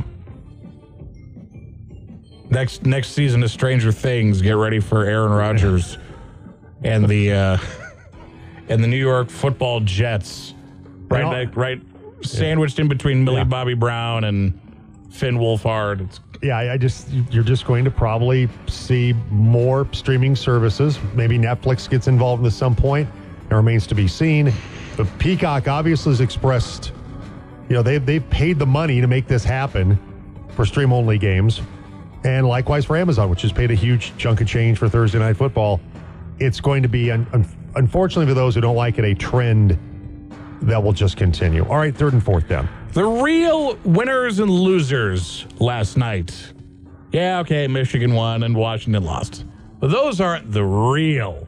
Next 2.50 2.84
next 2.84 3.10
season 3.10 3.42
of 3.42 3.50
Stranger 3.50 3.92
Things, 3.92 4.42
get 4.42 4.52
ready 4.56 4.80
for 4.80 5.04
Aaron 5.04 5.30
Rodgers 5.32 5.98
and 6.82 7.06
the 7.06 7.32
uh, 7.32 7.58
and 8.68 8.82
the 8.82 8.88
New 8.88 8.96
York 8.96 9.30
Football 9.30 9.80
Jets. 9.80 10.54
Right, 11.08 11.46
back, 11.46 11.56
right, 11.56 11.80
sandwiched 12.22 12.78
in 12.78 12.88
between 12.88 13.24
Millie 13.24 13.38
Yeah. 13.38 13.44
Bobby 13.44 13.74
Brown 13.74 14.24
and 14.24 14.58
Finn 15.10 15.38
Wolfhard. 15.38 16.00
It's 16.00 16.20
Yeah, 16.42 16.56
I 16.56 16.78
just 16.78 17.08
you're 17.30 17.44
just 17.44 17.66
going 17.66 17.84
to 17.84 17.90
probably 17.90 18.48
see 18.66 19.12
more 19.30 19.86
streaming 19.92 20.34
services. 20.34 20.98
Maybe 21.14 21.38
Netflix 21.38 21.88
gets 21.88 22.08
involved 22.08 22.46
at 22.46 22.52
some 22.52 22.74
point. 22.74 23.08
It 23.50 23.54
remains 23.54 23.86
to 23.88 23.94
be 23.94 24.08
seen. 24.08 24.52
But 24.96 25.06
Peacock 25.18 25.68
obviously 25.68 26.12
has 26.12 26.20
expressed, 26.22 26.92
you 27.68 27.74
know, 27.76 27.82
they've 27.82 28.04
they've 28.04 28.28
paid 28.30 28.58
the 28.58 28.66
money 28.66 29.02
to 29.02 29.06
make 29.06 29.26
this 29.26 29.44
happen 29.44 29.98
for 30.56 30.64
stream 30.64 30.92
only 30.94 31.18
games, 31.18 31.60
and 32.24 32.48
likewise 32.48 32.86
for 32.86 32.96
Amazon, 32.96 33.28
which 33.28 33.42
has 33.42 33.52
paid 33.52 33.70
a 33.70 33.74
huge 33.74 34.16
chunk 34.16 34.40
of 34.40 34.48
change 34.48 34.78
for 34.78 34.88
Thursday 34.88 35.18
night 35.18 35.36
football. 35.36 35.78
It's 36.38 36.60
going 36.60 36.82
to 36.82 36.88
be, 36.88 37.10
un- 37.10 37.26
un- 37.34 37.46
unfortunately, 37.74 38.26
for 38.30 38.34
those 38.34 38.54
who 38.54 38.62
don't 38.62 38.76
like 38.76 38.98
it, 38.98 39.04
a 39.04 39.14
trend 39.14 39.78
that 40.62 40.82
will 40.82 40.94
just 40.94 41.18
continue. 41.18 41.66
All 41.66 41.76
right, 41.76 41.94
third 41.94 42.14
and 42.14 42.24
fourth 42.24 42.48
down. 42.48 42.66
The 42.92 43.04
real 43.04 43.76
winners 43.84 44.38
and 44.38 44.50
losers 44.50 45.46
last 45.58 45.96
night. 45.96 46.52
Yeah, 47.12 47.40
okay, 47.40 47.66
Michigan 47.66 48.14
won 48.14 48.42
and 48.42 48.54
Washington 48.54 49.04
lost. 49.04 49.44
But 49.80 49.90
those 49.90 50.20
aren't 50.20 50.52
the 50.52 50.64
real 50.64 51.46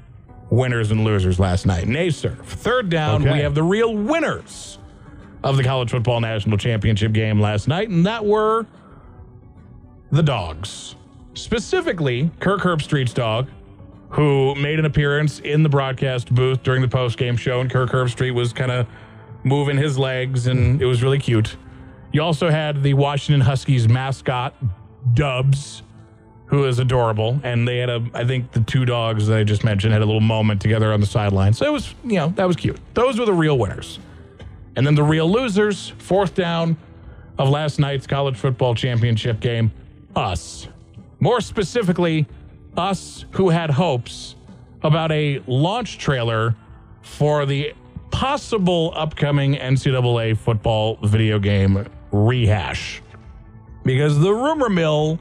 winners 0.51 0.91
and 0.91 1.05
losers 1.05 1.39
last 1.39 1.67
night. 1.67 1.87
Nay, 1.87 2.11
sir. 2.11 2.37
Third 2.45 2.89
down, 2.91 3.23
Okay. 3.23 3.33
we 3.33 3.39
have 3.41 3.55
the 3.55 3.63
real 3.63 3.95
winners 3.97 4.79
of 5.45 5.57
the 5.57 5.63
college 5.65 5.91
football 5.91 6.21
national 6.21 6.59
championship 6.59 7.13
game 7.13 7.41
last 7.41 7.69
night, 7.69 7.89
and 7.89 8.07
that 8.07 8.25
were 8.25 8.67
the 10.11 10.23
dogs. 10.23 10.95
Specifically, 11.35 12.31
Kirk 12.41 12.61
Herbstreit's 12.61 13.15
dog, 13.15 13.49
who 14.11 14.55
made 14.57 14.79
an 14.79 14.85
appearance 14.85 15.41
in 15.41 15.63
the 15.63 15.69
broadcast 15.69 16.33
booth 16.35 16.63
during 16.63 16.83
the 16.83 16.89
post-game 16.89 17.37
show, 17.37 17.61
and 17.61 17.71
Kirk 17.71 17.91
Herbstreit 17.91 18.35
was 18.35 18.53
kind 18.53 18.71
of 18.71 18.87
moving 19.45 19.77
his 19.77 19.99
legs, 19.99 20.47
and 20.47 20.81
it 20.81 20.87
was 20.87 21.03
really 21.03 21.19
cute. 21.19 21.57
You 22.13 22.23
also 22.23 22.51
had 22.51 22.83
the 22.83 22.95
Washington 22.95 23.41
Huskies 23.41 23.89
mascot, 23.89 24.55
Dubs, 25.15 25.83
who 26.47 26.67
is 26.67 26.79
adorable, 26.79 27.41
and 27.43 27.67
they 27.67 27.79
had 27.79 27.89
a, 27.89 28.07
I 28.13 28.25
think 28.25 28.53
the 28.53 28.61
two 28.61 28.85
dogs 28.85 29.27
that 29.27 29.39
I 29.39 29.43
just 29.45 29.65
mentioned 29.65 29.95
had 29.95 30.03
a 30.03 30.07
little 30.07 30.21
moment 30.21 30.61
together 30.61 30.93
on 30.93 31.01
the 31.01 31.07
sideline. 31.07 31.55
So 31.55 31.67
it 31.67 31.73
was, 31.73 31.95
you 32.05 32.17
know, 32.17 32.29
that 32.37 32.47
was 32.47 32.57
cute. 32.57 32.79
Those 32.93 33.19
were 33.19 33.25
the 33.25 33.33
real 33.33 33.59
winners. 33.59 33.99
And 34.77 34.87
then 34.87 34.95
the 34.95 35.03
real 35.03 35.31
losers, 35.31 35.89
fourth 35.99 36.35
down 36.35 36.77
of 37.39 37.49
last 37.49 37.79
night's 37.79 38.07
college 38.07 38.37
football 38.37 38.75
championship 38.75 39.41
game, 39.41 39.73
us. 40.15 40.69
More 41.21 41.41
specifically, 41.41 42.27
us 42.77 43.25
who 43.33 43.49
had 43.49 43.71
hopes 43.71 44.35
about 44.83 45.11
a 45.13 45.43
launch 45.47 45.99
trailer 45.99 46.55
for 47.01 47.47
the 47.47 47.73
possible 48.13 48.93
upcoming 48.95 49.55
NCAA 49.55 50.37
football 50.37 50.97
video 51.03 51.39
game 51.41 51.85
rehash. 52.13 53.03
Because 53.85 54.21
the 54.21 54.33
rumor 54.33 54.69
mill 54.69 55.19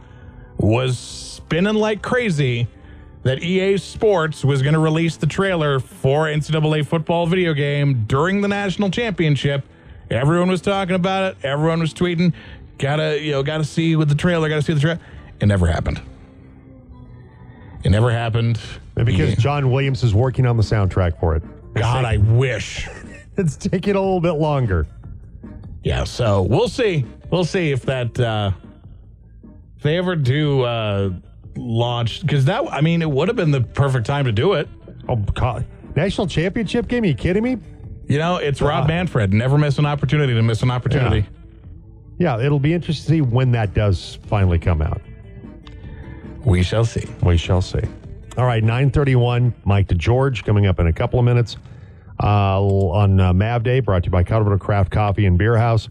was 0.57 0.99
spinning 0.99 1.73
like 1.75 2.03
crazy 2.03 2.67
that 3.23 3.41
EA 3.41 3.77
Sports 3.77 4.43
was 4.45 4.61
going 4.61 4.73
to 4.73 4.79
release 4.79 5.17
the 5.17 5.25
trailer 5.25 5.79
for 5.79 6.25
NCAA 6.25 6.85
football 6.85 7.25
video 7.25 7.53
game 7.53 8.05
during 8.07 8.41
the 8.41 8.47
national 8.47 8.91
championship. 8.91 9.65
Everyone 10.11 10.49
was 10.49 10.61
talking 10.61 10.95
about 10.95 11.31
it. 11.31 11.37
Everyone 11.45 11.79
was 11.79 11.93
tweeting, 11.93 12.33
"Gotta, 12.77 13.19
you 13.19 13.31
know, 13.31 13.43
gotta 13.43 13.63
see 13.63 13.95
with 13.95 14.09
the 14.09 14.15
trailer. 14.15 14.49
Gotta 14.49 14.61
see 14.61 14.73
the 14.73 14.79
trailer." 14.79 14.99
It 15.39 15.45
never 15.45 15.67
happened. 15.67 16.01
It 17.83 17.89
never 17.91 18.11
happened. 18.11 18.59
Because 18.95 19.29
Yeah. 19.29 19.35
John 19.35 19.71
Williams 19.71 20.03
is 20.03 20.13
working 20.13 20.45
on 20.45 20.57
the 20.57 20.63
soundtrack 20.63 21.19
for 21.19 21.35
it. 21.35 21.43
God, 21.73 22.05
I 22.05 22.17
wish. 22.17 22.87
It's 23.37 23.55
taking 23.55 23.95
a 23.95 23.99
little 23.99 24.19
bit 24.19 24.33
longer. 24.33 24.85
Yeah, 25.83 26.03
so 26.03 26.41
we'll 26.41 26.67
see. 26.67 27.05
We'll 27.31 27.45
see 27.45 27.71
if 27.71 27.83
that 27.83 28.19
uh 28.19 28.51
if 29.77 29.83
they 29.83 29.97
ever 29.97 30.17
do 30.17 30.63
uh 30.63 31.11
launch 31.55 32.21
because 32.21 32.45
that 32.45 32.71
I 32.71 32.81
mean 32.81 33.01
it 33.01 33.09
would 33.09 33.29
have 33.29 33.37
been 33.37 33.51
the 33.51 33.61
perfect 33.61 34.05
time 34.05 34.25
to 34.25 34.33
do 34.33 34.53
it. 34.53 34.67
Oh, 35.07 35.15
God. 35.15 35.65
National 35.95 36.27
championship 36.27 36.89
game? 36.89 37.03
Are 37.03 37.07
you 37.07 37.15
kidding 37.15 37.41
me? 37.41 37.57
You 38.07 38.17
know, 38.17 38.35
it's 38.35 38.61
Rob 38.61 38.87
Manfred. 38.89 39.33
Never 39.33 39.57
miss 39.57 39.77
an 39.79 39.85
opportunity 39.85 40.33
to 40.33 40.41
miss 40.41 40.61
an 40.61 40.69
opportunity. 40.71 41.25
Yeah, 42.19 42.39
it'll 42.39 42.59
be 42.59 42.73
interesting 42.73 43.05
to 43.05 43.11
see 43.17 43.21
when 43.21 43.51
that 43.53 43.73
does 43.73 44.19
finally 44.27 44.59
come 44.59 44.81
out. 44.81 45.01
We 46.45 46.63
shall 46.63 46.85
see. 46.85 47.07
We 47.23 47.37
shall 47.37 47.61
see. 47.61 47.81
All 48.37 48.45
right, 48.45 48.63
931, 48.63 49.53
Mike 49.65 49.89
DeGeorge 49.89 50.45
coming 50.45 50.65
up 50.65 50.79
in 50.79 50.87
a 50.87 50.93
couple 50.93 51.19
of 51.19 51.25
minutes 51.25 51.57
uh, 52.23 52.61
on 52.61 53.19
uh, 53.19 53.33
Mav 53.33 53.61
Day, 53.61 53.81
brought 53.81 54.03
to 54.03 54.07
you 54.07 54.11
by 54.11 54.23
Colorado 54.23 54.57
Craft 54.57 54.89
Coffee 54.89 55.25
and 55.25 55.37
Beer 55.37 55.57
House. 55.57 55.89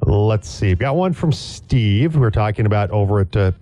Let's 0.00 0.48
see. 0.48 0.74
Got 0.74 0.96
one 0.96 1.12
from 1.12 1.32
Steve. 1.32 2.16
We're 2.16 2.30
talking 2.30 2.64
about 2.64 2.90
over 2.92 3.20
at 3.20 3.36
uh, 3.36 3.52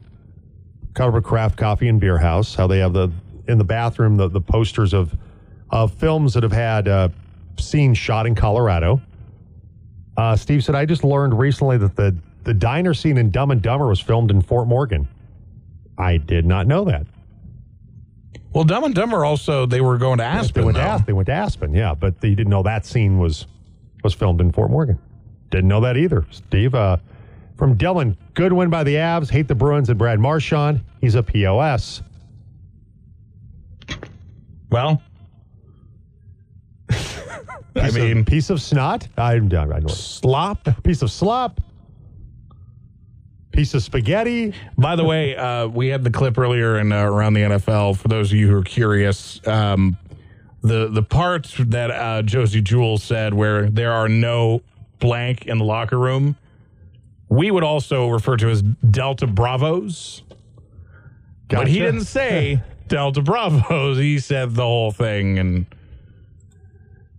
Colorado 0.94 1.26
Craft 1.26 1.56
Coffee 1.56 1.88
and 1.88 2.00
Beer 2.00 2.16
House, 2.16 2.54
how 2.54 2.68
they 2.68 2.78
have 2.78 2.92
the 2.92 3.10
in 3.48 3.58
the 3.58 3.64
bathroom 3.64 4.16
the, 4.16 4.28
the 4.28 4.40
posters 4.40 4.92
of 4.92 5.12
of 5.70 5.92
films 5.94 6.34
that 6.34 6.44
have 6.44 6.52
had 6.52 6.86
uh, 6.86 7.08
scenes 7.58 7.98
shot 7.98 8.26
in 8.26 8.36
Colorado. 8.36 9.02
Uh, 10.16 10.36
Steve 10.36 10.62
said, 10.62 10.76
"I 10.76 10.86
just 10.86 11.02
learned 11.02 11.36
recently 11.36 11.78
that 11.78 11.96
the 11.96 12.16
the 12.44 12.54
diner 12.54 12.94
scene 12.94 13.18
in 13.18 13.30
Dumb 13.30 13.50
and 13.50 13.60
Dumber 13.60 13.88
was 13.88 14.00
filmed 14.00 14.30
in 14.30 14.40
Fort 14.40 14.68
Morgan." 14.68 15.08
I 15.98 16.16
did 16.18 16.46
not 16.46 16.68
know 16.68 16.84
that. 16.84 17.06
Well, 18.54 18.64
Dumb 18.64 18.84
and 18.84 18.94
Dumber 18.94 19.24
also 19.24 19.66
they 19.66 19.80
were 19.80 19.98
going 19.98 20.18
to 20.18 20.22
They 20.22 20.28
Aspen. 20.28 20.64
went, 20.64 20.76
to. 20.76 20.82
Aspen, 20.82 21.06
they 21.06 21.12
went 21.12 21.26
to 21.26 21.32
Aspen, 21.32 21.74
yeah, 21.74 21.92
but 21.94 22.20
they 22.20 22.30
didn't 22.36 22.50
know 22.50 22.62
that 22.62 22.86
scene 22.86 23.18
was 23.18 23.46
was 24.04 24.14
filmed 24.14 24.40
in 24.40 24.52
Fort 24.52 24.70
Morgan. 24.70 24.98
Didn't 25.50 25.68
know 25.68 25.80
that 25.80 25.96
either. 25.96 26.24
Steve, 26.30 26.74
uh, 26.74 26.98
from 27.56 27.76
Dylan, 27.76 28.16
good 28.34 28.52
win 28.52 28.70
by 28.70 28.84
the 28.84 28.94
Avs. 28.94 29.30
Hate 29.30 29.48
the 29.48 29.54
Bruins 29.54 29.88
and 29.88 29.98
Brad 29.98 30.20
Marchand. 30.20 30.80
He's 31.00 31.14
a 31.14 31.22
POS. 31.22 32.02
Well, 34.70 35.02
I 37.76 37.90
mean, 37.92 38.24
piece 38.24 38.50
of 38.50 38.60
snot. 38.60 39.08
I'm 39.16 39.52
I 39.52 39.64
know 39.80 39.86
slop. 39.88 40.68
piece 40.82 41.02
of 41.02 41.10
slop. 41.10 41.60
Piece 43.54 43.74
of 43.74 43.82
spaghetti. 43.82 44.52
By 44.76 44.96
the 44.96 45.04
way, 45.04 45.36
uh, 45.36 45.68
we 45.68 45.88
had 45.88 46.02
the 46.02 46.10
clip 46.10 46.36
earlier 46.36 46.78
in 46.78 46.90
uh, 46.92 47.04
around 47.04 47.34
the 47.34 47.42
NFL. 47.42 47.96
For 47.96 48.08
those 48.08 48.32
of 48.32 48.36
you 48.36 48.48
who 48.48 48.56
are 48.56 48.62
curious, 48.62 49.40
um, 49.46 49.96
the 50.62 50.88
the 50.88 51.02
part 51.02 51.54
that 51.58 51.90
uh, 51.90 52.22
Josey 52.22 52.60
Jewell 52.60 52.98
said, 52.98 53.32
where 53.32 53.70
there 53.70 53.92
are 53.92 54.08
no 54.08 54.62
blank 54.98 55.46
in 55.46 55.58
the 55.58 55.64
locker 55.64 55.98
room, 55.98 56.36
we 57.28 57.50
would 57.50 57.62
also 57.62 58.08
refer 58.08 58.36
to 58.38 58.48
as 58.48 58.62
Delta 58.62 59.26
Bravos. 59.26 60.22
But 61.48 61.68
he 61.68 61.78
didn't 61.78 62.04
say 62.04 62.60
Delta 62.88 63.22
Bravos. 63.22 63.98
He 63.98 64.18
said 64.18 64.54
the 64.54 64.62
whole 64.62 64.90
thing, 64.90 65.38
and 65.38 65.66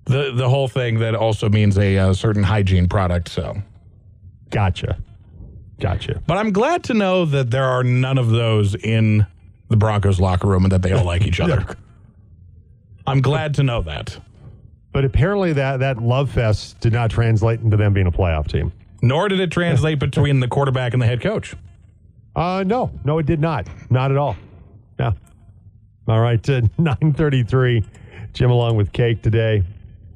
the 0.04 0.34
the 0.36 0.50
whole 0.50 0.68
thing 0.68 1.00
that 1.00 1.16
also 1.16 1.48
means 1.48 1.78
a, 1.78 1.98
uh 1.98 2.14
certain 2.14 2.44
hygiene 2.44 2.90
product. 2.90 3.30
So. 3.30 3.62
Gotcha. 4.50 4.98
Gotcha. 5.80 6.22
But 6.26 6.38
I'm 6.38 6.52
glad 6.52 6.84
to 6.86 6.94
know 6.94 7.26
that 7.26 7.52
there 7.52 7.66
are 7.66 7.84
none 7.84 8.18
of 8.18 8.30
those 8.30 8.76
in 8.76 9.26
the 9.70 9.76
Broncos 9.78 10.20
locker 10.20 10.48
room 10.48 10.64
and 10.64 10.72
that 10.72 10.82
they 10.82 10.92
all 10.94 11.06
like 11.06 11.24
each 11.24 11.40
other. 11.42 11.66
I'm 13.08 13.22
glad 13.22 13.54
to 13.56 13.64
know 13.64 13.82
that. 13.82 14.18
But 14.92 15.04
apparently 15.04 15.54
that 15.54 15.82
that 15.82 16.02
love 16.02 16.32
fest 16.32 16.80
did 16.80 16.94
not 16.94 17.12
translate 17.12 17.60
into 17.60 17.76
them 17.76 17.94
being 17.94 18.08
a 18.08 18.12
playoff 18.12 18.48
team. 18.48 18.72
Nor 19.02 19.28
did 19.28 19.40
it 19.40 19.52
translate 19.52 20.00
between 20.00 20.40
the 20.40 20.48
quarterback 20.48 20.94
and 20.94 21.02
the 21.02 21.06
head 21.06 21.22
coach. 21.22 21.56
Uh, 22.36 22.64
no, 22.66 22.92
no, 23.04 23.18
it 23.20 23.26
did 23.26 23.40
not. 23.40 23.68
Not 23.90 24.12
at 24.12 24.18
all. 24.18 24.36
Yeah. 25.00 25.12
All 26.08 26.20
right, 26.20 26.50
uh, 26.50 26.62
933. 26.78 27.84
Jim 28.34 28.52
along 28.52 28.76
with 28.78 28.92
Cake 28.92 29.22
today. 29.22 29.64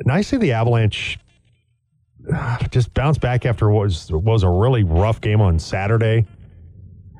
Nice 0.04 0.26
to 0.26 0.36
see 0.36 0.38
the 0.38 0.52
Avalanche 0.52 1.18
just 2.70 2.92
bounce 2.94 3.16
back 3.16 3.46
after 3.46 3.70
what 3.70 3.84
was 3.84 4.10
was 4.10 4.42
a 4.42 4.48
really 4.48 4.82
rough 4.82 5.22
game 5.22 5.40
on 5.40 5.58
Saturday. 5.58 6.26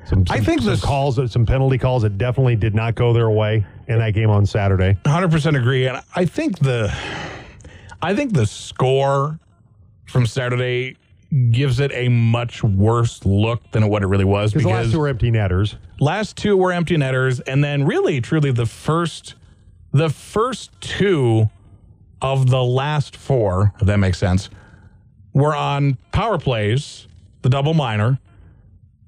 Some, 0.04 0.26
I 0.28 0.40
think 0.40 0.60
some 0.60 0.76
calls, 0.76 1.18
some 1.32 1.46
penalty 1.46 1.78
calls 1.78 2.02
that 2.02 2.18
definitely 2.18 2.56
did 2.56 2.74
not 2.74 2.94
go 2.94 3.14
their 3.14 3.30
way 3.30 3.64
in 3.88 3.98
that 4.00 4.12
game 4.12 4.28
on 4.28 4.44
Saturday. 4.44 4.98
100% 5.04 5.58
agree 5.58 5.86
and 5.86 6.02
I 6.14 6.26
think 6.26 6.58
the 6.58 6.94
I 8.02 8.14
think 8.14 8.32
the 8.32 8.46
score 8.46 9.38
from 10.06 10.26
Saturday 10.26 10.96
gives 11.50 11.80
it 11.80 11.90
a 11.92 12.08
much 12.08 12.62
worse 12.62 13.24
look 13.24 13.68
than 13.72 13.88
what 13.88 14.02
it 14.02 14.06
really 14.06 14.24
was 14.24 14.52
Because 14.52 14.64
the 14.64 14.70
last 14.72 14.92
two 14.92 14.98
were 15.00 15.08
empty 15.08 15.30
netters. 15.30 15.76
last 15.98 16.36
two 16.36 16.56
were 16.56 16.70
empty 16.72 16.96
netters 16.96 17.40
and 17.40 17.64
then 17.64 17.84
really 17.84 18.20
truly 18.20 18.52
the 18.52 18.66
first 18.66 19.34
the 19.92 20.08
first 20.10 20.70
two 20.80 21.48
of 22.22 22.50
the 22.50 22.62
last 22.62 23.16
four 23.16 23.72
if 23.80 23.86
that 23.86 23.96
makes 23.98 24.18
sense 24.18 24.48
were 25.32 25.54
on 25.56 25.98
power 26.12 26.38
plays 26.38 27.08
the 27.42 27.48
double 27.48 27.74
minor 27.74 28.18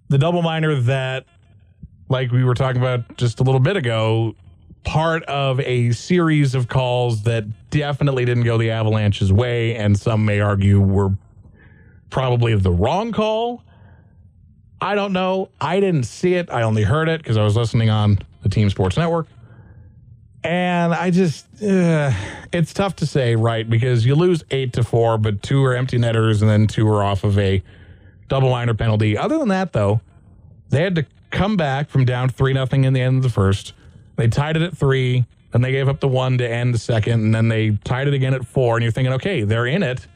the 0.08 0.18
double 0.18 0.42
minor 0.42 0.74
that 0.80 1.24
like 2.08 2.32
we 2.32 2.42
were 2.42 2.54
talking 2.54 2.80
about 2.80 3.16
just 3.16 3.38
a 3.38 3.42
little 3.44 3.60
bit 3.60 3.76
ago 3.76 4.34
part 4.86 5.22
of 5.24 5.60
a 5.60 5.90
series 5.90 6.54
of 6.54 6.68
calls 6.68 7.24
that 7.24 7.44
definitely 7.70 8.24
didn't 8.24 8.44
go 8.44 8.56
the 8.56 8.70
avalanche's 8.70 9.32
way 9.32 9.76
and 9.76 9.98
some 9.98 10.24
may 10.24 10.40
argue 10.40 10.80
were 10.80 11.10
probably 12.08 12.54
the 12.54 12.70
wrong 12.70 13.12
call 13.12 13.62
I 14.80 14.94
don't 14.94 15.12
know. 15.12 15.48
I 15.60 15.80
didn't 15.80 16.04
see 16.04 16.34
it. 16.34 16.50
I 16.50 16.62
only 16.62 16.82
heard 16.82 17.08
it 17.08 17.22
because 17.22 17.36
I 17.36 17.44
was 17.44 17.56
listening 17.56 17.88
on 17.88 18.18
the 18.42 18.48
Team 18.48 18.68
Sports 18.68 18.96
Network. 18.96 19.26
And 20.44 20.94
I 20.94 21.10
just, 21.10 21.46
uh, 21.62 22.12
it's 22.52 22.72
tough 22.72 22.96
to 22.96 23.06
say, 23.06 23.34
right? 23.34 23.68
Because 23.68 24.06
you 24.06 24.14
lose 24.14 24.44
eight 24.50 24.74
to 24.74 24.84
four, 24.84 25.18
but 25.18 25.42
two 25.42 25.64
are 25.64 25.74
empty 25.74 25.98
netters 25.98 26.42
and 26.42 26.50
then 26.50 26.66
two 26.66 26.86
are 26.88 27.02
off 27.02 27.24
of 27.24 27.38
a 27.38 27.62
double 28.28 28.50
minor 28.50 28.74
penalty. 28.74 29.16
Other 29.16 29.38
than 29.38 29.48
that, 29.48 29.72
though, 29.72 30.00
they 30.68 30.82
had 30.82 30.94
to 30.96 31.06
come 31.30 31.56
back 31.56 31.88
from 31.88 32.04
down 32.04 32.28
three 32.28 32.52
nothing 32.52 32.84
in 32.84 32.92
the 32.92 33.00
end 33.00 33.16
of 33.16 33.22
the 33.22 33.28
first. 33.28 33.72
They 34.16 34.28
tied 34.28 34.56
it 34.56 34.62
at 34.62 34.76
three, 34.76 35.24
and 35.52 35.64
they 35.64 35.72
gave 35.72 35.88
up 35.88 36.00
the 36.00 36.08
one 36.08 36.38
to 36.38 36.48
end 36.48 36.74
the 36.74 36.78
second, 36.78 37.24
and 37.24 37.34
then 37.34 37.48
they 37.48 37.70
tied 37.84 38.08
it 38.08 38.14
again 38.14 38.34
at 38.34 38.46
four. 38.46 38.76
And 38.76 38.82
you're 38.82 38.92
thinking, 38.92 39.14
okay, 39.14 39.42
they're 39.42 39.66
in 39.66 39.82
it. 39.82 40.06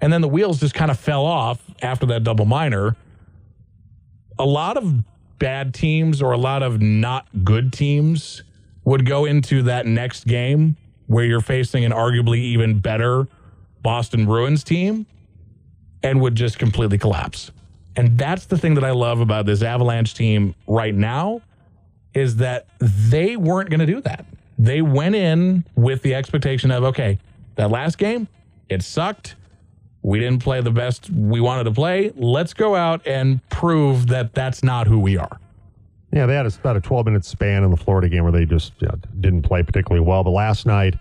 And 0.00 0.12
then 0.12 0.20
the 0.20 0.28
wheels 0.28 0.60
just 0.60 0.74
kind 0.74 0.90
of 0.90 0.98
fell 0.98 1.24
off 1.24 1.62
after 1.82 2.06
that 2.06 2.24
double 2.24 2.44
minor 2.44 2.96
a 4.38 4.44
lot 4.44 4.76
of 4.76 5.04
bad 5.38 5.74
teams 5.74 6.22
or 6.22 6.32
a 6.32 6.38
lot 6.38 6.62
of 6.62 6.80
not 6.80 7.26
good 7.44 7.72
teams 7.72 8.42
would 8.84 9.06
go 9.06 9.24
into 9.24 9.62
that 9.62 9.86
next 9.86 10.26
game 10.26 10.76
where 11.06 11.24
you're 11.24 11.40
facing 11.40 11.84
an 11.84 11.92
arguably 11.92 12.38
even 12.38 12.78
better 12.78 13.26
Boston 13.82 14.26
Bruins 14.26 14.64
team 14.64 15.06
and 16.02 16.20
would 16.20 16.34
just 16.34 16.58
completely 16.58 16.98
collapse. 16.98 17.50
And 17.96 18.18
that's 18.18 18.46
the 18.46 18.58
thing 18.58 18.74
that 18.74 18.84
I 18.84 18.90
love 18.90 19.20
about 19.20 19.46
this 19.46 19.62
Avalanche 19.62 20.14
team 20.14 20.54
right 20.66 20.94
now 20.94 21.42
is 22.14 22.36
that 22.36 22.66
they 22.80 23.36
weren't 23.36 23.70
going 23.70 23.80
to 23.80 23.86
do 23.86 24.00
that. 24.02 24.24
They 24.58 24.82
went 24.82 25.14
in 25.14 25.64
with 25.74 26.02
the 26.02 26.14
expectation 26.14 26.70
of 26.70 26.84
okay, 26.84 27.18
that 27.56 27.70
last 27.70 27.98
game, 27.98 28.28
it 28.68 28.82
sucked. 28.82 29.36
We 30.02 30.20
didn't 30.20 30.42
play 30.42 30.60
the 30.60 30.70
best 30.70 31.08
we 31.10 31.40
wanted 31.40 31.64
to 31.64 31.72
play. 31.72 32.12
Let's 32.14 32.52
go 32.52 32.74
out 32.74 33.06
and 33.06 33.46
prove 33.48 34.08
that 34.08 34.34
that's 34.34 34.62
not 34.62 34.86
who 34.86 34.98
we 34.98 35.16
are. 35.16 35.40
Yeah, 36.12 36.26
they 36.26 36.34
had 36.34 36.46
about 36.46 36.76
a 36.76 36.80
12 36.80 37.06
minute 37.06 37.24
span 37.24 37.64
in 37.64 37.70
the 37.70 37.76
Florida 37.76 38.08
game 38.08 38.22
where 38.22 38.32
they 38.32 38.44
just 38.44 38.74
you 38.80 38.86
know, 38.86 38.94
didn't 39.20 39.42
play 39.42 39.62
particularly 39.62 40.06
well. 40.06 40.22
But 40.22 40.30
last 40.30 40.66
night, 40.66 40.94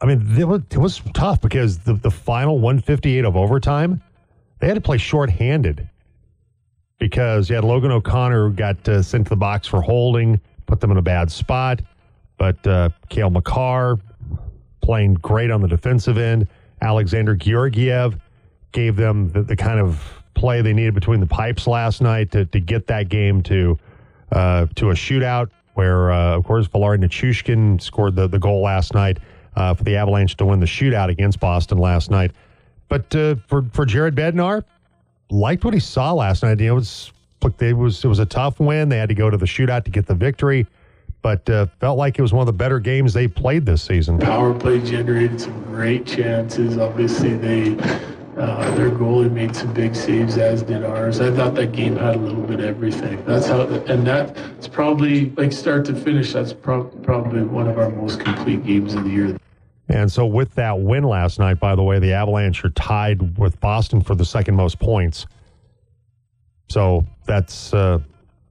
I 0.00 0.06
mean, 0.06 0.38
it 0.38 0.46
was, 0.46 0.62
it 0.70 0.78
was 0.78 1.02
tough 1.12 1.40
because 1.40 1.78
the, 1.78 1.94
the 1.94 2.10
final 2.10 2.58
158 2.58 3.24
of 3.24 3.36
overtime, 3.36 4.02
they 4.60 4.66
had 4.68 4.74
to 4.74 4.80
play 4.80 4.96
shorthanded 4.96 5.88
because 6.98 7.48
had 7.48 7.64
Logan 7.64 7.90
O'Connor 7.90 8.50
got 8.50 8.88
uh, 8.88 9.02
sent 9.02 9.26
to 9.26 9.30
the 9.30 9.36
box 9.36 9.66
for 9.66 9.80
holding, 9.80 10.40
put 10.66 10.80
them 10.80 10.90
in 10.90 10.96
a 10.96 11.02
bad 11.02 11.30
spot. 11.30 11.82
But 12.36 12.66
uh, 12.66 12.90
Cale 13.08 13.30
Makar 13.30 13.98
playing 14.82 15.14
great 15.14 15.50
on 15.50 15.60
the 15.60 15.68
defensive 15.68 16.18
end. 16.18 16.48
Alexander 16.82 17.34
Georgiev 17.34 18.18
gave 18.72 18.96
them 18.96 19.28
the, 19.30 19.42
the 19.42 19.56
kind 19.56 19.80
of 19.80 20.22
play 20.34 20.60
they 20.62 20.72
needed 20.72 20.94
between 20.94 21.20
the 21.20 21.26
pipes 21.26 21.66
last 21.66 22.02
night 22.02 22.30
to, 22.32 22.44
to 22.46 22.60
get 22.60 22.86
that 22.88 23.08
game 23.08 23.42
to 23.44 23.78
uh, 24.32 24.66
to 24.74 24.90
a 24.90 24.94
shootout 24.94 25.50
where, 25.74 26.12
uh, 26.12 26.36
of 26.36 26.44
course, 26.44 26.66
Valeri 26.66 26.98
Nichushkin 26.98 27.80
scored 27.80 28.16
the, 28.16 28.28
the 28.28 28.38
goal 28.38 28.62
last 28.62 28.94
night 28.94 29.18
uh, 29.56 29.74
for 29.74 29.84
the 29.84 29.96
Avalanche 29.96 30.36
to 30.36 30.46
win 30.46 30.60
the 30.60 30.66
shootout 30.66 31.08
against 31.08 31.40
Boston 31.40 31.78
last 31.78 32.10
night. 32.10 32.32
But 32.88 33.14
uh, 33.14 33.36
for, 33.46 33.64
for 33.72 33.84
Jared 33.84 34.14
Bednar, 34.14 34.64
liked 35.34 35.64
what 35.64 35.74
he 35.74 35.80
saw 35.80 36.12
last 36.12 36.42
night. 36.42 36.60
You 36.60 36.66
know, 36.66 36.72
it 36.72 36.76
was, 36.76 37.12
it 37.60 37.76
was, 37.76 38.04
it 38.04 38.08
was 38.08 38.18
a 38.20 38.26
tough 38.26 38.60
win. 38.60 38.88
They 38.88 38.98
had 38.98 39.08
to 39.08 39.14
go 39.14 39.28
to 39.28 39.36
the 39.36 39.46
shootout 39.46 39.84
to 39.84 39.90
get 39.90 40.06
the 40.06 40.14
victory, 40.14 40.66
but 41.22 41.48
uh, 41.50 41.66
felt 41.80 41.98
like 41.98 42.18
it 42.18 42.22
was 42.22 42.32
one 42.32 42.40
of 42.40 42.46
the 42.46 42.52
better 42.52 42.78
games 42.78 43.12
they 43.12 43.28
played 43.28 43.66
this 43.66 43.82
season. 43.82 44.18
Power 44.18 44.54
play 44.54 44.80
generated 44.80 45.40
some 45.40 45.62
great 45.64 46.06
chances. 46.06 46.78
Obviously, 46.78 47.34
they 47.34 47.76
uh, 48.36 48.74
their 48.74 48.90
goalie 48.90 49.30
made 49.30 49.54
some 49.54 49.72
big 49.72 49.94
saves, 49.94 50.36
as 50.38 50.62
did 50.62 50.82
ours. 50.82 51.20
I 51.20 51.30
thought 51.30 51.54
that 51.54 51.70
game 51.72 51.96
had 51.96 52.16
a 52.16 52.18
little 52.18 52.42
bit 52.42 52.58
of 52.58 52.66
everything. 52.66 53.24
That's 53.24 53.46
how, 53.46 53.62
and 53.62 54.04
that's 54.04 54.66
probably 54.66 55.30
like 55.30 55.52
start 55.52 55.84
to 55.86 55.94
finish. 55.94 56.32
That's 56.32 56.52
pro- 56.52 56.84
probably 56.84 57.42
one 57.42 57.68
of 57.68 57.78
our 57.78 57.90
most 57.90 58.20
complete 58.20 58.64
games 58.64 58.94
of 58.94 59.04
the 59.04 59.10
year. 59.10 59.36
And 59.94 60.10
so, 60.10 60.26
with 60.26 60.52
that 60.56 60.80
win 60.80 61.04
last 61.04 61.38
night, 61.38 61.60
by 61.60 61.76
the 61.76 61.82
way, 61.82 62.00
the 62.00 62.12
Avalanche 62.14 62.64
are 62.64 62.70
tied 62.70 63.38
with 63.38 63.60
Boston 63.60 64.00
for 64.00 64.16
the 64.16 64.24
second 64.24 64.56
most 64.56 64.80
points. 64.80 65.26
So 66.68 67.06
that's 67.26 67.72
uh, 67.72 68.00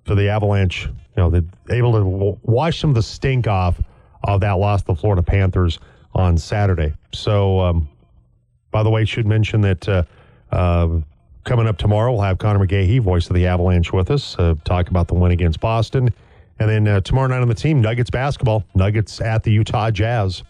for 0.06 0.16
the 0.16 0.30
Avalanche. 0.30 0.86
You 0.86 0.94
know, 1.18 1.30
they're 1.30 1.44
able 1.70 1.92
to 1.92 2.40
wash 2.44 2.80
some 2.80 2.92
of 2.92 2.96
the 2.96 3.04
stink 3.04 3.48
off 3.48 3.82
of 4.24 4.40
that 4.40 4.54
loss 4.54 4.84
to 4.84 4.88
the 4.88 4.96
Florida 4.96 5.22
Panthers 5.22 5.80
on 6.14 6.38
Saturday. 6.38 6.94
So, 7.12 7.60
um, 7.60 7.90
by 8.72 8.82
the 8.82 8.90
way, 8.90 9.04
should 9.04 9.28
mention 9.28 9.60
that 9.62 9.90
uh, 9.90 10.04
uh, 10.54 11.02
coming 11.44 11.68
up 11.68 11.78
tomorrow, 11.78 12.14
we'll 12.14 12.22
have 12.22 12.38
Conor 12.38 12.66
McGahey, 12.66 13.02
voice 13.02 13.28
of 13.28 13.36
the 13.36 13.48
Avalanche, 13.48 13.92
with 13.92 14.12
us, 14.12 14.38
uh, 14.40 14.56
talk 14.64 14.88
about 14.88 15.10
the 15.10 15.14
win 15.14 15.34
against 15.34 15.60
Boston. 15.60 16.14
And 16.60 16.70
then 16.70 16.88
uh, 16.88 17.02
tomorrow 17.02 17.28
night 17.28 17.42
on 17.42 17.50
the 17.50 17.54
team, 17.54 17.82
Nuggets 17.82 18.10
basketball. 18.10 18.64
Nuggets 18.76 19.20
at 19.20 19.44
the 19.44 19.52
Utah 19.52 19.92
Jazz. 19.92 20.44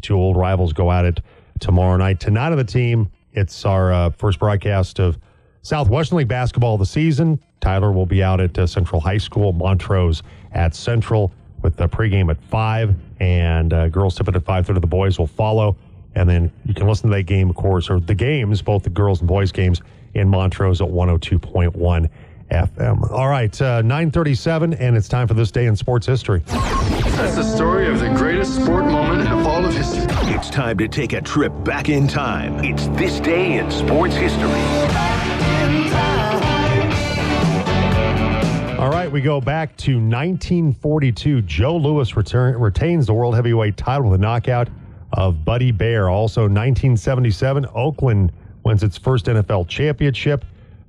Two 0.00 0.16
old 0.16 0.36
rivals 0.36 0.72
go 0.72 0.90
at 0.90 1.04
it 1.04 1.20
tomorrow 1.58 1.96
night. 1.96 2.20
Tonight 2.20 2.52
on 2.52 2.58
the 2.58 2.64
team, 2.64 3.10
it's 3.32 3.64
our 3.64 3.92
uh, 3.92 4.10
first 4.10 4.38
broadcast 4.38 4.98
of 4.98 5.18
Southwestern 5.62 6.18
League 6.18 6.28
basketball 6.28 6.74
of 6.74 6.80
the 6.80 6.86
season. 6.86 7.40
Tyler 7.60 7.92
will 7.92 8.06
be 8.06 8.22
out 8.22 8.40
at 8.40 8.58
uh, 8.58 8.66
Central 8.66 9.00
High 9.00 9.18
School, 9.18 9.52
Montrose 9.52 10.22
at 10.52 10.74
Central 10.74 11.32
with 11.62 11.76
the 11.76 11.88
pregame 11.88 12.30
at 12.30 12.42
5 12.44 12.94
and 13.20 13.72
uh, 13.72 13.88
girls 13.88 14.16
tip 14.16 14.28
it 14.28 14.36
at 14.36 14.44
5.30. 14.44 14.80
The 14.80 14.86
boys 14.86 15.18
will 15.18 15.26
follow. 15.26 15.76
And 16.14 16.28
then 16.28 16.50
you 16.64 16.74
can 16.74 16.88
listen 16.88 17.10
to 17.10 17.16
that 17.16 17.24
game, 17.24 17.50
of 17.50 17.56
course, 17.56 17.90
or 17.90 18.00
the 18.00 18.14
games, 18.14 18.62
both 18.62 18.82
the 18.82 18.90
girls 18.90 19.20
and 19.20 19.28
boys 19.28 19.52
games 19.52 19.80
in 20.14 20.28
Montrose 20.28 20.80
at 20.80 20.88
102.1 20.88 22.10
FM. 22.50 23.10
All 23.10 23.28
right, 23.28 23.60
uh, 23.60 23.82
937, 23.82 24.74
and 24.74 24.96
it's 24.96 25.08
time 25.08 25.26
for 25.28 25.34
this 25.34 25.50
day 25.50 25.66
in 25.66 25.76
sports 25.76 26.06
history. 26.06 26.42
That's 26.46 27.34
the 27.34 27.42
story 27.42 27.88
of 27.88 28.00
the 28.00 28.08
greatest 28.10 28.56
sport 28.56 28.84
moment 28.86 29.22
in 29.22 29.28
all 29.28 29.64
of 29.64 29.74
history. 29.74 30.06
It's 30.34 30.50
time 30.50 30.78
to 30.78 30.88
take 30.88 31.12
a 31.12 31.20
trip 31.20 31.52
back 31.64 31.88
in 31.88 32.08
time. 32.08 32.64
It's 32.64 32.88
this 32.88 33.20
day 33.20 33.58
in 33.58 33.70
sports 33.70 34.14
history. 34.14 34.50
All 38.78 38.88
right, 38.88 39.10
we 39.12 39.20
go 39.20 39.40
back 39.40 39.76
to 39.78 39.96
1942. 39.96 41.42
Joe 41.42 41.76
Louis 41.76 42.16
return, 42.16 42.58
retains 42.58 43.06
the 43.06 43.12
world 43.12 43.34
heavyweight 43.34 43.76
title 43.76 44.10
with 44.10 44.18
a 44.18 44.22
knockout 44.22 44.68
of 45.12 45.44
Buddy 45.44 45.70
Baer. 45.70 46.08
Also, 46.08 46.42
1977, 46.42 47.66
Oakland 47.74 48.32
wins 48.64 48.82
its 48.82 48.96
first 48.96 49.26
NFL 49.26 49.68
championship. 49.68 50.44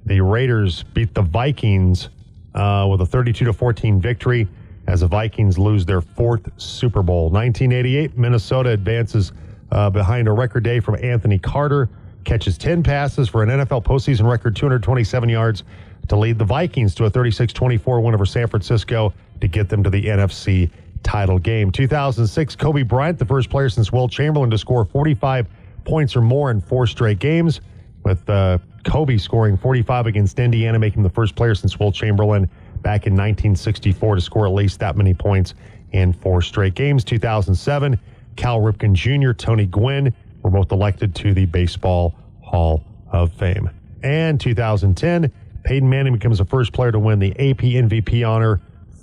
The 0.05 0.21
Raiders 0.21 0.83
beat 0.83 1.13
the 1.13 1.21
Vikings 1.21 2.09
uh, 2.53 2.87
with 2.89 3.01
a 3.01 3.05
32 3.05 3.45
to 3.45 3.53
14 3.53 4.01
victory 4.01 4.47
as 4.87 5.01
the 5.01 5.07
Vikings 5.07 5.57
lose 5.57 5.85
their 5.85 6.01
fourth 6.01 6.49
Super 6.57 7.03
Bowl. 7.03 7.29
1988, 7.29 8.17
Minnesota 8.17 8.69
advances 8.71 9.31
uh, 9.71 9.89
behind 9.89 10.27
a 10.27 10.31
record 10.31 10.63
day 10.63 10.79
from 10.79 10.97
Anthony 11.01 11.39
Carter, 11.39 11.87
catches 12.23 12.57
10 12.57 12.83
passes 12.83 13.29
for 13.29 13.43
an 13.43 13.49
NFL 13.49 13.83
postseason 13.83 14.29
record 14.29 14.55
227 14.55 15.29
yards 15.29 15.63
to 16.07 16.15
lead 16.15 16.37
the 16.37 16.45
Vikings 16.45 16.93
to 16.95 17.05
a 17.05 17.09
36 17.09 17.53
24 17.53 18.01
win 18.01 18.13
over 18.13 18.25
San 18.25 18.47
Francisco 18.47 19.13
to 19.39 19.47
get 19.47 19.69
them 19.69 19.83
to 19.83 19.89
the 19.89 20.05
NFC 20.05 20.69
title 21.03 21.39
game. 21.39 21.71
2006, 21.71 22.55
Kobe 22.55 22.83
Bryant, 22.83 23.17
the 23.17 23.25
first 23.25 23.49
player 23.49 23.69
since 23.69 23.91
Wilt 23.91 24.11
Chamberlain 24.11 24.49
to 24.51 24.57
score 24.57 24.85
45 24.85 25.47
points 25.83 26.15
or 26.15 26.21
more 26.21 26.51
in 26.51 26.61
four 26.61 26.85
straight 26.85 27.19
games, 27.19 27.61
with 28.03 28.29
uh, 28.29 28.57
Kobe 28.83 29.17
scoring 29.17 29.57
45 29.57 30.07
against 30.07 30.39
Indiana, 30.39 30.79
making 30.79 31.03
the 31.03 31.09
first 31.09 31.35
player 31.35 31.55
since 31.55 31.79
Wilt 31.79 31.95
Chamberlain 31.95 32.49
back 32.81 33.05
in 33.05 33.13
1964 33.13 34.15
to 34.15 34.21
score 34.21 34.45
at 34.47 34.53
least 34.53 34.79
that 34.79 34.95
many 34.95 35.13
points 35.13 35.53
in 35.91 36.13
four 36.13 36.41
straight 36.41 36.73
games. 36.73 37.03
2007, 37.03 37.99
Cal 38.35 38.59
Ripken 38.59 38.93
Jr., 38.93 39.33
Tony 39.33 39.65
Gwynn 39.65 40.13
were 40.41 40.49
both 40.49 40.71
elected 40.71 41.13
to 41.15 41.33
the 41.33 41.45
Baseball 41.45 42.15
Hall 42.41 42.83
of 43.11 43.31
Fame. 43.33 43.69
And 44.03 44.39
2010, 44.39 45.31
Peyton 45.63 45.89
Manning 45.89 46.13
becomes 46.13 46.39
the 46.39 46.45
first 46.45 46.73
player 46.73 46.91
to 46.91 46.99
win 46.99 47.19
the 47.19 47.31
AP 47.31 47.59
MVP 47.59 48.27
honor 48.27 48.59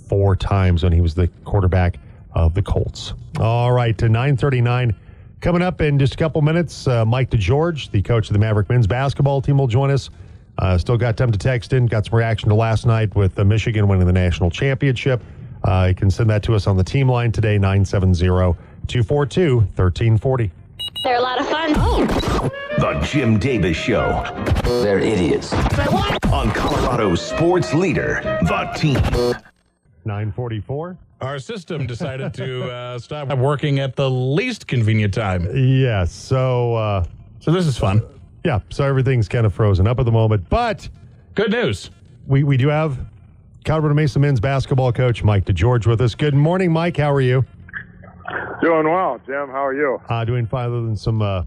four 0.07 0.35
times 0.35 0.83
when 0.83 0.91
he 0.91 1.01
was 1.01 1.15
the 1.15 1.27
quarterback 1.45 1.97
of 2.33 2.53
the 2.53 2.61
Colts. 2.61 3.13
All 3.39 3.71
right, 3.71 3.97
to 3.97 4.09
939. 4.09 4.95
Coming 5.41 5.61
up 5.61 5.79
in 5.79 5.97
just 5.97 6.15
a 6.15 6.17
couple 6.17 6.41
minutes, 6.41 6.85
uh, 6.85 7.05
Mike 7.05 7.29
DeGeorge, 7.29 7.91
the 7.91 8.01
coach 8.01 8.27
of 8.27 8.33
the 8.33 8.39
Maverick 8.39 8.67
men's 8.67 8.87
basketball 8.87 9.41
team, 9.41 9.57
will 9.57 9.67
join 9.67 9.89
us. 9.89 10.09
Uh, 10.57 10.77
still 10.77 10.97
got 10.97 11.15
time 11.15 11.31
to 11.31 11.37
text 11.37 11.71
in. 11.71 11.85
Got 11.85 12.07
some 12.07 12.17
reaction 12.17 12.49
to 12.49 12.55
last 12.55 12.85
night 12.85 13.15
with 13.15 13.39
uh, 13.39 13.45
Michigan 13.45 13.87
winning 13.87 14.05
the 14.05 14.11
national 14.11 14.51
championship. 14.51 15.21
Uh, 15.63 15.85
you 15.89 15.95
can 15.95 16.11
send 16.11 16.29
that 16.29 16.43
to 16.43 16.55
us 16.55 16.67
on 16.67 16.75
the 16.75 16.83
team 16.83 17.07
line 17.07 17.31
today, 17.31 17.57
970 17.57 18.19
242 18.87 19.59
1340. 19.59 20.51
They're 21.05 21.15
a 21.15 21.21
lot 21.21 21.39
of 21.39 21.47
fun. 21.47 21.73
Oh. 21.77 22.49
The 22.77 22.99
Jim 23.05 23.39
Davis 23.39 23.77
Show. 23.77 24.23
They're 24.65 24.99
idiots. 24.99 25.53
On 25.53 26.51
Colorado's 26.51 27.21
sports 27.21 27.73
leader, 27.73 28.19
the 28.41 28.71
team. 28.75 28.95
944. 30.03 30.97
Our 31.21 31.37
system 31.39 31.85
decided 31.85 32.33
to 32.35 32.71
uh, 32.71 32.99
stop 32.99 33.35
working 33.37 33.79
at 33.79 33.95
the 33.97 34.09
least 34.09 34.67
convenient 34.67 35.13
time. 35.13 35.47
Yes. 35.53 36.13
So, 36.13 36.75
uh, 36.75 37.03
so 37.39 37.51
this 37.51 37.67
is 37.67 37.77
fun. 37.77 38.01
Yeah. 38.45 38.59
So 38.69 38.85
everything's 38.85 39.27
kind 39.27 39.45
of 39.45 39.53
frozen 39.53 39.85
up 39.85 39.99
at 39.99 40.05
the 40.05 40.13
moment, 40.13 40.47
but 40.49 40.87
good 41.35 41.51
news. 41.51 41.91
We 42.25 42.43
we 42.43 42.55
do 42.55 42.69
have 42.69 42.97
Colorado 43.65 43.95
Mesa 43.95 44.19
men's 44.19 44.39
basketball 44.39 44.93
coach 44.93 45.23
Mike 45.23 45.45
DeGeorge 45.45 45.85
with 45.87 45.99
us. 45.99 46.15
Good 46.15 46.35
morning, 46.35 46.71
Mike. 46.71 46.95
How 46.95 47.11
are 47.11 47.21
you? 47.21 47.43
Doing 48.61 48.85
well, 48.89 49.19
Jim. 49.25 49.49
How 49.49 49.65
are 49.65 49.73
you? 49.73 49.99
Uh, 50.07 50.23
doing 50.23 50.45
fine, 50.45 50.67
other 50.67 50.81
than 50.83 50.95
some 50.95 51.21
uh, 51.21 51.43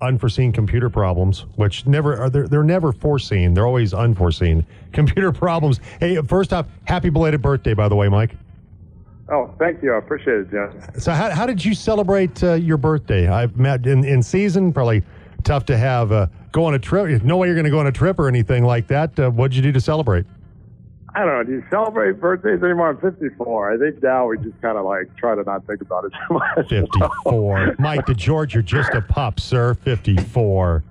unforeseen 0.00 0.52
computer 0.52 0.90
problems, 0.90 1.46
which 1.56 1.86
never 1.86 2.20
are 2.20 2.30
they're, 2.30 2.48
they're 2.48 2.64
never 2.64 2.92
foreseen. 2.92 3.54
They're 3.54 3.66
always 3.66 3.94
unforeseen 3.94 4.66
computer 4.92 5.30
problems. 5.30 5.78
Hey, 6.00 6.20
first 6.22 6.52
off, 6.52 6.66
happy 6.84 7.10
belated 7.10 7.42
birthday, 7.42 7.74
by 7.74 7.88
the 7.88 7.96
way, 7.96 8.08
Mike. 8.08 8.34
Oh, 9.30 9.54
thank 9.58 9.82
you. 9.82 9.92
I 9.92 9.98
appreciate 9.98 10.38
it, 10.38 10.50
Jim. 10.50 10.72
So, 10.98 11.12
how, 11.12 11.30
how 11.30 11.46
did 11.46 11.62
you 11.64 11.74
celebrate 11.74 12.42
uh, 12.42 12.54
your 12.54 12.78
birthday? 12.78 13.28
I've 13.28 13.56
met 13.56 13.86
in, 13.86 14.04
in 14.04 14.22
season, 14.22 14.72
probably 14.72 15.02
tough 15.44 15.66
to 15.66 15.76
have 15.76 16.12
uh, 16.12 16.26
go 16.52 16.64
on 16.64 16.74
a 16.74 16.78
trip. 16.78 17.22
No 17.22 17.36
way 17.36 17.48
you're 17.48 17.54
going 17.54 17.64
to 17.64 17.70
go 17.70 17.78
on 17.78 17.86
a 17.86 17.92
trip 17.92 18.18
or 18.18 18.28
anything 18.28 18.64
like 18.64 18.86
that. 18.88 19.18
Uh, 19.18 19.30
what'd 19.30 19.54
you 19.54 19.62
do 19.62 19.72
to 19.72 19.80
celebrate? 19.80 20.24
I 21.14 21.24
don't 21.24 21.28
know. 21.28 21.42
Do 21.42 21.52
you 21.52 21.64
celebrate 21.70 22.20
birthdays 22.20 22.62
anymore? 22.62 22.90
I'm 22.90 22.98
54. 22.98 23.72
I 23.72 23.78
think 23.78 24.02
now 24.02 24.26
we 24.28 24.38
just 24.38 24.60
kind 24.62 24.78
of 24.78 24.84
like 24.84 25.14
try 25.16 25.34
to 25.34 25.42
not 25.42 25.66
think 25.66 25.80
about 25.80 26.04
it 26.04 26.12
too 26.12 26.34
much. 26.34 26.68
54. 26.68 27.76
Mike 27.78 28.06
DeGeorge, 28.06 28.54
you're 28.54 28.62
just 28.62 28.92
a 28.94 29.02
pup, 29.02 29.40
sir. 29.40 29.74
54. 29.74 30.84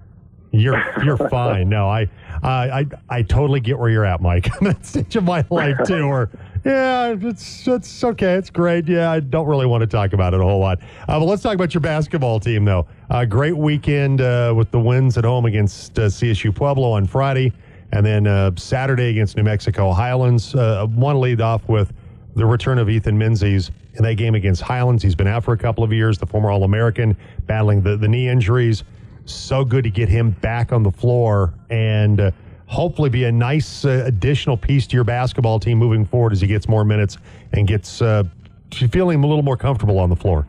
You're 0.51 0.81
you're 1.03 1.17
fine. 1.17 1.69
No, 1.69 1.87
I 1.89 2.09
I 2.41 2.85
I 3.09 3.21
totally 3.21 3.59
get 3.59 3.77
where 3.77 3.89
you're 3.89 4.05
at, 4.05 4.21
Mike. 4.21 4.49
I'm 4.59 4.67
at 4.67 4.85
stage 4.85 5.15
of 5.15 5.23
my 5.23 5.45
life 5.49 5.77
too, 5.85 6.03
or 6.03 6.29
yeah, 6.67 7.15
it's 7.17 7.65
it's 7.65 8.03
okay. 8.03 8.33
It's 8.33 8.49
great. 8.49 8.89
Yeah, 8.89 9.09
I 9.09 9.21
don't 9.21 9.47
really 9.47 9.65
want 9.65 9.81
to 9.81 9.87
talk 9.87 10.11
about 10.11 10.33
it 10.33 10.41
a 10.41 10.43
whole 10.43 10.59
lot. 10.59 10.79
Uh, 11.07 11.17
but 11.17 11.25
let's 11.25 11.41
talk 11.41 11.55
about 11.55 11.73
your 11.73 11.79
basketball 11.79 12.41
team, 12.41 12.65
though. 12.65 12.85
Uh, 13.09 13.23
great 13.23 13.55
weekend 13.55 14.19
uh, 14.19 14.53
with 14.53 14.69
the 14.71 14.79
wins 14.79 15.17
at 15.17 15.23
home 15.23 15.45
against 15.45 15.97
uh, 15.97 16.07
CSU 16.07 16.53
Pueblo 16.53 16.91
on 16.91 17.07
Friday, 17.07 17.53
and 17.93 18.05
then 18.05 18.27
uh, 18.27 18.51
Saturday 18.57 19.09
against 19.09 19.37
New 19.37 19.43
Mexico 19.43 19.93
Highlands. 19.93 20.53
Uh, 20.55 20.85
one 20.87 21.21
lead 21.21 21.39
off 21.39 21.67
with 21.69 21.93
the 22.35 22.45
return 22.45 22.79
of 22.79 22.89
Ethan 22.89 23.17
Menzies 23.17 23.71
in 23.93 24.03
that 24.03 24.15
game 24.15 24.35
against 24.35 24.61
Highlands. 24.61 25.01
He's 25.01 25.15
been 25.15 25.27
out 25.27 25.45
for 25.45 25.53
a 25.53 25.57
couple 25.57 25.85
of 25.85 25.93
years, 25.93 26.17
the 26.17 26.25
former 26.25 26.51
All 26.51 26.65
American, 26.65 27.15
battling 27.45 27.81
the, 27.81 27.95
the 27.95 28.09
knee 28.09 28.27
injuries 28.27 28.83
so 29.25 29.63
good 29.65 29.83
to 29.83 29.89
get 29.89 30.09
him 30.09 30.31
back 30.31 30.71
on 30.71 30.83
the 30.83 30.91
floor 30.91 31.53
and 31.69 32.33
hopefully 32.67 33.09
be 33.09 33.23
a 33.23 33.31
nice 33.31 33.85
uh, 33.85 34.03
additional 34.05 34.57
piece 34.57 34.85
to 34.87 34.95
your 34.95 35.03
basketball 35.03 35.59
team 35.59 35.77
moving 35.77 36.05
forward 36.05 36.33
as 36.33 36.41
he 36.41 36.47
gets 36.47 36.67
more 36.67 36.85
minutes 36.85 37.17
and 37.53 37.67
gets 37.67 38.01
uh, 38.01 38.23
feeling 38.71 39.23
a 39.23 39.27
little 39.27 39.43
more 39.43 39.57
comfortable 39.57 39.99
on 39.99 40.09
the 40.09 40.15
floor. 40.15 40.45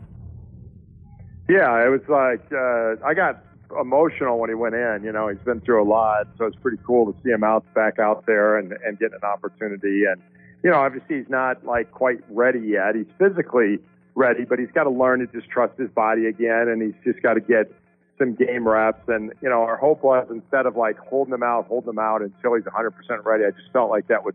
Yeah, 1.49 1.85
it 1.85 1.89
was 1.89 2.03
like 2.09 2.45
uh, 2.53 3.07
I 3.07 3.15
got 3.15 3.43
emotional 3.81 4.39
when 4.39 4.51
he 4.51 4.55
went 4.55 4.75
in. 4.75 5.03
You 5.03 5.13
know, 5.13 5.29
he's 5.29 5.39
been 5.39 5.61
through 5.61 5.83
a 5.83 5.89
lot, 5.89 6.29
so 6.37 6.45
it's 6.45 6.57
pretty 6.57 6.79
cool 6.87 7.11
to 7.11 7.19
see 7.23 7.31
him 7.31 7.45
out 7.45 7.65
back 7.75 7.99
out 7.99 8.27
there 8.27 8.59
and 8.59 8.73
and 8.73 8.99
getting 8.99 9.19
an 9.23 9.25
opportunity. 9.25 10.05
And 10.05 10.21
you 10.63 10.71
know, 10.71 10.77
obviously 10.77 11.19
he's 11.19 11.31
not 11.31 11.65
like 11.65 11.91
quite 11.93 12.19
ready 12.29 12.61
yet. 12.61 12.97
He's 12.97 13.07
physically 13.19 13.79
ready, 14.15 14.45
but 14.45 14.59
he's 14.59 14.71
got 14.73 14.85
to 14.85 14.91
learn 14.91 15.21
to 15.21 15.27
just 15.29 15.49
trust 15.49 15.79
his 15.79 15.91
body 15.91 16.27
again, 16.27 16.69
and 16.69 16.83
he's 16.83 17.01
just 17.05 17.23
got 17.23 17.35
to 17.35 17.41
get 17.41 17.73
some 18.19 18.35
game 18.35 18.67
reps. 18.67 19.09
And, 19.09 19.33
you 19.41 19.49
know, 19.49 19.63
our 19.63 19.77
hope 19.77 20.03
was 20.03 20.27
instead 20.31 20.67
of 20.67 20.77
like 20.77 20.99
holding 20.99 21.33
them 21.33 21.43
out, 21.43 21.67
holding 21.67 21.87
them 21.87 21.99
out 21.99 22.23
until 22.23 22.55
he's 22.55 22.65
100% 22.65 23.25
ready, 23.25 23.45
I 23.45 23.51
just 23.51 23.73
felt 23.73 23.91
like 23.91 24.09
that 24.09 24.25
would 24.25 24.35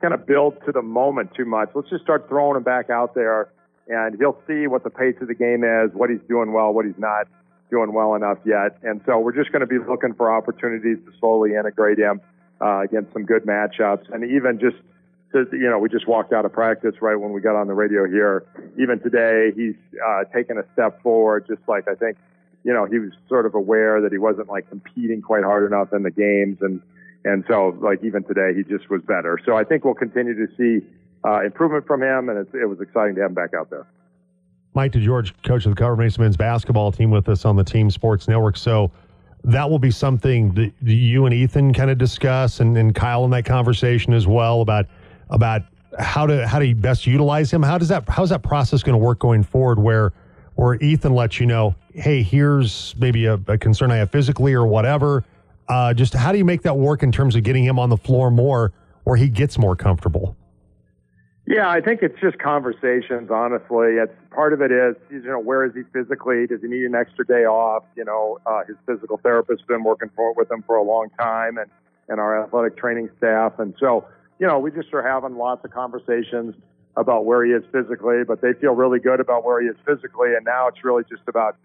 kind 0.00 0.14
of 0.14 0.26
build 0.26 0.56
to 0.66 0.72
the 0.72 0.82
moment 0.82 1.34
too 1.34 1.44
much. 1.44 1.70
Let's 1.74 1.90
just 1.90 2.02
start 2.02 2.28
throwing 2.28 2.56
him 2.56 2.62
back 2.62 2.90
out 2.90 3.14
there 3.14 3.48
and 3.88 4.16
he'll 4.18 4.38
see 4.46 4.66
what 4.66 4.84
the 4.84 4.90
pace 4.90 5.16
of 5.20 5.28
the 5.28 5.34
game 5.34 5.64
is, 5.64 5.92
what 5.92 6.10
he's 6.10 6.20
doing 6.28 6.52
well, 6.52 6.72
what 6.72 6.84
he's 6.84 6.98
not 6.98 7.26
doing 7.70 7.92
well 7.92 8.14
enough 8.14 8.38
yet. 8.44 8.78
And 8.82 9.00
so 9.06 9.18
we're 9.18 9.34
just 9.34 9.50
going 9.50 9.60
to 9.60 9.66
be 9.66 9.78
looking 9.78 10.14
for 10.14 10.30
opportunities 10.30 10.98
to 11.06 11.12
slowly 11.18 11.54
integrate 11.54 11.98
him 11.98 12.20
uh, 12.60 12.80
against 12.80 13.12
some 13.12 13.24
good 13.24 13.44
matchups 13.44 14.12
and 14.12 14.24
even 14.30 14.58
just 14.60 14.76
you 15.34 15.70
know, 15.70 15.78
we 15.78 15.88
just 15.88 16.06
walked 16.06 16.32
out 16.32 16.44
of 16.44 16.52
practice 16.52 16.94
right 17.00 17.16
when 17.16 17.32
we 17.32 17.40
got 17.40 17.56
on 17.56 17.66
the 17.66 17.74
radio 17.74 18.06
here. 18.06 18.44
Even 18.78 19.00
today, 19.00 19.52
he's 19.54 19.74
uh, 20.04 20.24
taken 20.24 20.58
a 20.58 20.64
step 20.72 21.02
forward, 21.02 21.46
just 21.46 21.62
like 21.66 21.88
I 21.88 21.94
think 21.94 22.16
you 22.64 22.72
know, 22.72 22.84
he 22.84 22.98
was 22.98 23.10
sort 23.28 23.46
of 23.46 23.54
aware 23.54 24.00
that 24.00 24.12
he 24.12 24.18
wasn't 24.18 24.48
like 24.48 24.68
competing 24.68 25.22
quite 25.22 25.44
hard 25.44 25.66
enough 25.66 25.92
in 25.92 26.02
the 26.02 26.10
games. 26.10 26.58
And, 26.60 26.80
and 27.24 27.44
so 27.48 27.76
like 27.80 28.02
even 28.04 28.22
today, 28.24 28.52
he 28.54 28.62
just 28.62 28.88
was 28.90 29.02
better. 29.02 29.38
So 29.44 29.56
I 29.56 29.64
think 29.64 29.84
we'll 29.84 29.94
continue 29.94 30.34
to 30.34 30.52
see 30.56 30.86
uh, 31.24 31.44
improvement 31.44 31.86
from 31.86 32.02
him. 32.02 32.28
And 32.28 32.46
it 32.54 32.68
was 32.68 32.80
exciting 32.80 33.16
to 33.16 33.22
have 33.22 33.30
him 33.30 33.34
back 33.34 33.54
out 33.54 33.70
there. 33.70 33.86
Mike 34.74 34.92
DeGeorge, 34.92 35.32
coach 35.42 35.66
of 35.66 35.72
the 35.72 35.76
Colorado 35.76 36.02
Mesa 36.02 36.20
men's 36.20 36.36
basketball 36.36 36.92
team 36.92 37.10
with 37.10 37.28
us 37.28 37.44
on 37.44 37.56
the 37.56 37.64
Team 37.64 37.90
Sports 37.90 38.26
Network. 38.26 38.56
So 38.56 38.90
that 39.44 39.68
will 39.68 39.78
be 39.78 39.90
something 39.90 40.54
that 40.54 40.72
you 40.80 41.26
and 41.26 41.34
Ethan 41.34 41.74
kind 41.74 41.90
of 41.90 41.98
discuss, 41.98 42.60
and, 42.60 42.76
and 42.78 42.94
Kyle 42.94 43.24
in 43.24 43.30
that 43.32 43.44
conversation 43.44 44.12
as 44.12 44.26
well 44.26 44.60
about 44.60 44.86
about 45.30 45.62
how 45.98 46.26
to 46.26 46.46
how 46.46 46.58
to 46.58 46.74
best 46.74 47.06
utilize 47.06 47.52
him. 47.52 47.62
How 47.62 47.76
does 47.76 47.88
that 47.88 48.08
how's 48.08 48.30
that 48.30 48.42
process 48.42 48.82
going 48.82 48.98
to 48.98 49.04
work 49.04 49.18
going 49.18 49.42
forward? 49.42 49.78
Where 49.78 50.12
where 50.54 50.74
Ethan 50.76 51.14
lets 51.14 51.40
you 51.40 51.46
know, 51.46 51.74
hey, 51.94 52.22
here's 52.22 52.94
maybe 52.98 53.26
a, 53.26 53.34
a 53.48 53.58
concern 53.58 53.90
I 53.90 53.96
have 53.96 54.10
physically 54.10 54.54
or 54.54 54.66
whatever. 54.66 55.24
Uh, 55.68 55.94
just 55.94 56.14
how 56.14 56.32
do 56.32 56.38
you 56.38 56.44
make 56.44 56.62
that 56.62 56.76
work 56.76 57.02
in 57.02 57.12
terms 57.12 57.36
of 57.36 57.42
getting 57.42 57.64
him 57.64 57.78
on 57.78 57.88
the 57.88 57.96
floor 57.96 58.30
more, 58.30 58.72
where 59.04 59.16
he 59.16 59.28
gets 59.28 59.58
more 59.58 59.76
comfortable? 59.76 60.36
Yeah, 61.46 61.68
I 61.68 61.80
think 61.80 62.02
it's 62.02 62.18
just 62.20 62.38
conversations. 62.38 63.30
Honestly, 63.30 63.96
it's 63.98 64.12
part 64.30 64.52
of 64.52 64.60
it 64.62 64.70
is 64.70 64.94
you 65.10 65.22
know 65.22 65.40
where 65.40 65.64
is 65.64 65.72
he 65.74 65.82
physically? 65.92 66.46
Does 66.46 66.60
he 66.60 66.68
need 66.68 66.84
an 66.84 66.94
extra 66.94 67.26
day 67.26 67.44
off? 67.44 67.82
You 67.96 68.04
know, 68.04 68.38
uh, 68.46 68.62
his 68.66 68.76
physical 68.86 69.18
therapist's 69.18 69.64
been 69.66 69.82
working 69.82 70.08
for 70.14 70.32
with 70.34 70.50
him 70.50 70.62
for 70.66 70.76
a 70.76 70.82
long 70.82 71.08
time, 71.18 71.58
and 71.58 71.68
and 72.08 72.20
our 72.20 72.44
athletic 72.44 72.76
training 72.76 73.10
staff, 73.18 73.58
and 73.58 73.74
so 73.80 74.04
you 74.38 74.46
know 74.46 74.58
we 74.60 74.70
just 74.70 74.94
are 74.94 75.02
having 75.02 75.36
lots 75.36 75.64
of 75.64 75.72
conversations 75.72 76.54
about 76.96 77.24
where 77.24 77.44
he 77.44 77.52
is 77.52 77.64
physically, 77.72 78.24
but 78.26 78.40
they 78.40 78.52
feel 78.54 78.72
really 78.72 79.00
good 79.00 79.20
about 79.20 79.44
where 79.44 79.60
he 79.62 79.68
is 79.68 79.76
physically, 79.86 80.34
and 80.34 80.44
now 80.44 80.68
it's 80.68 80.84
really 80.84 81.04
just 81.08 81.22
about 81.26 81.56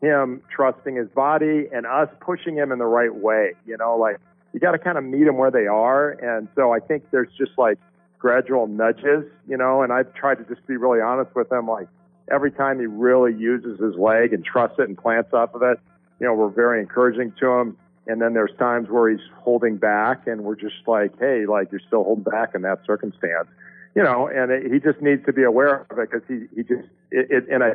him 0.00 0.42
trusting 0.50 0.96
his 0.96 1.08
body 1.08 1.66
and 1.72 1.86
us 1.86 2.08
pushing 2.20 2.54
him 2.56 2.70
in 2.70 2.78
the 2.78 2.86
right 2.86 3.14
way. 3.14 3.54
You 3.66 3.76
know, 3.76 3.96
like 3.96 4.18
you 4.52 4.60
got 4.60 4.72
to 4.72 4.78
kind 4.78 4.98
of 4.98 5.04
meet 5.04 5.24
them 5.24 5.36
where 5.36 5.50
they 5.50 5.66
are, 5.66 6.10
and 6.10 6.48
so 6.54 6.72
I 6.72 6.80
think 6.80 7.10
there's 7.10 7.32
just 7.36 7.52
like 7.58 7.78
gradual 8.18 8.66
nudges, 8.66 9.24
you 9.48 9.56
know, 9.56 9.82
and 9.82 9.92
I've 9.92 10.12
tried 10.14 10.36
to 10.36 10.44
just 10.44 10.66
be 10.66 10.76
really 10.76 11.00
honest 11.00 11.34
with 11.34 11.50
him. 11.50 11.66
Like 11.66 11.88
every 12.30 12.50
time 12.50 12.78
he 12.78 12.86
really 12.86 13.34
uses 13.34 13.78
his 13.80 13.94
leg 13.96 14.32
and 14.32 14.44
trusts 14.44 14.78
it 14.78 14.88
and 14.88 14.96
plants 14.96 15.32
off 15.32 15.54
of 15.54 15.62
it, 15.62 15.78
you 16.20 16.26
know, 16.26 16.34
we're 16.34 16.48
very 16.48 16.80
encouraging 16.80 17.32
to 17.40 17.46
him. 17.52 17.76
And 18.06 18.20
then 18.20 18.34
there's 18.34 18.52
times 18.58 18.88
where 18.88 19.10
he's 19.10 19.26
holding 19.38 19.76
back 19.76 20.26
and 20.26 20.42
we're 20.44 20.56
just 20.56 20.76
like, 20.86 21.18
hey, 21.18 21.44
like 21.46 21.72
you're 21.72 21.80
still 21.86 22.04
holding 22.04 22.24
back 22.24 22.54
in 22.54 22.62
that 22.62 22.80
circumstance, 22.86 23.48
you 23.96 24.02
know, 24.02 24.28
and 24.28 24.52
it, 24.52 24.70
he 24.70 24.78
just 24.78 25.00
needs 25.00 25.24
to 25.24 25.32
be 25.32 25.42
aware 25.42 25.86
of 25.90 25.98
it 25.98 26.10
because 26.10 26.22
he, 26.28 26.46
he 26.54 26.62
just, 26.62 26.86
it, 27.10 27.30
it 27.30 27.48
and 27.50 27.62
a, 27.62 27.74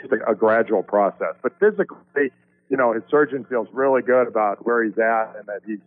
just 0.00 0.12
a, 0.12 0.30
a 0.30 0.34
gradual 0.34 0.82
process. 0.82 1.34
But 1.42 1.52
physically, 1.60 2.32
you 2.70 2.76
know, 2.76 2.94
his 2.94 3.02
surgeon 3.10 3.44
feels 3.44 3.68
really 3.72 4.00
good 4.00 4.26
about 4.26 4.64
where 4.64 4.82
he's 4.82 4.98
at 4.98 5.34
and 5.36 5.46
that 5.46 5.60
he's 5.66 5.78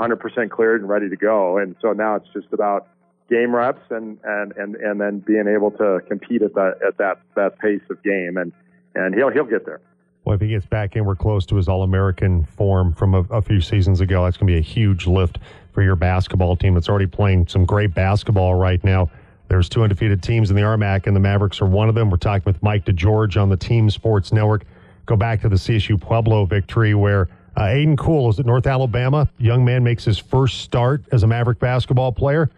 100% 0.00 0.50
cleared 0.50 0.80
and 0.80 0.88
ready 0.88 1.10
to 1.10 1.16
go. 1.16 1.58
And 1.58 1.76
so 1.82 1.92
now 1.92 2.16
it's 2.16 2.28
just 2.32 2.48
about 2.50 2.88
game 3.28 3.54
reps 3.54 3.82
and, 3.90 4.18
and, 4.24 4.52
and, 4.56 4.74
and 4.76 5.00
then 5.00 5.18
being 5.18 5.48
able 5.48 5.70
to 5.72 6.00
compete 6.08 6.40
at 6.40 6.54
that, 6.54 6.78
at 6.86 6.96
that, 6.96 7.20
that 7.34 7.58
pace 7.58 7.82
of 7.90 8.02
game. 8.02 8.38
And, 8.38 8.52
and 8.94 9.14
he'll, 9.14 9.30
he'll 9.30 9.44
get 9.44 9.66
there. 9.66 9.80
Well, 10.24 10.34
if 10.34 10.40
he 10.40 10.48
gets 10.48 10.66
back 10.66 10.96
in, 10.96 11.04
we're 11.04 11.14
close 11.14 11.44
to 11.46 11.56
his 11.56 11.68
All 11.68 11.82
American 11.82 12.44
form 12.44 12.92
from 12.94 13.14
a, 13.14 13.20
a, 13.30 13.42
few 13.42 13.60
seasons 13.60 14.00
ago. 14.00 14.24
That's 14.24 14.36
going 14.36 14.48
to 14.48 14.52
be 14.52 14.58
a 14.58 14.62
huge 14.62 15.06
lift 15.06 15.38
for 15.72 15.82
your 15.82 15.94
basketball 15.94 16.56
team 16.56 16.74
that's 16.74 16.88
already 16.88 17.06
playing 17.06 17.46
some 17.46 17.64
great 17.64 17.94
basketball 17.94 18.54
right 18.54 18.82
now. 18.82 19.10
There's 19.48 19.68
two 19.68 19.82
undefeated 19.82 20.22
teams 20.22 20.50
in 20.50 20.56
the 20.56 20.62
RMAC, 20.62 21.06
and 21.06 21.14
the 21.14 21.20
Mavericks 21.20 21.60
are 21.60 21.66
one 21.66 21.88
of 21.88 21.94
them. 21.94 22.10
We're 22.10 22.16
talking 22.16 22.42
with 22.44 22.62
Mike 22.62 22.84
DeGeorge 22.84 23.40
on 23.40 23.48
the 23.48 23.56
Team 23.56 23.90
Sports 23.90 24.32
Network. 24.32 24.64
Go 25.06 25.16
back 25.16 25.40
to 25.42 25.48
the 25.48 25.56
CSU 25.56 26.00
Pueblo 26.00 26.46
victory 26.46 26.94
where 26.94 27.28
uh, 27.56 27.62
Aiden 27.62 27.96
Cool 27.96 28.28
is 28.28 28.40
at 28.40 28.46
North 28.46 28.66
Alabama. 28.66 29.28
Young 29.38 29.64
man 29.64 29.84
makes 29.84 30.04
his 30.04 30.18
first 30.18 30.62
start 30.62 31.02
as 31.12 31.22
a 31.22 31.26
Maverick 31.26 31.60
basketball 31.60 32.12
player 32.12 32.50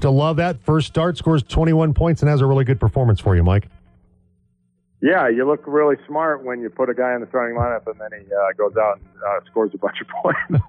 to 0.00 0.10
love 0.10 0.36
that. 0.36 0.60
First 0.60 0.88
start, 0.88 1.16
scores 1.16 1.42
21 1.42 1.94
points, 1.94 2.20
and 2.20 2.28
has 2.28 2.40
a 2.40 2.46
really 2.46 2.64
good 2.64 2.78
performance 2.78 3.20
for 3.20 3.34
you, 3.34 3.42
Mike. 3.42 3.68
Yeah, 5.00 5.28
you 5.28 5.46
look 5.46 5.62
really 5.66 5.96
smart 6.06 6.44
when 6.44 6.60
you 6.60 6.70
put 6.70 6.88
a 6.88 6.94
guy 6.94 7.14
in 7.14 7.20
the 7.20 7.26
starting 7.28 7.56
lineup 7.58 7.86
and 7.86 8.00
then 8.00 8.18
he 8.18 8.26
uh, 8.32 8.52
goes 8.56 8.74
out 8.76 8.96
and 8.96 9.06
uh, 9.22 9.44
scores 9.50 9.70
a 9.74 9.78
bunch 9.78 10.00
of 10.00 10.08
points. 10.22 10.64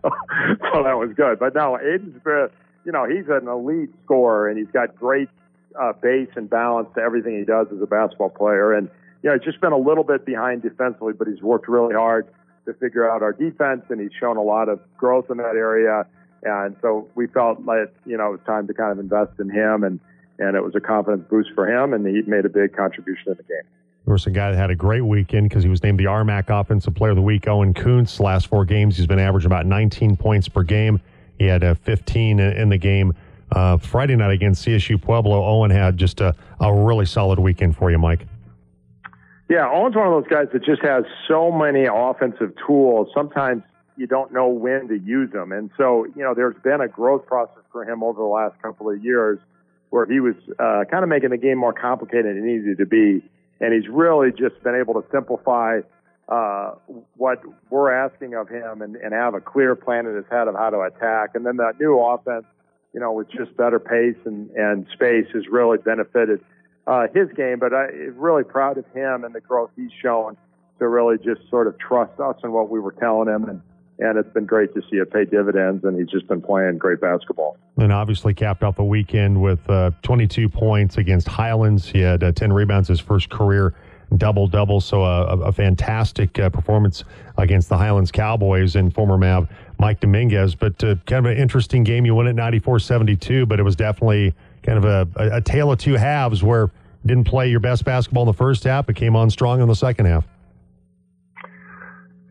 so 0.74 0.84
that 0.84 0.98
was 0.98 1.12
good. 1.16 1.40
But 1.40 1.56
no, 1.56 1.78
Aiden's, 1.82 2.52
you 2.86 2.92
know, 2.92 3.06
he's 3.06 3.30
an 3.30 3.48
elite 3.48 3.92
scorer 4.04 4.50
and 4.50 4.58
he's 4.58 4.72
got 4.74 4.94
great 4.98 5.30
uh, 5.80 5.94
base 5.94 6.30
and 6.36 6.50
balance 6.50 6.90
to 6.96 7.02
everything 7.02 7.38
he 7.38 7.46
does 7.46 7.68
as 7.74 7.82
a 7.82 7.86
basketball 7.86 8.30
player. 8.30 8.74
And, 8.74 8.90
you 9.24 9.30
know, 9.30 9.38
he's 9.38 9.46
just 9.46 9.62
been 9.62 9.72
a 9.72 9.78
little 9.78 10.04
bit 10.04 10.26
behind 10.26 10.62
defensively, 10.62 11.14
but 11.14 11.28
he's 11.28 11.42
worked 11.42 11.68
really 11.68 11.96
hard 11.96 12.28
to 12.66 12.74
figure 12.74 13.10
out 13.10 13.22
our 13.22 13.34
defense 13.34 13.84
and 13.90 14.00
he's 14.02 14.12
shown 14.20 14.38
a 14.38 14.42
lot 14.42 14.70
of 14.70 14.80
growth 14.98 15.30
in 15.30 15.38
that 15.38 15.56
area. 15.56 16.06
And 16.44 16.76
so 16.82 17.08
we 17.16 17.28
felt 17.28 17.64
like, 17.66 17.94
you 18.06 18.18
know, 18.18 18.28
it 18.28 18.32
was 18.32 18.40
time 18.46 18.68
to 18.68 18.74
kind 18.74 18.92
of 18.92 19.00
invest 19.00 19.40
in 19.40 19.50
him 19.50 19.84
and, 19.84 20.00
and 20.40 20.56
it 20.56 20.64
was 20.64 20.76
a 20.76 20.80
confidence 20.80 21.26
boost 21.30 21.50
for 21.56 21.68
him 21.68 21.94
and 21.94 22.06
he 22.06 22.22
made 22.24 22.46
a 22.46 22.50
big 22.50 22.76
contribution 22.76 23.32
in 23.32 23.38
the 23.38 23.44
game. 23.44 23.64
There 24.06 24.14
was 24.14 24.28
a 24.28 24.32
guy 24.32 24.52
that 24.52 24.58
had 24.58 24.70
a 24.70 24.76
great 24.76 25.02
weekend 25.02 25.50
because 25.50 25.64
he 25.64 25.70
was 25.70 25.82
named 25.82 26.00
the 26.00 26.06
RMAC 26.06 26.50
Offensive 26.50 26.94
Player 26.94 27.12
of 27.12 27.16
the 27.16 27.24
Week. 27.24 27.48
Owen 27.48 27.74
Kuntz, 27.74 28.20
last 28.20 28.48
four 28.48 28.64
games, 28.64 28.98
he's 28.98 29.08
been 29.08 29.20
averaging 29.20 29.48
about 29.48 29.66
19 29.66 30.16
points 30.16 30.48
per 30.48 30.62
game. 30.62 31.02
He 31.40 31.46
had 31.46 31.64
a 31.64 31.74
15 31.74 32.40
in 32.40 32.70
the 32.70 32.78
game 32.78 33.16
uh, 33.52 33.78
Friday 33.78 34.16
night 34.16 34.32
against 34.32 34.66
CSU 34.66 35.02
Pueblo. 35.02 35.44
Owen 35.44 35.72
had 35.72 35.98
just 35.98 36.22
a, 36.22 36.36
a 36.60 36.74
really 36.74 37.06
solid 37.06 37.40
weekend 37.40 37.76
for 37.76 37.92
you, 37.92 37.98
Mike. 37.98 38.28
Yeah, 39.50 39.70
Owen's 39.70 39.96
one 39.96 40.08
of 40.08 40.14
those 40.14 40.30
guys 40.30 40.48
that 40.54 40.64
just 40.64 40.82
has 40.82 41.04
so 41.28 41.52
many 41.52 41.86
offensive 41.86 42.54
tools. 42.66 43.10
Sometimes 43.14 43.64
you 43.98 44.08
don't 44.08 44.34
know 44.34 44.48
when 44.48 44.88
to 44.88 44.98
use 44.98 45.32
them. 45.32 45.52
And 45.52 45.70
so, 45.78 46.06
you 46.16 46.24
know, 46.24 46.34
there's 46.34 46.56
been 46.64 46.82
a 46.82 46.88
growth 46.88 47.26
process 47.26 47.64
for 47.72 47.84
him 47.90 48.04
over 48.04 48.20
the 48.20 48.28
last 48.28 48.62
couple 48.62 48.90
of 48.90 49.04
years 49.04 49.40
where 49.90 50.06
he 50.06 50.20
was 50.20 50.36
uh, 50.60 50.84
kind 50.90 51.04
of 51.04 51.10
making 51.10 51.30
the 51.30 51.38
game 51.38 51.58
more 51.58 51.74
complicated 51.74 52.36
and 52.36 52.50
easy 52.50 52.76
to 52.76 52.86
be. 52.86 53.24
And 53.62 53.74
he's 53.74 53.90
really 53.90 54.32
just 54.32 54.62
been 54.64 54.76
able 54.76 54.96
to 54.96 55.08
simplify 55.12 55.80
uh, 56.28 56.72
what 57.16 57.42
we're 57.70 57.92
asking 57.92 58.34
of 58.34 58.50
him 58.50 58.82
and, 58.82 58.96
and 58.96 59.14
have 59.14 59.36
a 59.36 59.42
clear 59.42 59.76
plan 59.76 60.08
in 60.08 60.16
his 60.16 60.26
head 60.30 60.48
of 60.48 60.56
how 60.56 60.72
to 60.72 60.82
attack. 60.82 61.32
And 61.36 61.46
then 61.46 61.58
that 61.58 61.80
new 61.80 62.00
offense, 62.00 62.46
you 62.96 63.02
know, 63.02 63.12
with 63.12 63.30
just 63.30 63.56
better 63.58 63.78
pace 63.78 64.16
and, 64.24 64.50
and 64.52 64.88
space 64.94 65.28
has 65.34 65.44
really 65.52 65.78
benefited 65.78 66.40
uh, 66.88 67.08
his 67.14 67.28
game. 67.36 67.60
But 67.60 67.74
I'm 67.74 68.16
really 68.18 68.46
proud 68.46 68.78
of 68.78 68.86
him 68.94 69.26
and 69.26 69.36
the 69.36 69.42
growth 69.42 69.70
he's 69.76 69.92
shown 70.02 70.38
to 70.80 70.88
really 70.88 71.18
just 71.18 71.42
sort 71.50 71.68
of 71.68 71.78
trust 71.78 72.18
us 72.22 72.38
and 72.42 72.54
what 72.54 72.70
we 72.70 72.80
were 72.80 72.94
telling 72.94 73.28
him 73.28 73.44
and 73.44 73.62
and 73.98 74.18
it's 74.18 74.34
been 74.34 74.46
great 74.46 74.74
to 74.74 74.82
see 74.92 74.98
it 74.98 75.10
pay 75.10 75.24
dividends. 75.24 75.86
And 75.86 75.98
he's 75.98 76.10
just 76.10 76.28
been 76.28 76.42
playing 76.42 76.80
great 76.80 77.00
basketball. 77.00 77.56
And 77.78 77.94
obviously 77.94 78.34
capped 78.34 78.62
off 78.62 78.76
the 78.76 78.84
weekend 78.84 79.42
with 79.42 79.70
uh, 79.70 79.92
22 80.02 80.50
points 80.50 80.98
against 80.98 81.30
Highlands. 81.30 81.88
He 81.88 82.02
had 82.02 82.22
uh, 82.22 82.34
10 82.34 82.52
rebounds, 82.52 82.90
his 82.90 83.00
first 83.00 83.30
career 83.30 83.74
double 84.18 84.48
double. 84.48 84.82
So 84.82 85.04
a, 85.04 85.38
a 85.38 85.52
fantastic 85.52 86.38
uh, 86.40 86.50
performance 86.50 87.04
against 87.38 87.70
the 87.70 87.78
Highlands 87.78 88.12
Cowboys 88.12 88.76
and 88.76 88.94
former 88.94 89.18
Mav 89.18 89.48
Mike 89.80 90.00
Dominguez. 90.00 90.56
But 90.56 90.84
uh, 90.84 90.96
kind 91.06 91.26
of 91.26 91.32
an 91.32 91.38
interesting 91.38 91.84
game. 91.84 92.06
You 92.06 92.16
won 92.16 92.28
at 92.28 92.36
94 92.36 92.80
72, 92.80 93.46
but 93.46 93.60
it 93.60 93.64
was 93.64 93.76
definitely 93.76 94.34
kind 94.64 94.78
of 94.78 94.86
a, 94.86 95.08
a, 95.16 95.38
a 95.38 95.42
tale 95.42 95.72
of 95.72 95.80
two 95.80 95.94
halves 95.94 96.44
where 96.44 96.72
didn't 97.06 97.26
play 97.26 97.50
your 97.50 97.60
best 97.60 97.86
basketball 97.86 98.24
in 98.24 98.28
the 98.28 98.34
first 98.34 98.64
half, 98.64 98.88
but 98.88 98.96
came 98.96 99.16
on 99.16 99.30
strong 99.30 99.62
in 99.62 99.68
the 99.68 99.76
second 99.76 100.08
half. 100.08 100.26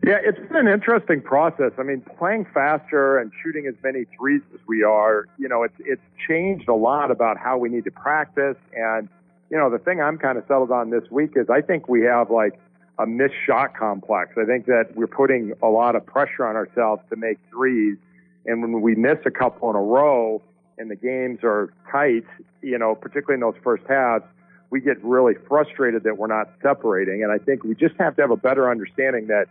Yeah, 0.05 0.17
it's 0.21 0.37
been 0.37 0.67
an 0.67 0.73
interesting 0.73 1.21
process. 1.21 1.71
I 1.79 1.83
mean, 1.83 2.03
playing 2.19 2.45
faster 2.53 3.17
and 3.17 3.31
shooting 3.41 3.65
as 3.65 3.73
many 3.83 4.05
threes 4.15 4.41
as 4.53 4.59
we 4.67 4.83
are, 4.83 5.25
you 5.39 5.47
know, 5.47 5.63
it's 5.63 5.73
it's 5.79 6.01
changed 6.27 6.69
a 6.69 6.75
lot 6.75 7.09
about 7.09 7.37
how 7.37 7.57
we 7.57 7.69
need 7.69 7.85
to 7.85 7.91
practice. 7.91 8.57
And 8.75 9.09
you 9.49 9.57
know, 9.57 9.71
the 9.71 9.79
thing 9.79 10.01
I'm 10.01 10.19
kind 10.19 10.37
of 10.37 10.43
settled 10.47 10.69
on 10.69 10.91
this 10.91 11.09
week 11.09 11.31
is 11.35 11.49
I 11.49 11.61
think 11.61 11.89
we 11.89 12.01
have 12.01 12.29
like 12.29 12.59
a 12.97 13.05
missed 13.05 13.35
shot 13.45 13.77
complex. 13.77 14.31
I 14.37 14.45
think 14.45 14.65
that 14.67 14.95
we're 14.95 15.07
putting 15.07 15.53
a 15.61 15.67
lot 15.67 15.95
of 15.95 16.05
pressure 16.05 16.45
on 16.45 16.55
ourselves 16.55 17.01
to 17.09 17.15
make 17.15 17.37
threes, 17.49 17.97
and 18.45 18.61
when 18.61 18.81
we 18.81 18.95
miss 18.95 19.17
a 19.25 19.31
couple 19.31 19.69
in 19.69 19.75
a 19.75 19.81
row 19.81 20.41
and 20.77 20.91
the 20.91 20.95
games 20.95 21.39
are 21.43 21.73
tight, 21.91 22.25
you 22.61 22.77
know, 22.77 22.95
particularly 22.95 23.35
in 23.35 23.39
those 23.41 23.59
first 23.63 23.83
halves, 23.87 24.25
we 24.69 24.81
get 24.81 25.03
really 25.03 25.33
frustrated 25.47 26.03
that 26.03 26.17
we're 26.17 26.27
not 26.27 26.49
separating. 26.61 27.23
And 27.23 27.31
I 27.31 27.37
think 27.37 27.63
we 27.63 27.75
just 27.75 27.95
have 27.97 28.15
to 28.17 28.21
have 28.21 28.31
a 28.31 28.37
better 28.37 28.69
understanding 28.69 29.27
that 29.27 29.47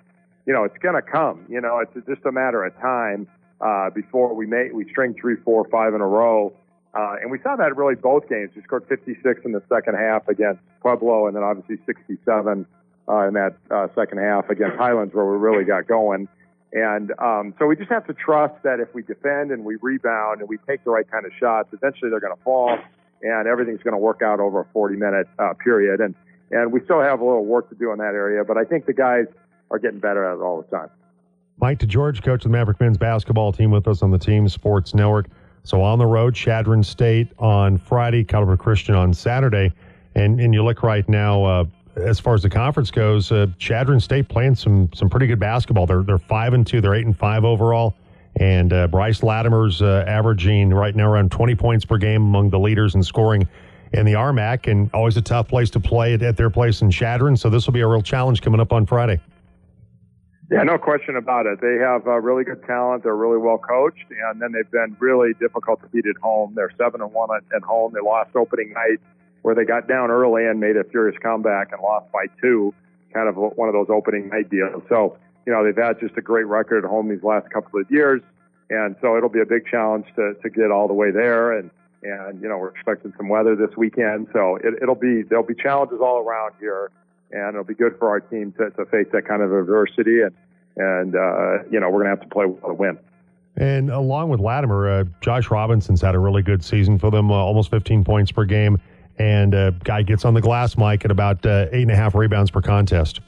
you 0.47 0.53
know, 0.53 0.65
it's 0.65 0.77
going 0.79 0.95
to 0.95 1.03
come. 1.03 1.45
You 1.49 1.61
know, 1.61 1.79
it's 1.79 2.07
just 2.07 2.25
a 2.27 2.33
matter 2.33 2.65
of 2.65 2.79
time 2.81 3.27
uh, 3.61 3.91
before 3.91 4.35
we 4.35 4.47
make 4.47 4.73
we 4.73 4.89
string 4.91 5.15
three, 5.19 5.37
four, 5.37 5.67
five 5.69 5.95
in 5.95 6.01
a 6.01 6.07
row. 6.07 6.53
Uh, 6.95 7.17
and 7.21 7.31
we 7.31 7.41
saw 7.43 7.57
that 7.57 7.77
really 7.77 7.97
both 7.97 8.29
games. 8.29 8.51
We 8.55 8.63
scored 8.63 8.87
56 8.89 9.41
in 9.45 9.53
the 9.53 9.63
second 9.69 9.97
half 9.97 10.29
against 10.29 10.61
Pueblo, 10.81 11.27
and 11.27 11.35
then 11.35 11.43
obviously 11.43 11.79
67 11.87 12.67
uh, 13.09 13.29
in 13.29 13.35
that 13.35 13.57
uh, 13.71 13.89
second 13.95 14.19
half 14.19 14.49
against 14.51 14.77
Highlands, 14.77 15.15
where 15.15 15.25
we 15.25 15.37
really 15.37 15.65
got 15.65 15.87
going. 15.87 16.29
And 16.73 17.13
um, 17.21 17.55
so 17.59 17.67
we 17.67 17.77
just 17.77 17.91
have 17.91 18.07
to 18.09 18.15
trust 18.15 18.55
that 18.65 18.81
if 18.81 18.93
we 18.95 19.03
defend 19.03 19.53
and 19.53 19.65
we 19.65 19.77
rebound 19.81 20.41
and 20.41 20.49
we 20.49 20.59
take 20.67 20.83
the 20.85 20.91
right 20.91 21.09
kind 21.09 21.25
of 21.25 21.33
shots, 21.39 21.69
eventually 21.73 22.11
they're 22.11 22.21
going 22.21 22.37
to 22.37 22.43
fall, 22.43 22.77
and 23.23 23.47
everything's 23.47 23.83
going 23.83 23.95
to 23.95 23.99
work 23.99 24.23
out 24.23 24.41
over 24.41 24.61
a 24.61 24.67
40 24.73 24.97
minute 24.97 25.29
uh, 25.39 25.55
period. 25.55 26.01
And 26.01 26.15
and 26.51 26.73
we 26.73 26.83
still 26.85 27.01
have 27.01 27.21
a 27.21 27.25
little 27.25 27.45
work 27.45 27.69
to 27.71 27.75
do 27.75 27.91
in 27.93 27.99
that 27.99 28.15
area, 28.15 28.45
but 28.45 28.57
I 28.57 28.65
think 28.65 28.87
the 28.87 28.93
guys 28.93 29.27
are 29.71 29.79
getting 29.79 29.99
better 29.99 30.25
at 30.25 30.37
it 30.37 30.41
all 30.41 30.63
the 30.63 30.77
time. 30.77 30.91
Mike 31.61 31.79
DeGeorge, 31.79 32.23
coach 32.23 32.45
of 32.45 32.51
the 32.51 32.57
Maverick 32.57 32.81
men's 32.81 32.99
basketball 32.99 33.53
team, 33.53 33.71
with 33.71 33.89
us 33.89 34.03
on 34.03 34.11
the 34.11 34.19
Team 34.19 34.49
Sports 34.49 34.95
Network. 34.95 35.27
So 35.63 35.81
on 35.81 35.99
the 35.99 36.07
road, 36.07 36.35
Chadron 36.35 36.83
State 36.83 37.29
on 37.39 37.79
Friday, 37.79 38.25
Colorado 38.25 38.63
Christian 38.63 38.95
on 38.95 39.15
Saturday, 39.15 39.73
and 40.15 40.41
and 40.41 40.53
you 40.53 40.63
look 40.63 40.83
right 40.83 41.09
now, 41.09 41.45
uh, 41.45 41.65
as 41.97 42.21
far 42.21 42.35
as 42.35 42.43
the 42.43 42.51
conference 42.51 42.91
goes, 42.91 43.31
uh, 43.31 43.47
Chadron 43.59 44.01
State 44.01 44.29
playing 44.29 44.55
some 44.55 44.91
some 44.95 45.09
pretty 45.09 45.27
good 45.27 45.41
basketball. 45.41 45.87
They're 45.87 46.03
they're 46.03 46.19
five 46.19 46.53
and 46.53 46.67
two. 46.67 46.81
They're 46.81 46.95
eight 46.95 47.07
and 47.07 47.17
five 47.17 47.45
overall. 47.45 47.95
And 48.37 48.73
uh, 48.73 48.89
Bryce 48.89 49.23
Latimer's 49.23 49.81
uh, 49.81 50.05
averaging 50.09 50.71
right 50.71 50.97
now 50.97 51.09
around 51.09 51.31
20 51.31 51.55
points 51.55 51.85
per 51.85 51.99
game 51.99 52.23
among 52.23 52.51
the 52.51 52.59
leaders 52.59 52.97
in 52.97 53.03
scoring 53.05 53.49
in 53.93 54.05
the 54.05 54.15
RMAC, 54.15 54.69
and 54.69 54.91
always 54.93 55.17
a 55.17 55.23
tough 55.23 55.47
place 55.47 55.71
to 55.71 55.79
play 55.79 56.15
at, 56.15 56.23
at 56.23 56.37
their 56.37 56.51
place 56.51 56.83
in 56.83 56.91
Chadron. 56.91 57.37
So 57.37 57.49
this 57.49 57.65
will 57.65 57.75
be 57.75 57.81
a 57.81 57.87
real 57.87 58.03
challenge 58.03 58.43
coming 58.43 58.59
up 58.59 58.73
on 58.73 58.87
Friday. 58.87 59.21
Yeah, 60.51 60.65
no 60.65 60.79
question 60.79 61.17
about 61.17 61.47
it. 61.47 61.61
They 61.61 61.77
have 61.81 62.07
uh, 62.09 62.21
really 62.21 62.43
good 62.43 62.63
talent. 62.67 63.05
They're 63.05 63.15
really 63.15 63.39
well 63.39 63.59
coached, 63.59 64.05
and 64.11 64.43
then 64.43 64.51
they've 64.51 64.71
been 64.71 64.97
really 64.99 65.33
difficult 65.41 65.81
to 65.83 65.89
beat 65.89 66.07
at 66.07 66.17
home. 66.21 66.55
They're 66.57 66.73
seven 66.77 67.01
and 67.01 67.13
one 67.13 67.29
at, 67.37 67.45
at 67.55 67.63
home. 67.63 67.93
They 67.95 68.01
lost 68.01 68.31
opening 68.35 68.73
night 68.73 68.99
where 69.45 69.55
they 69.55 69.65
got 69.65 69.87
down 69.87 70.11
early 70.11 70.47
and 70.47 70.59
made 70.59 70.77
a 70.77 70.85
furious 70.85 71.17
comeback 71.23 71.71
and 71.73 71.83
lost 71.83 72.11
by 72.11 72.25
two, 72.41 72.73
kind 73.13 73.29
of 73.29 73.37
one 73.37 73.69
of 73.69 73.75
those 73.75 73.89
opening 73.91 74.29
night 74.31 74.49
deals. 74.49 74.83
So 74.89 75.19
you 75.47 75.53
know 75.53 75.63
they've 75.63 75.77
had 75.77 76.01
just 76.01 76.17
a 76.17 76.23
great 76.23 76.47
record 76.47 76.85
at 76.85 76.89
home 76.89 77.09
these 77.09 77.23
last 77.23 77.51
couple 77.51 77.79
of 77.79 77.91
years, 77.91 78.23
and 78.71 78.97
so 79.03 79.17
it'll 79.17 79.29
be 79.29 79.43
a 79.43 79.47
big 79.47 79.67
challenge 79.67 80.07
to 80.17 80.35
to 80.43 80.49
get 80.49 80.71
all 80.71 80.89
the 80.89 80.95
way 80.95 81.11
there. 81.11 81.59
And 81.59 81.71
and 82.03 82.41
you 82.41 82.49
know 82.49 82.57
we're 82.57 82.71
expecting 82.71 83.13
some 83.19 83.29
weather 83.29 83.55
this 83.55 83.77
weekend, 83.77 84.29
so 84.33 84.57
it, 84.57 84.75
it'll 84.83 84.95
be 84.95 85.23
there'll 85.23 85.45
be 85.45 85.55
challenges 85.55 85.99
all 86.01 86.19
around 86.19 86.55
here 86.59 86.91
and 87.35 87.49
it'll 87.51 87.65
be 87.65 87.75
good 87.75 87.99
for 87.99 88.09
our 88.09 88.21
team 88.21 88.53
to, 88.53 88.71
to 88.71 88.87
face 88.87 89.09
that 89.13 89.27
kind 89.27 89.43
of 89.43 89.53
adversity. 89.53 90.23
And 90.23 90.33
and 90.77 91.15
uh, 91.15 91.65
you 91.71 91.79
know 91.81 91.91
we're 91.91 92.03
going 92.03 92.17
to 92.17 92.21
have 92.21 92.23
to 92.23 92.29
play 92.29 92.47
well 92.47 92.69
to 92.69 92.75
win. 92.75 92.99
And 93.57 93.91
along 93.91 94.31
with 94.31 94.41
Latimer, 94.41 94.89
uh, 94.89 95.05
Josh 95.21 95.51
Robinson's 95.51 96.01
had 96.01 96.17
a 96.17 96.19
really 96.19 96.43
good 96.43 96.65
season 96.65 96.99
for 96.99 97.11
them, 97.11 97.31
uh, 97.31 97.35
almost 97.35 97.71
15 97.71 98.03
points 98.03 98.33
per 98.33 98.45
game, 98.45 98.81
and 99.19 99.55
uh, 99.55 99.71
guy 99.71 100.03
gets 100.03 100.25
on 100.25 100.35
the 100.35 100.41
glass, 100.41 100.77
Mike, 100.77 101.05
at 101.05 101.11
about 101.11 101.45
uh, 101.47 101.67
eight 101.73 101.83
and 101.83 101.91
a 101.91 101.97
half 101.97 102.15
rebounds 102.15 102.51
per 102.51 102.61
contest. 102.61 103.21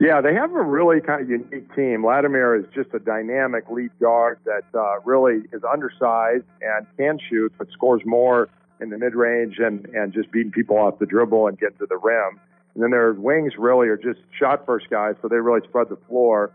Yeah, 0.00 0.22
they 0.22 0.32
have 0.32 0.50
a 0.52 0.62
really 0.62 1.02
kind 1.02 1.20
of 1.20 1.28
unique 1.28 1.74
team. 1.76 2.06
Latimer 2.06 2.56
is 2.56 2.64
just 2.74 2.88
a 2.94 2.98
dynamic 2.98 3.68
lead 3.68 3.90
guard 4.00 4.38
that 4.46 4.64
uh, 4.74 4.98
really 5.04 5.42
is 5.52 5.62
undersized 5.70 6.46
and 6.62 6.86
can 6.96 7.18
shoot, 7.28 7.52
but 7.58 7.70
scores 7.70 8.00
more 8.06 8.48
in 8.80 8.88
the 8.88 8.96
mid 8.96 9.14
range 9.14 9.58
and, 9.58 9.84
and 9.86 10.14
just 10.14 10.32
beating 10.32 10.52
people 10.52 10.78
off 10.78 10.98
the 10.98 11.04
dribble 11.04 11.46
and 11.48 11.58
getting 11.58 11.76
to 11.76 11.86
the 11.86 11.98
rim. 11.98 12.40
And 12.74 12.82
then 12.82 12.92
their 12.92 13.12
wings 13.12 13.54
really 13.58 13.88
are 13.88 13.98
just 13.98 14.20
shot 14.38 14.64
first 14.64 14.88
guys, 14.88 15.16
so 15.20 15.28
they 15.28 15.36
really 15.36 15.60
spread 15.68 15.90
the 15.90 15.98
floor. 16.08 16.50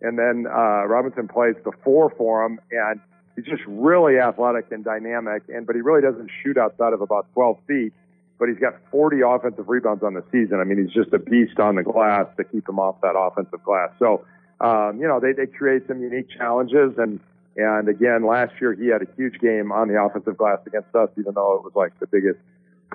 And 0.00 0.18
then 0.18 0.46
uh, 0.48 0.86
Robinson 0.86 1.28
plays 1.28 1.54
the 1.64 1.72
four 1.84 2.10
for 2.10 2.44
him, 2.44 2.58
and 2.72 3.00
he's 3.38 3.46
just 3.46 3.62
really 3.66 4.18
athletic 4.18 4.70
and 4.72 4.84
dynamic. 4.84 5.44
And 5.48 5.66
but 5.66 5.76
he 5.76 5.82
really 5.82 6.02
doesn't 6.02 6.30
shoot 6.42 6.58
outside 6.58 6.92
of 6.92 7.00
about 7.00 7.26
12 7.34 7.58
feet. 7.66 7.92
But 8.38 8.48
he's 8.48 8.58
got 8.58 8.74
40 8.92 9.20
offensive 9.26 9.68
rebounds 9.68 10.04
on 10.04 10.14
the 10.14 10.22
season. 10.30 10.60
I 10.60 10.64
mean, 10.64 10.78
he's 10.78 10.94
just 10.94 11.12
a 11.12 11.18
beast 11.18 11.58
on 11.58 11.74
the 11.74 11.82
glass 11.82 12.26
to 12.36 12.44
keep 12.44 12.68
him 12.68 12.78
off 12.78 13.00
that 13.00 13.16
offensive 13.18 13.64
glass. 13.64 13.90
So, 13.98 14.24
um, 14.60 15.00
you 15.00 15.08
know, 15.08 15.18
they 15.18 15.32
they 15.32 15.46
create 15.46 15.88
some 15.88 16.00
unique 16.00 16.28
challenges. 16.30 16.98
And 16.98 17.20
and 17.56 17.88
again, 17.88 18.26
last 18.26 18.52
year 18.60 18.74
he 18.74 18.88
had 18.88 19.02
a 19.02 19.06
huge 19.16 19.40
game 19.40 19.72
on 19.72 19.88
the 19.88 20.00
offensive 20.00 20.36
glass 20.36 20.58
against 20.66 20.94
us, 20.94 21.10
even 21.18 21.34
though 21.34 21.54
it 21.54 21.64
was 21.64 21.72
like 21.74 21.98
the 21.98 22.06
biggest 22.06 22.38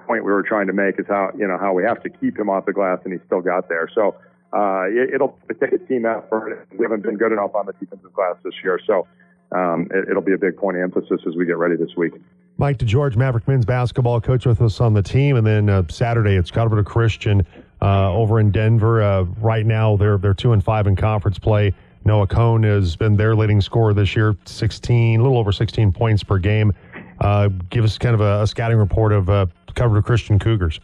point 0.08 0.26
we 0.26 0.32
were 0.32 0.44
trying 0.44 0.68
to 0.68 0.74
make 0.74 1.00
is 1.00 1.06
how 1.08 1.32
you 1.38 1.48
know 1.48 1.58
how 1.58 1.74
we 1.74 1.84
have 1.84 2.02
to 2.04 2.10
keep 2.10 2.38
him 2.38 2.50
off 2.50 2.66
the 2.66 2.74
glass, 2.74 3.00
and 3.04 3.14
he 3.14 3.20
still 3.26 3.42
got 3.42 3.68
there. 3.68 3.90
So 3.94 4.16
uh, 4.54 4.86
it, 4.88 5.20
will 5.20 5.38
take 5.60 5.74
a 5.74 5.78
team 5.78 6.06
effort. 6.06 6.68
We 6.78 6.86
haven't 6.86 7.04
been 7.04 7.18
good 7.18 7.32
enough 7.32 7.54
on 7.56 7.66
the 7.66 7.74
defensive 7.74 8.14
glass 8.14 8.36
this 8.44 8.54
year, 8.64 8.80
so 8.86 9.08
um, 9.54 9.88
it, 9.92 10.14
will 10.14 10.22
be 10.22 10.34
a 10.34 10.38
big 10.38 10.58
point 10.58 10.78
of 10.78 10.84
emphasis 10.84 11.22
as 11.28 11.36
we 11.36 11.46
get 11.46 11.58
ready 11.58 11.76
this 11.76 11.96
week. 11.96 12.14
Mike 12.58 12.78
DeGeorge, 12.78 13.16
Maverick 13.16 13.48
men's 13.48 13.66
basketball 13.66 14.22
coach 14.22 14.46
with 14.46 14.62
us 14.62 14.80
on 14.80 14.94
the 14.94 15.02
team, 15.02 15.36
and 15.36 15.46
then 15.46 15.70
uh, 15.70 15.84
Saturday 15.90 16.36
it's 16.36 16.52
Colorado 16.52 16.84
Christian 16.84 17.46
uh, 17.82 18.12
over 18.12 18.40
in 18.40 18.52
Denver. 18.52 19.02
Uh, 19.02 19.24
right 19.40 19.66
now 19.66 19.96
they're 19.98 20.18
they're 20.18 20.34
two 20.34 20.54
and 20.54 20.64
five 20.64 20.88
in 20.88 20.96
conference 20.96 21.40
play. 21.40 21.74
Noah 22.06 22.28
Cone 22.28 22.64
has 22.64 22.96
been 22.96 23.16
their 23.16 23.36
leading 23.36 23.62
scorer 23.62 23.94
this 23.94 24.16
year, 24.16 24.36
16, 24.46 25.20
a 25.20 25.24
little 25.24 25.38
over 25.38 25.54
16 25.54 25.94
points 25.94 26.22
per 26.22 26.38
game. 26.38 26.74
Uh, 27.22 27.48
give 27.70 27.86
us 27.86 27.98
kind 27.98 28.14
of 28.14 28.20
a, 28.20 28.42
a 28.42 28.48
scouting 28.48 28.78
report 28.78 29.14
of 29.14 29.30
uh, 29.30 29.46
Colorado 29.76 30.02
Christian 30.02 30.38
Cougars. 30.38 30.82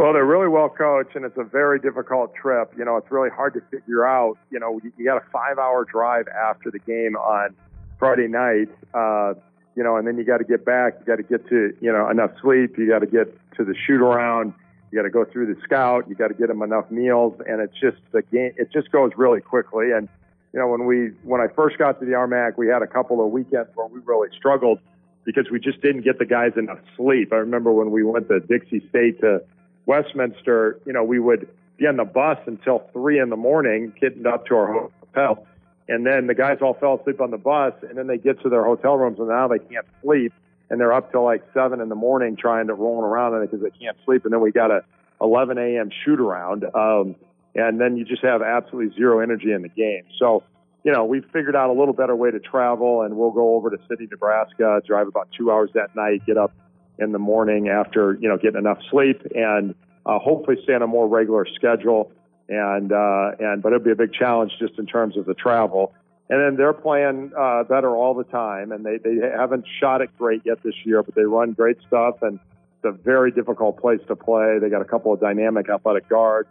Well, 0.00 0.14
they're 0.14 0.24
really 0.24 0.48
well 0.48 0.70
coached, 0.70 1.14
and 1.14 1.26
it's 1.26 1.36
a 1.36 1.44
very 1.44 1.78
difficult 1.78 2.34
trip. 2.34 2.72
You 2.74 2.86
know, 2.86 2.96
it's 2.96 3.10
really 3.10 3.28
hard 3.28 3.52
to 3.52 3.60
figure 3.70 4.06
out. 4.06 4.38
You 4.50 4.58
know, 4.58 4.80
you, 4.96 5.04
got 5.04 5.18
a 5.18 5.26
five-hour 5.30 5.84
drive 5.84 6.26
after 6.28 6.70
the 6.70 6.78
game 6.78 7.16
on 7.16 7.54
Friday 7.98 8.26
night. 8.26 8.70
Uh, 8.94 9.34
you 9.76 9.84
know, 9.84 9.98
and 9.98 10.08
then 10.08 10.16
you 10.16 10.24
got 10.24 10.38
to 10.38 10.44
get 10.44 10.64
back. 10.64 10.94
You 11.00 11.04
got 11.04 11.16
to 11.16 11.22
get 11.22 11.46
to 11.50 11.76
you 11.82 11.92
know 11.92 12.08
enough 12.08 12.30
sleep. 12.40 12.78
You 12.78 12.88
got 12.88 13.00
to 13.00 13.06
get 13.06 13.26
to 13.58 13.64
the 13.64 13.74
shoot 13.86 14.00
around. 14.00 14.54
You 14.90 14.96
got 14.96 15.02
to 15.02 15.10
go 15.10 15.26
through 15.26 15.54
the 15.54 15.60
scout. 15.64 16.08
You 16.08 16.14
got 16.14 16.28
to 16.28 16.34
get 16.34 16.48
them 16.48 16.62
enough 16.62 16.90
meals, 16.90 17.38
and 17.46 17.60
it's 17.60 17.78
just 17.78 17.98
the 18.12 18.22
game. 18.22 18.52
It 18.56 18.72
just 18.72 18.90
goes 18.90 19.10
really 19.18 19.42
quickly. 19.42 19.92
And 19.92 20.08
you 20.54 20.60
know, 20.60 20.68
when 20.68 20.86
we 20.86 21.10
when 21.24 21.42
I 21.42 21.48
first 21.54 21.76
got 21.76 22.00
to 22.00 22.06
the 22.06 22.12
RMAC, 22.12 22.56
we 22.56 22.68
had 22.68 22.80
a 22.80 22.86
couple 22.86 23.22
of 23.22 23.32
weekends 23.32 23.68
where 23.74 23.86
we 23.86 24.00
really 24.06 24.30
struggled 24.34 24.78
because 25.26 25.50
we 25.52 25.60
just 25.60 25.82
didn't 25.82 26.04
get 26.04 26.18
the 26.18 26.24
guys 26.24 26.52
enough 26.56 26.78
sleep. 26.96 27.34
I 27.34 27.36
remember 27.36 27.70
when 27.70 27.90
we 27.90 28.02
went 28.02 28.28
to 28.28 28.40
Dixie 28.40 28.82
State 28.88 29.20
to 29.20 29.42
Westminster, 29.86 30.78
you 30.86 30.92
know, 30.92 31.04
we 31.04 31.18
would 31.18 31.48
be 31.76 31.86
on 31.86 31.96
the 31.96 32.04
bus 32.04 32.38
until 32.46 32.88
three 32.92 33.18
in 33.18 33.30
the 33.30 33.36
morning, 33.36 33.92
getting 34.00 34.26
up 34.26 34.46
to 34.46 34.54
our 34.54 34.90
hotel. 35.14 35.46
And 35.88 36.06
then 36.06 36.26
the 36.26 36.34
guys 36.34 36.58
all 36.60 36.74
fell 36.74 37.00
asleep 37.00 37.20
on 37.20 37.30
the 37.30 37.38
bus, 37.38 37.72
and 37.82 37.98
then 37.98 38.06
they 38.06 38.18
get 38.18 38.40
to 38.42 38.48
their 38.48 38.64
hotel 38.64 38.96
rooms, 38.96 39.18
and 39.18 39.28
now 39.28 39.48
they 39.48 39.58
can't 39.58 39.86
sleep, 40.02 40.32
and 40.68 40.80
they're 40.80 40.92
up 40.92 41.10
till 41.10 41.24
like 41.24 41.42
seven 41.52 41.80
in 41.80 41.88
the 41.88 41.96
morning 41.96 42.36
trying 42.36 42.68
to 42.68 42.74
roll 42.74 43.02
around 43.02 43.40
because 43.40 43.60
they 43.60 43.70
can't 43.70 43.96
sleep. 44.04 44.24
And 44.24 44.32
then 44.32 44.40
we 44.40 44.52
got 44.52 44.70
a 44.70 44.84
11 45.20 45.58
a.m. 45.58 45.90
shoot 46.04 46.20
around, 46.20 46.64
um, 46.74 47.16
and 47.54 47.80
then 47.80 47.96
you 47.96 48.04
just 48.04 48.22
have 48.22 48.40
absolutely 48.40 48.94
zero 48.96 49.20
energy 49.20 49.52
in 49.52 49.62
the 49.62 49.68
game. 49.68 50.04
So 50.18 50.44
you 50.84 50.92
know, 50.92 51.04
we've 51.04 51.24
figured 51.32 51.54
out 51.54 51.70
a 51.70 51.72
little 51.72 51.92
better 51.92 52.16
way 52.16 52.30
to 52.30 52.38
travel, 52.38 53.02
and 53.02 53.16
we'll 53.16 53.32
go 53.32 53.54
over 53.54 53.70
to 53.70 53.78
City, 53.88 54.08
Nebraska, 54.10 54.80
drive 54.86 55.08
about 55.08 55.28
two 55.36 55.50
hours 55.50 55.70
that 55.74 55.94
night, 55.94 56.24
get 56.24 56.38
up 56.38 56.52
in 57.00 57.12
the 57.12 57.18
morning 57.18 57.68
after 57.68 58.16
you 58.20 58.28
know 58.28 58.36
getting 58.36 58.58
enough 58.58 58.78
sleep, 58.90 59.22
and 59.34 59.74
uh, 60.06 60.18
hopefully 60.18 60.56
stay 60.62 60.74
on 60.74 60.82
a 60.82 60.86
more 60.86 61.08
regular 61.08 61.46
schedule. 61.54 62.12
And 62.48 62.92
uh, 62.92 63.32
and 63.38 63.62
but 63.62 63.72
it'll 63.72 63.84
be 63.84 63.92
a 63.92 63.96
big 63.96 64.12
challenge 64.12 64.52
just 64.58 64.78
in 64.78 64.86
terms 64.86 65.16
of 65.16 65.24
the 65.24 65.34
travel. 65.34 65.92
And 66.28 66.40
then 66.40 66.56
they're 66.56 66.72
playing 66.72 67.32
uh, 67.36 67.64
better 67.64 67.94
all 67.96 68.14
the 68.14 68.24
time, 68.24 68.72
and 68.72 68.84
they 68.84 68.98
they 68.98 69.16
haven't 69.16 69.64
shot 69.80 70.00
it 70.00 70.10
great 70.18 70.42
yet 70.44 70.62
this 70.62 70.74
year, 70.84 71.02
but 71.02 71.14
they 71.14 71.24
run 71.24 71.52
great 71.52 71.78
stuff, 71.86 72.22
and 72.22 72.38
it's 72.82 72.84
a 72.84 72.92
very 72.92 73.30
difficult 73.30 73.80
place 73.80 74.00
to 74.08 74.16
play. 74.16 74.58
They 74.60 74.68
got 74.68 74.82
a 74.82 74.84
couple 74.84 75.12
of 75.12 75.20
dynamic 75.20 75.68
athletic 75.68 76.08
guards, 76.08 76.48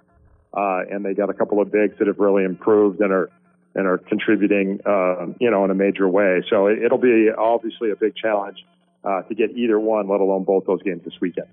uh, 0.53 0.81
and 0.89 1.03
they 1.03 1.13
got 1.13 1.29
a 1.29 1.33
couple 1.33 1.61
of 1.61 1.71
bigs 1.71 1.97
that 1.99 2.07
have 2.07 2.19
really 2.19 2.43
improved 2.43 2.99
and 3.01 3.11
are 3.11 3.29
and 3.75 3.87
are 3.87 3.97
contributing, 3.97 4.79
uh, 4.85 5.27
you 5.39 5.49
know, 5.49 5.63
in 5.63 5.71
a 5.71 5.75
major 5.75 6.07
way. 6.09 6.43
So 6.49 6.67
it, 6.67 6.91
will 6.91 6.97
be 6.97 7.29
obviously 7.29 7.91
a 7.91 7.95
big 7.95 8.15
challenge 8.15 8.65
uh, 9.03 9.21
to 9.23 9.35
get 9.35 9.51
either 9.51 9.79
one, 9.79 10.07
let 10.07 10.19
alone 10.19 10.43
both 10.43 10.65
those 10.65 10.81
games 10.83 11.03
this 11.03 11.13
weekend. 11.21 11.47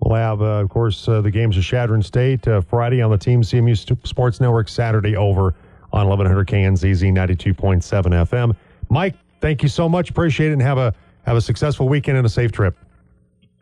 We'll 0.00 0.16
have, 0.16 0.42
uh, 0.42 0.62
of 0.62 0.68
course, 0.68 1.08
uh, 1.08 1.20
the 1.20 1.30
games 1.30 1.56
of 1.56 1.64
Chadron 1.64 2.02
State 2.02 2.46
uh, 2.46 2.60
Friday 2.60 3.00
on 3.00 3.10
the 3.10 3.18
Team 3.18 3.42
CMU 3.42 4.06
Sports 4.06 4.40
Network, 4.40 4.68
Saturday 4.68 5.16
over 5.16 5.54
on 5.92 6.06
1100 6.08 6.46
KNZZ 6.46 7.12
92.7 7.12 7.82
FM. 8.26 8.54
Mike, 8.90 9.14
thank 9.40 9.62
you 9.62 9.68
so 9.68 9.88
much. 9.88 10.10
Appreciate 10.10 10.50
it, 10.50 10.52
and 10.54 10.62
have 10.62 10.78
a 10.78 10.94
have 11.24 11.36
a 11.36 11.40
successful 11.40 11.88
weekend 11.88 12.18
and 12.18 12.26
a 12.26 12.30
safe 12.30 12.52
trip. 12.52 12.76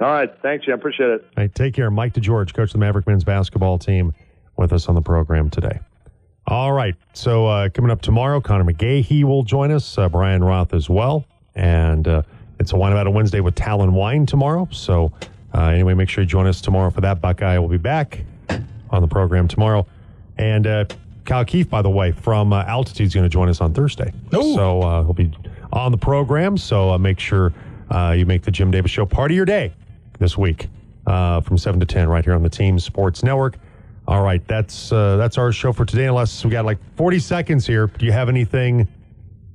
All 0.00 0.08
right, 0.08 0.30
thanks, 0.42 0.66
Jim. 0.66 0.74
Appreciate 0.74 1.08
it. 1.08 1.22
All 1.36 1.44
right, 1.44 1.54
take 1.54 1.72
care. 1.72 1.90
Mike 1.90 2.12
DeGeorge, 2.12 2.52
coach 2.52 2.68
of 2.68 2.72
the 2.72 2.78
Maverick 2.78 3.06
men's 3.06 3.24
basketball 3.24 3.78
team, 3.78 4.12
with 4.56 4.72
us 4.72 4.88
on 4.88 4.94
the 4.94 5.02
program 5.02 5.48
today. 5.50 5.78
All 6.46 6.72
right. 6.72 6.94
So 7.14 7.46
uh, 7.46 7.68
coming 7.70 7.90
up 7.90 8.02
tomorrow, 8.02 8.40
Conor 8.40 8.64
McGahey 8.64 9.24
will 9.24 9.44
join 9.44 9.70
us, 9.70 9.96
uh, 9.96 10.08
Brian 10.08 10.44
Roth 10.44 10.74
as 10.74 10.90
well. 10.90 11.24
And 11.54 12.06
uh, 12.06 12.22
it's 12.58 12.72
a 12.72 12.76
Wine 12.76 12.92
About 12.92 13.06
a 13.06 13.10
Wednesday 13.10 13.40
with 13.40 13.54
Talon 13.54 13.94
Wine 13.94 14.26
tomorrow. 14.26 14.68
So 14.70 15.12
uh, 15.54 15.66
anyway, 15.66 15.94
make 15.94 16.08
sure 16.08 16.22
you 16.22 16.28
join 16.28 16.46
us 16.46 16.60
tomorrow 16.60 16.90
for 16.90 17.00
that. 17.02 17.20
Buckeye 17.20 17.58
will 17.58 17.68
be 17.68 17.78
back 17.78 18.24
on 18.90 19.02
the 19.02 19.08
program 19.08 19.48
tomorrow. 19.48 19.86
And 20.38 20.66
uh, 20.66 20.84
Kyle 21.24 21.44
Keefe, 21.44 21.70
by 21.70 21.82
the 21.82 21.90
way, 21.90 22.12
from 22.12 22.52
uh, 22.52 22.64
Altitude 22.64 23.06
is 23.06 23.14
going 23.14 23.24
to 23.24 23.30
join 23.30 23.48
us 23.48 23.60
on 23.60 23.72
Thursday. 23.72 24.12
Ooh. 24.34 24.54
So 24.54 24.80
he'll 25.04 25.12
be 25.12 25.32
on 25.72 25.92
the 25.92 25.98
program. 25.98 26.56
So 26.56 26.96
make 26.98 27.18
sure 27.18 27.52
you 28.14 28.26
make 28.26 28.42
the 28.42 28.50
Jim 28.50 28.70
Davis 28.70 28.90
Show 28.90 29.06
part 29.06 29.30
of 29.30 29.36
your 29.36 29.46
day 29.46 29.72
this 30.18 30.36
week 30.36 30.68
from 31.04 31.58
7 31.58 31.80
to 31.80 31.86
10 31.86 32.08
right 32.08 32.24
here 32.24 32.34
on 32.34 32.42
the 32.42 32.50
Team 32.50 32.78
Sports 32.78 33.22
Network. 33.22 33.58
All 34.06 34.22
right, 34.22 34.46
that's 34.46 34.92
uh, 34.92 35.16
that's 35.16 35.38
our 35.38 35.50
show 35.50 35.72
for 35.72 35.86
today. 35.86 36.06
Unless 36.06 36.44
we 36.44 36.50
got 36.50 36.66
like 36.66 36.78
40 36.96 37.18
seconds 37.20 37.66
here. 37.66 37.86
Do 37.86 38.04
you 38.04 38.12
have 38.12 38.28
anything 38.28 38.86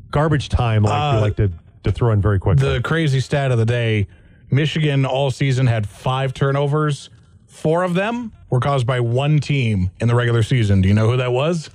garbage 0.10 0.50
time 0.50 0.84
like 0.84 0.94
uh, 0.94 1.16
you 1.16 1.22
like 1.22 1.36
to, 1.36 1.52
to 1.84 1.92
throw 1.92 2.12
in 2.12 2.22
very 2.22 2.40
quickly? 2.40 2.68
The 2.68 2.82
crazy 2.82 3.20
stat 3.20 3.52
of 3.52 3.58
the 3.58 3.66
day: 3.66 4.08
Michigan 4.52 5.06
all 5.06 5.32
season 5.32 5.68
had 5.68 5.88
five 5.88 6.34
turnovers. 6.34 7.10
Four 7.48 7.84
of 7.84 7.94
them 7.94 8.32
were 8.50 8.60
caused 8.60 8.86
by 8.86 9.00
one 9.00 9.40
team 9.40 9.92
in 10.00 10.08
the 10.08 10.16
regular 10.16 10.44
season. 10.44 10.82
Do 10.82 10.88
you 10.88 10.94
know 10.94 11.10
who 11.10 11.18
that 11.18 11.32
was? 11.32 11.70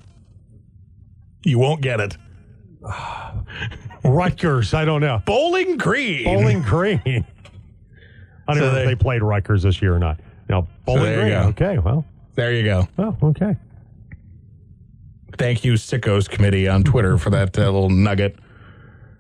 You 1.45 1.59
won't 1.59 1.83
get 1.83 2.01
it. 2.01 2.17
Rutgers. 4.05 4.75
I 4.75 4.85
don't 4.85 5.01
know. 5.01 5.23
Bowling 5.25 5.77
Green. 5.77 6.25
Bowling 6.25 6.63
Green. 6.63 7.01
I 8.47 8.53
don't 8.53 8.57
so 8.57 8.61
know 8.69 8.75
they, 8.75 8.83
if 8.83 8.89
they 8.89 8.95
played 8.95 9.23
Rutgers 9.23 9.63
this 9.63 9.81
year 9.81 9.95
or 9.95 9.99
not. 9.99 10.21
Now, 10.49 10.69
Bowling 10.85 11.15
so 11.15 11.21
Green. 11.21 11.33
Okay, 11.33 11.79
well, 11.79 12.05
There 12.35 12.53
you 12.53 12.65
go. 12.65 12.89
Oh, 12.99 13.17
okay. 13.23 13.57
Thank 15.39 15.65
you, 15.65 15.73
Sickos 15.75 16.29
Committee 16.29 16.69
on 16.69 16.85
Twitter, 16.85 17.19
for 17.19 17.31
that 17.31 17.59
uh, 17.59 17.63
little 17.63 17.91
nugget. 17.91 18.37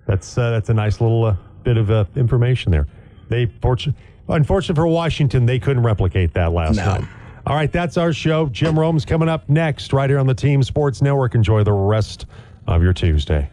That's 0.06 0.36
uh, 0.36 0.50
that's 0.50 0.68
a 0.68 0.74
nice 0.74 1.00
little 1.00 1.24
uh, 1.24 1.36
bit 1.62 1.76
of 1.76 1.90
uh, 1.90 2.04
information 2.16 2.70
there. 2.72 2.86
They 3.28 3.46
fortunate, 3.46 3.96
unfortunate 4.28 4.74
for 4.74 4.86
Washington, 4.86 5.46
they 5.46 5.58
couldn't 5.58 5.82
replicate 5.82 6.34
that 6.34 6.52
last 6.52 6.76
No. 6.76 6.84
time. 6.84 7.08
All 7.46 7.54
right, 7.56 7.70
that's 7.70 7.96
our 7.98 8.12
show. 8.12 8.46
Jim 8.46 8.78
Rome's 8.78 9.04
coming 9.04 9.28
up 9.28 9.48
next, 9.50 9.92
right 9.92 10.08
here 10.08 10.18
on 10.18 10.26
the 10.26 10.34
Team 10.34 10.62
Sports 10.62 11.02
Network. 11.02 11.34
Enjoy 11.34 11.62
the 11.62 11.72
rest 11.72 12.26
of 12.66 12.82
your 12.82 12.92
Tuesday. 12.94 13.50